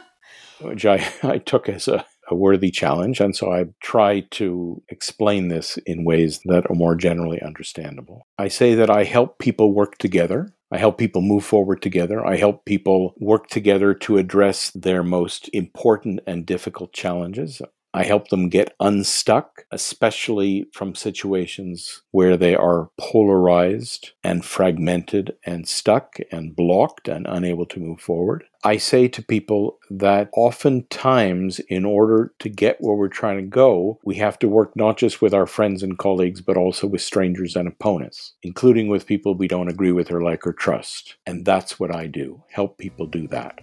which 0.62 0.86
I, 0.86 1.12
I 1.24 1.40
took 1.40 1.68
as 1.68 1.88
a 1.88 2.06
a 2.30 2.36
worthy 2.36 2.72
challenge. 2.72 3.20
And 3.20 3.36
so 3.36 3.52
I 3.52 3.66
try 3.82 4.22
to 4.32 4.82
explain 4.90 5.48
this 5.48 5.78
in 5.86 6.06
ways 6.06 6.40
that 6.46 6.70
are 6.70 6.76
more 6.76 6.96
generally 6.96 7.42
understandable. 7.42 8.26
I 8.38 8.48
say 8.48 8.76
that 8.76 8.90
I 8.90 9.04
help 9.04 9.40
people 9.40 9.74
work 9.74 9.98
together. 9.98 10.54
I 10.72 10.78
help 10.78 10.98
people 10.98 11.22
move 11.22 11.44
forward 11.44 11.82
together. 11.82 12.26
I 12.26 12.38
help 12.38 12.66
people 12.66 13.16
work 13.18 13.48
together 13.48 13.94
to 13.96 14.18
address 14.18 14.72
their 14.72 15.04
most 15.04 15.50
important 15.52 16.20
and 16.28 16.46
difficult 16.46 16.94
challenges. 16.94 17.62
I 17.94 18.04
help 18.04 18.30
them 18.30 18.50
get 18.50 18.76
unstuck, 18.80 19.66
especially 19.72 20.68
from 20.74 20.94
situations 20.94 22.02
where 22.12 22.38
they 22.38 22.56
are 22.56 22.90
polarized 22.98 24.12
and 24.24 24.46
fragmented 24.46 25.36
and 25.44 25.68
stuck 25.68 26.18
and 26.32 26.56
blocked 26.56 27.08
and 27.08 27.26
unable 27.28 27.66
to 27.66 27.80
move 27.80 28.00
forward. 28.00 28.44
I 28.64 28.78
say 28.78 29.08
to 29.08 29.24
people 29.24 29.80
that 29.90 30.30
oftentimes, 30.34 31.60
in 31.60 31.86
order 31.86 32.34
to 32.40 32.50
get 32.50 32.80
where 32.80 32.96
we're 32.96 33.08
trying 33.08 33.38
to 33.38 33.44
go, 33.44 34.00
we 34.04 34.16
have 34.16 34.38
to 34.40 34.50
work 34.50 34.76
not 34.76 34.98
just 34.98 35.22
with 35.22 35.34
our 35.34 35.48
friends 35.48 35.82
and 35.82 35.98
colleagues, 35.98 36.42
but 36.42 36.58
also 36.58 36.86
with 36.86 37.02
strangers 37.02 37.56
and 37.56 37.68
opponents, 37.68 38.34
including 38.44 38.90
with 38.90 39.08
people 39.08 39.34
we 39.34 39.48
don't 39.48 39.70
agree 39.70 39.94
with 39.94 40.12
or 40.12 40.22
like 40.22 40.46
or 40.46 40.54
trust. 40.54 41.16
And 41.26 41.46
that's 41.46 41.80
what 41.80 41.96
I 41.96 42.06
do 42.06 42.44
help 42.50 42.78
people 42.78 43.08
do 43.08 43.28
that. 43.30 43.62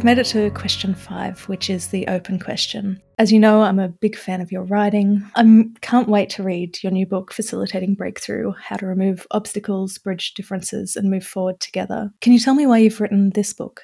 We've 0.00 0.06
made 0.06 0.16
it 0.16 0.24
to 0.24 0.50
question 0.52 0.94
five, 0.94 1.46
which 1.46 1.68
is 1.68 1.88
the 1.88 2.06
open 2.06 2.38
question. 2.38 2.98
As 3.18 3.30
you 3.30 3.38
know, 3.38 3.60
I'm 3.60 3.78
a 3.78 3.90
big 3.90 4.16
fan 4.16 4.40
of 4.40 4.50
your 4.50 4.62
writing. 4.62 5.22
I 5.36 5.66
can't 5.82 6.08
wait 6.08 6.30
to 6.30 6.42
read 6.42 6.82
your 6.82 6.90
new 6.90 7.04
book, 7.04 7.34
Facilitating 7.34 7.96
Breakthrough 7.96 8.52
How 8.52 8.76
to 8.76 8.86
Remove 8.86 9.26
Obstacles, 9.32 9.98
Bridge 9.98 10.32
Differences, 10.32 10.96
and 10.96 11.10
Move 11.10 11.26
Forward 11.26 11.60
Together. 11.60 12.10
Can 12.22 12.32
you 12.32 12.38
tell 12.38 12.54
me 12.54 12.66
why 12.66 12.78
you've 12.78 12.98
written 12.98 13.32
this 13.34 13.52
book? 13.52 13.82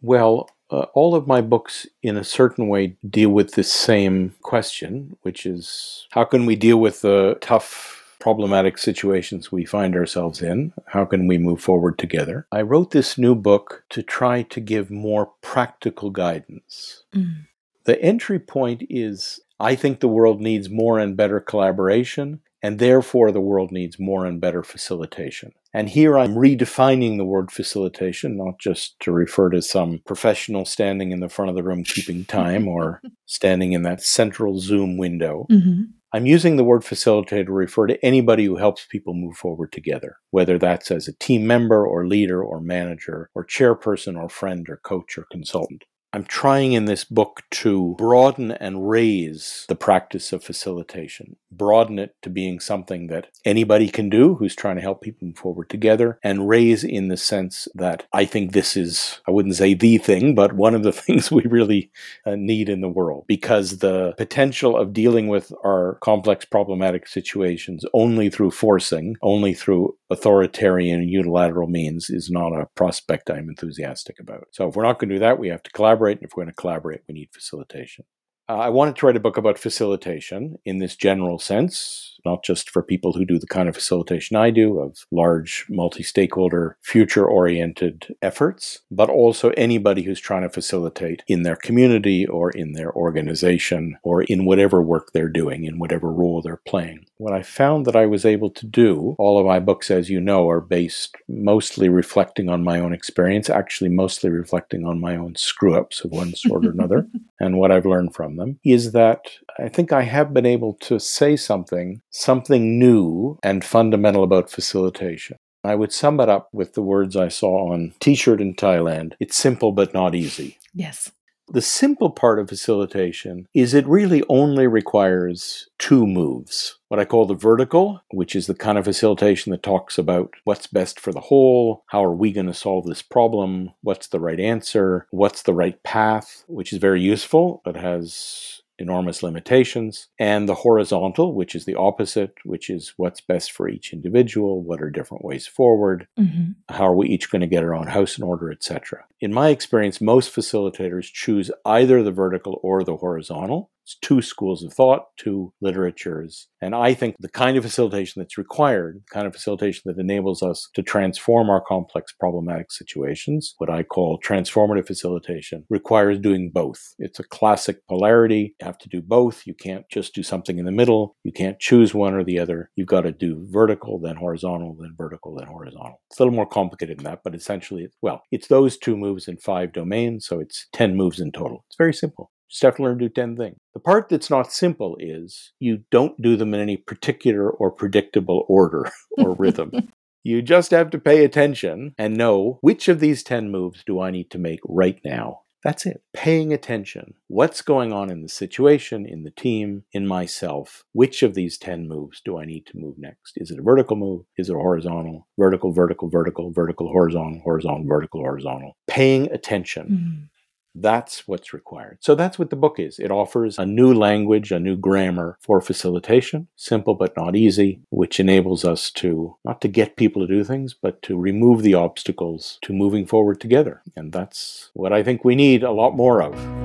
Well, 0.00 0.48
uh, 0.70 0.86
all 0.94 1.14
of 1.14 1.26
my 1.26 1.42
books, 1.42 1.86
in 2.02 2.16
a 2.16 2.24
certain 2.24 2.68
way, 2.68 2.96
deal 3.10 3.28
with 3.28 3.52
the 3.52 3.64
same 3.64 4.34
question, 4.40 5.14
which 5.24 5.44
is 5.44 6.06
how 6.12 6.24
can 6.24 6.46
we 6.46 6.56
deal 6.56 6.78
with 6.78 7.02
the 7.02 7.36
tough 7.42 7.93
problematic 8.24 8.78
situations 8.78 9.52
we 9.52 9.66
find 9.66 9.94
ourselves 9.94 10.40
in. 10.40 10.72
How 10.86 11.04
can 11.04 11.26
we 11.26 11.36
move 11.36 11.60
forward 11.60 11.98
together? 11.98 12.46
I 12.50 12.62
wrote 12.62 12.90
this 12.90 13.18
new 13.18 13.34
book 13.34 13.84
to 13.90 14.02
try 14.02 14.40
to 14.44 14.60
give 14.60 14.90
more 14.90 15.32
practical 15.42 16.08
guidance. 16.08 17.04
Mm. 17.14 17.44
The 17.84 18.00
entry 18.00 18.38
point 18.38 18.82
is 18.88 19.40
I 19.60 19.74
think 19.74 20.00
the 20.00 20.08
world 20.08 20.40
needs 20.40 20.70
more 20.70 20.98
and 20.98 21.18
better 21.18 21.38
collaboration, 21.38 22.40
and 22.62 22.78
therefore 22.78 23.30
the 23.30 23.42
world 23.42 23.70
needs 23.70 23.98
more 24.00 24.24
and 24.24 24.40
better 24.40 24.62
facilitation. 24.62 25.52
And 25.74 25.90
here 25.90 26.16
I'm 26.16 26.34
redefining 26.34 27.18
the 27.18 27.26
word 27.26 27.50
facilitation, 27.50 28.38
not 28.38 28.58
just 28.58 28.98
to 29.00 29.12
refer 29.12 29.50
to 29.50 29.60
some 29.60 30.00
professional 30.06 30.64
standing 30.64 31.12
in 31.12 31.20
the 31.20 31.28
front 31.28 31.50
of 31.50 31.56
the 31.56 31.62
room 31.62 31.84
keeping 31.84 32.24
time 32.24 32.68
or 32.68 33.02
standing 33.26 33.74
in 33.74 33.82
that 33.82 34.00
central 34.02 34.60
Zoom 34.60 34.96
window. 34.96 35.46
Mm-hmm. 35.50 35.82
I'm 36.14 36.26
using 36.26 36.54
the 36.54 36.62
word 36.62 36.82
facilitator 36.82 37.46
to 37.46 37.52
refer 37.52 37.88
to 37.88 38.04
anybody 38.04 38.44
who 38.44 38.54
helps 38.54 38.86
people 38.86 39.14
move 39.14 39.34
forward 39.36 39.72
together, 39.72 40.18
whether 40.30 40.58
that's 40.58 40.92
as 40.92 41.08
a 41.08 41.12
team 41.12 41.44
member 41.44 41.84
or 41.84 42.06
leader 42.06 42.40
or 42.40 42.60
manager 42.60 43.30
or 43.34 43.44
chairperson 43.44 44.16
or 44.16 44.28
friend 44.28 44.64
or 44.68 44.76
coach 44.76 45.18
or 45.18 45.26
consultant. 45.32 45.82
I'm 46.14 46.22
trying 46.22 46.74
in 46.74 46.84
this 46.84 47.02
book 47.02 47.42
to 47.50 47.96
broaden 47.98 48.52
and 48.52 48.88
raise 48.88 49.64
the 49.66 49.74
practice 49.74 50.32
of 50.32 50.44
facilitation, 50.44 51.34
broaden 51.50 51.98
it 51.98 52.14
to 52.22 52.30
being 52.30 52.60
something 52.60 53.08
that 53.08 53.30
anybody 53.44 53.88
can 53.88 54.10
do 54.10 54.36
who's 54.36 54.54
trying 54.54 54.76
to 54.76 54.80
help 54.80 55.02
people 55.02 55.26
move 55.26 55.38
forward 55.38 55.68
together, 55.68 56.20
and 56.22 56.48
raise 56.48 56.84
in 56.84 57.08
the 57.08 57.16
sense 57.16 57.66
that 57.74 58.06
I 58.12 58.26
think 58.26 58.52
this 58.52 58.76
is, 58.76 59.20
I 59.26 59.32
wouldn't 59.32 59.56
say 59.56 59.74
the 59.74 59.98
thing, 59.98 60.36
but 60.36 60.52
one 60.52 60.76
of 60.76 60.84
the 60.84 60.92
things 61.04 61.32
we 61.32 61.42
really 61.46 61.90
uh, 62.24 62.36
need 62.36 62.68
in 62.68 62.80
the 62.80 62.88
world 62.88 63.24
because 63.26 63.78
the 63.78 64.14
potential 64.16 64.76
of 64.76 64.92
dealing 64.92 65.26
with 65.26 65.52
our 65.64 65.98
complex 66.00 66.44
problematic 66.44 67.08
situations 67.08 67.84
only 67.92 68.30
through 68.30 68.52
forcing, 68.52 69.16
only 69.20 69.52
through 69.52 69.96
authoritarian 70.10 71.08
unilateral 71.08 71.68
means 71.68 72.08
is 72.08 72.30
not 72.30 72.52
a 72.52 72.66
prospect 72.76 73.30
I'm 73.30 73.48
enthusiastic 73.48 74.20
about. 74.20 74.46
So 74.52 74.68
if 74.68 74.76
we're 74.76 74.84
not 74.84 75.00
going 75.00 75.08
to 75.08 75.16
do 75.16 75.20
that, 75.20 75.40
we 75.40 75.48
have 75.48 75.64
to 75.64 75.72
collaborate. 75.72 76.03
And 76.12 76.22
if 76.22 76.36
we're 76.36 76.44
going 76.44 76.54
to 76.54 76.60
collaborate, 76.60 77.02
we 77.08 77.14
need 77.14 77.30
facilitation. 77.32 78.04
Uh, 78.48 78.58
I 78.58 78.68
wanted 78.68 78.96
to 78.96 79.06
write 79.06 79.16
a 79.16 79.20
book 79.20 79.36
about 79.36 79.58
facilitation 79.58 80.58
in 80.64 80.78
this 80.78 80.96
general 80.96 81.38
sense, 81.38 82.13
not 82.24 82.42
just 82.42 82.70
for 82.70 82.82
people 82.82 83.12
who 83.12 83.24
do 83.24 83.38
the 83.38 83.46
kind 83.46 83.68
of 83.68 83.74
facilitation 83.74 84.36
I 84.36 84.50
do 84.50 84.78
of 84.80 85.06
large 85.10 85.66
multi 85.68 86.02
stakeholder, 86.02 86.76
future 86.82 87.26
oriented 87.26 88.14
efforts, 88.22 88.80
but 88.90 89.10
also 89.10 89.50
anybody 89.50 90.02
who's 90.02 90.20
trying 90.20 90.42
to 90.42 90.50
facilitate 90.50 91.22
in 91.28 91.42
their 91.42 91.56
community 91.56 92.26
or 92.26 92.50
in 92.50 92.72
their 92.72 92.92
organization 92.92 93.96
or 94.02 94.22
in 94.22 94.44
whatever 94.44 94.82
work 94.82 95.12
they're 95.12 95.28
doing, 95.28 95.64
in 95.64 95.78
whatever 95.78 96.10
role 96.12 96.42
they're 96.42 96.60
playing. 96.66 97.04
What 97.18 97.32
I 97.32 97.42
found 97.42 97.86
that 97.86 97.96
I 97.96 98.06
was 98.06 98.24
able 98.24 98.50
to 98.50 98.66
do, 98.66 99.14
all 99.18 99.38
of 99.38 99.46
my 99.46 99.60
books, 99.60 99.90
as 99.90 100.10
you 100.10 100.20
know, 100.20 100.48
are 100.48 100.60
based 100.60 101.14
mostly 101.28 101.88
reflecting 101.88 102.48
on 102.48 102.64
my 102.64 102.80
own 102.80 102.92
experience, 102.92 103.48
actually, 103.48 103.90
mostly 103.90 104.30
reflecting 104.30 104.84
on 104.84 105.00
my 105.00 105.16
own 105.16 105.36
screw 105.36 105.74
ups 105.74 106.04
of 106.04 106.10
one 106.10 106.34
sort 106.34 106.66
or 106.66 106.70
another, 106.70 107.06
and 107.40 107.58
what 107.58 107.70
I've 107.70 107.86
learned 107.86 108.14
from 108.14 108.36
them, 108.36 108.58
is 108.64 108.92
that 108.92 109.30
I 109.58 109.68
think 109.68 109.92
I 109.92 110.02
have 110.02 110.34
been 110.34 110.46
able 110.46 110.74
to 110.74 110.98
say 110.98 111.36
something 111.36 112.02
something 112.14 112.78
new 112.78 113.38
and 113.42 113.64
fundamental 113.64 114.22
about 114.22 114.50
facilitation. 114.50 115.36
I 115.64 115.74
would 115.74 115.92
sum 115.92 116.20
it 116.20 116.28
up 116.28 116.48
with 116.52 116.74
the 116.74 116.82
words 116.82 117.16
I 117.16 117.28
saw 117.28 117.72
on 117.72 117.94
t 117.98 118.14
shirt 118.14 118.40
in 118.40 118.54
Thailand 118.54 119.14
it's 119.18 119.36
simple 119.36 119.72
but 119.72 119.94
not 119.94 120.14
easy. 120.14 120.58
Yes. 120.74 121.10
The 121.48 121.60
simple 121.60 122.08
part 122.08 122.38
of 122.38 122.48
facilitation 122.48 123.46
is 123.52 123.74
it 123.74 123.86
really 123.86 124.22
only 124.30 124.66
requires 124.66 125.68
two 125.78 126.06
moves. 126.06 126.78
What 126.88 126.98
I 126.98 127.04
call 127.04 127.26
the 127.26 127.34
vertical, 127.34 128.00
which 128.10 128.34
is 128.34 128.46
the 128.46 128.54
kind 128.54 128.78
of 128.78 128.86
facilitation 128.86 129.52
that 129.52 129.62
talks 129.62 129.98
about 129.98 130.32
what's 130.44 130.66
best 130.66 130.98
for 130.98 131.12
the 131.12 131.20
whole, 131.20 131.84
how 131.88 132.02
are 132.02 132.14
we 132.14 132.32
going 132.32 132.46
to 132.46 132.54
solve 132.54 132.86
this 132.86 133.02
problem, 133.02 133.72
what's 133.82 134.08
the 134.08 134.20
right 134.20 134.40
answer, 134.40 135.06
what's 135.10 135.42
the 135.42 135.52
right 135.52 135.82
path, 135.82 136.44
which 136.46 136.72
is 136.72 136.78
very 136.78 137.02
useful 137.02 137.60
but 137.62 137.76
has 137.76 138.62
enormous 138.78 139.22
limitations, 139.22 140.08
and 140.18 140.48
the 140.48 140.54
horizontal, 140.54 141.34
which 141.34 141.54
is 141.54 141.64
the 141.64 141.74
opposite, 141.74 142.34
which 142.44 142.70
is 142.70 142.94
what's 142.96 143.20
best 143.20 143.52
for 143.52 143.68
each 143.68 143.92
individual, 143.92 144.62
what 144.62 144.82
are 144.82 144.90
different 144.90 145.24
ways 145.24 145.46
forward, 145.46 146.06
mm-hmm. 146.18 146.52
how 146.68 146.86
are 146.86 146.96
we 146.96 147.08
each 147.08 147.30
going 147.30 147.40
to 147.40 147.46
get 147.46 147.62
our 147.62 147.74
own 147.74 147.86
house 147.86 148.18
in 148.18 148.24
order, 148.24 148.50
etc. 148.50 149.04
In 149.20 149.32
my 149.32 149.48
experience, 149.48 150.00
most 150.00 150.34
facilitators 150.34 151.12
choose 151.12 151.50
either 151.64 152.02
the 152.02 152.10
vertical 152.10 152.60
or 152.62 152.82
the 152.84 152.96
horizontal. 152.96 153.70
It's 153.84 153.98
two 154.00 154.22
schools 154.22 154.64
of 154.64 154.72
thought, 154.72 155.08
two 155.18 155.52
literatures. 155.60 156.48
And 156.62 156.74
I 156.74 156.94
think 156.94 157.16
the 157.18 157.28
kind 157.28 157.58
of 157.58 157.64
facilitation 157.64 158.20
that's 158.20 158.38
required, 158.38 159.02
the 159.06 159.12
kind 159.12 159.26
of 159.26 159.34
facilitation 159.34 159.82
that 159.84 160.00
enables 160.00 160.42
us 160.42 160.70
to 160.74 160.82
transform 160.82 161.50
our 161.50 161.60
complex 161.60 162.12
problematic 162.18 162.72
situations, 162.72 163.54
what 163.58 163.68
I 163.68 163.82
call 163.82 164.18
transformative 164.18 164.86
facilitation, 164.86 165.66
requires 165.68 166.18
doing 166.18 166.50
both. 166.52 166.94
It's 166.98 167.20
a 167.20 167.24
classic 167.24 167.86
polarity. 167.86 168.54
You 168.58 168.66
have 168.66 168.78
to 168.78 168.88
do 168.88 169.02
both. 169.02 169.46
You 169.46 169.52
can't 169.52 169.84
just 169.90 170.14
do 170.14 170.22
something 170.22 170.58
in 170.58 170.64
the 170.64 170.72
middle. 170.72 171.16
You 171.22 171.32
can't 171.32 171.60
choose 171.60 171.92
one 171.92 172.14
or 172.14 172.24
the 172.24 172.38
other. 172.38 172.70
You've 172.76 172.88
got 172.88 173.02
to 173.02 173.12
do 173.12 173.46
vertical, 173.50 174.00
then 174.00 174.16
horizontal, 174.16 174.76
then 174.80 174.94
vertical, 174.96 175.34
then 175.36 175.48
horizontal. 175.48 176.00
It's 176.10 176.18
a 176.18 176.22
little 176.22 176.34
more 176.34 176.46
complicated 176.46 176.98
than 176.98 177.04
that, 177.04 177.20
but 177.22 177.34
essentially, 177.34 177.88
well, 178.00 178.22
it's 178.32 178.48
those 178.48 178.78
two 178.78 178.96
moves 178.96 179.28
in 179.28 179.36
five 179.36 179.72
domains, 179.72 180.26
so 180.26 180.40
it's 180.40 180.68
10 180.72 180.96
moves 180.96 181.20
in 181.20 181.32
total. 181.32 181.64
It's 181.68 181.76
very 181.76 181.92
simple 181.92 182.30
just 182.48 182.62
have 182.62 182.76
to 182.76 182.82
learn 182.82 182.98
to 182.98 183.08
do 183.08 183.12
10 183.12 183.36
things. 183.36 183.56
The 183.72 183.80
part 183.80 184.08
that's 184.08 184.30
not 184.30 184.52
simple 184.52 184.96
is 185.00 185.52
you 185.58 185.84
don't 185.90 186.20
do 186.20 186.36
them 186.36 186.54
in 186.54 186.60
any 186.60 186.76
particular 186.76 187.50
or 187.50 187.70
predictable 187.70 188.44
order 188.48 188.90
or 189.18 189.34
rhythm. 189.34 189.72
You 190.26 190.40
just 190.40 190.70
have 190.70 190.88
to 190.88 190.98
pay 190.98 191.22
attention 191.22 191.94
and 191.98 192.16
know 192.16 192.58
which 192.62 192.88
of 192.88 192.98
these 192.98 193.22
10 193.22 193.50
moves 193.50 193.84
do 193.84 194.00
I 194.00 194.10
need 194.10 194.30
to 194.30 194.38
make 194.38 194.60
right 194.64 194.98
now. 195.04 195.42
That's 195.64 195.86
it. 195.86 196.02
Paying 196.12 196.52
attention. 196.52 197.14
What's 197.28 197.62
going 197.62 197.92
on 197.92 198.10
in 198.10 198.22
the 198.22 198.28
situation, 198.28 199.06
in 199.06 199.24
the 199.24 199.30
team, 199.30 199.84
in 199.92 200.06
myself? 200.06 200.84
Which 200.92 201.22
of 201.22 201.34
these 201.34 201.56
10 201.56 201.88
moves 201.88 202.20
do 202.22 202.38
I 202.38 202.44
need 202.44 202.66
to 202.66 202.76
move 202.76 202.96
next? 202.98 203.32
Is 203.36 203.50
it 203.50 203.58
a 203.58 203.62
vertical 203.62 203.96
move? 203.96 204.24
Is 204.36 204.50
it 204.50 204.56
a 204.56 204.58
horizontal? 204.58 205.26
Vertical, 205.38 205.72
vertical, 205.72 206.10
vertical, 206.10 206.50
vertical, 206.50 206.88
horizontal, 206.88 207.40
horizontal, 207.42 207.86
vertical, 207.86 208.20
horizontal. 208.20 208.76
Paying 208.86 209.30
attention. 209.32 210.28
Mm. 210.30 210.33
That's 210.74 211.28
what's 211.28 211.52
required. 211.52 211.98
So 212.00 212.14
that's 212.14 212.38
what 212.38 212.50
the 212.50 212.56
book 212.56 212.78
is. 212.78 212.98
It 212.98 213.10
offers 213.10 213.58
a 213.58 213.66
new 213.66 213.94
language, 213.94 214.50
a 214.50 214.58
new 214.58 214.76
grammar 214.76 215.38
for 215.40 215.60
facilitation, 215.60 216.48
simple 216.56 216.94
but 216.94 217.16
not 217.16 217.36
easy, 217.36 217.80
which 217.90 218.18
enables 218.18 218.64
us 218.64 218.90
to 218.92 219.36
not 219.44 219.60
to 219.60 219.68
get 219.68 219.96
people 219.96 220.26
to 220.26 220.34
do 220.34 220.44
things, 220.44 220.74
but 220.74 221.00
to 221.02 221.18
remove 221.18 221.62
the 221.62 221.74
obstacles 221.74 222.58
to 222.62 222.72
moving 222.72 223.06
forward 223.06 223.40
together. 223.40 223.82
And 223.94 224.12
that's 224.12 224.70
what 224.74 224.92
I 224.92 225.02
think 225.02 225.24
we 225.24 225.34
need 225.34 225.62
a 225.62 225.70
lot 225.70 225.94
more 225.94 226.22
of. 226.22 226.63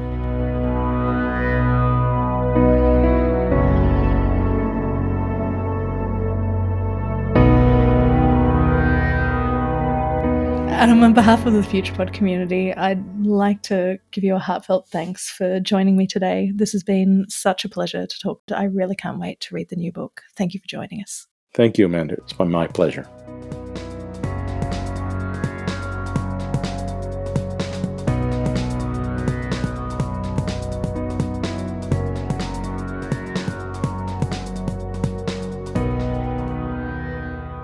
And 10.80 11.04
on 11.04 11.14
behalf 11.14 11.46
of 11.46 11.52
the 11.52 11.60
FuturePod 11.60 12.14
community, 12.14 12.74
I'd 12.74 13.04
like 13.26 13.62
to 13.64 14.00
give 14.12 14.24
you 14.24 14.36
a 14.36 14.40
heartfelt 14.40 14.88
thanks 14.88 15.30
for 15.30 15.60
joining 15.60 15.98
me 15.98 16.08
today. 16.08 16.54
This 16.56 16.72
has 16.72 16.86
been 16.86 17.26
such 17.28 17.66
a 17.66 17.70
pleasure 17.70 18.08
to 18.08 18.20
talk 18.20 18.46
to. 18.46 18.58
I 18.58 18.64
really 18.64 18.96
can't 18.96 19.20
wait 19.20 19.42
to 19.42 19.54
read 19.54 19.68
the 19.68 19.76
new 19.76 19.92
book. 19.92 20.22
Thank 20.38 20.54
you 20.54 20.62
for 20.62 20.68
joining 20.68 21.02
us. 21.02 21.28
Thank 21.54 21.78
you, 21.78 21.86
Amanda. 21.86 22.16
It's 22.16 22.32
been 22.32 22.50
my 22.50 22.66
pleasure. 22.66 23.04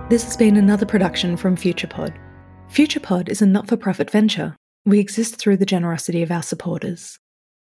This 0.10 0.26
has 0.26 0.36
been 0.36 0.58
another 0.58 0.86
production 0.86 1.38
from 1.38 1.56
FuturePod. 1.56 2.14
FuturePod 2.76 3.30
is 3.30 3.42
a 3.42 3.46
not 3.46 3.70
for 3.70 3.78
profit 3.78 4.12
venture. 4.12 4.58
We 4.86 5.00
exist 5.00 5.38
through 5.38 5.56
the 5.56 5.66
generosity 5.66 6.22
of 6.24 6.30
our 6.30 6.44
supporters. 6.44 7.18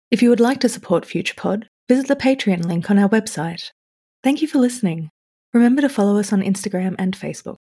If 0.10 0.22
you 0.22 0.30
would 0.30 0.40
like 0.40 0.62
to 0.62 0.70
support 0.70 1.04
FuturePod, 1.04 1.66
visit 1.90 2.08
the 2.08 2.16
Patreon 2.16 2.66
link 2.66 2.90
on 2.90 2.98
our 2.98 3.10
website. 3.10 3.72
Thank 4.24 4.42
you 4.42 4.48
for 4.48 4.60
listening. 4.60 5.10
Remember 5.54 5.82
to 5.82 5.90
follow 5.90 6.18
us 6.18 6.32
on 6.32 6.42
Instagram 6.42 6.96
and 6.98 7.14
Facebook. 7.14 7.58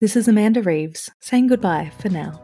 This 0.00 0.16
is 0.16 0.28
Amanda 0.28 0.62
Reeves 0.62 1.10
saying 1.20 1.48
goodbye 1.48 1.92
for 1.98 2.08
now. 2.08 2.40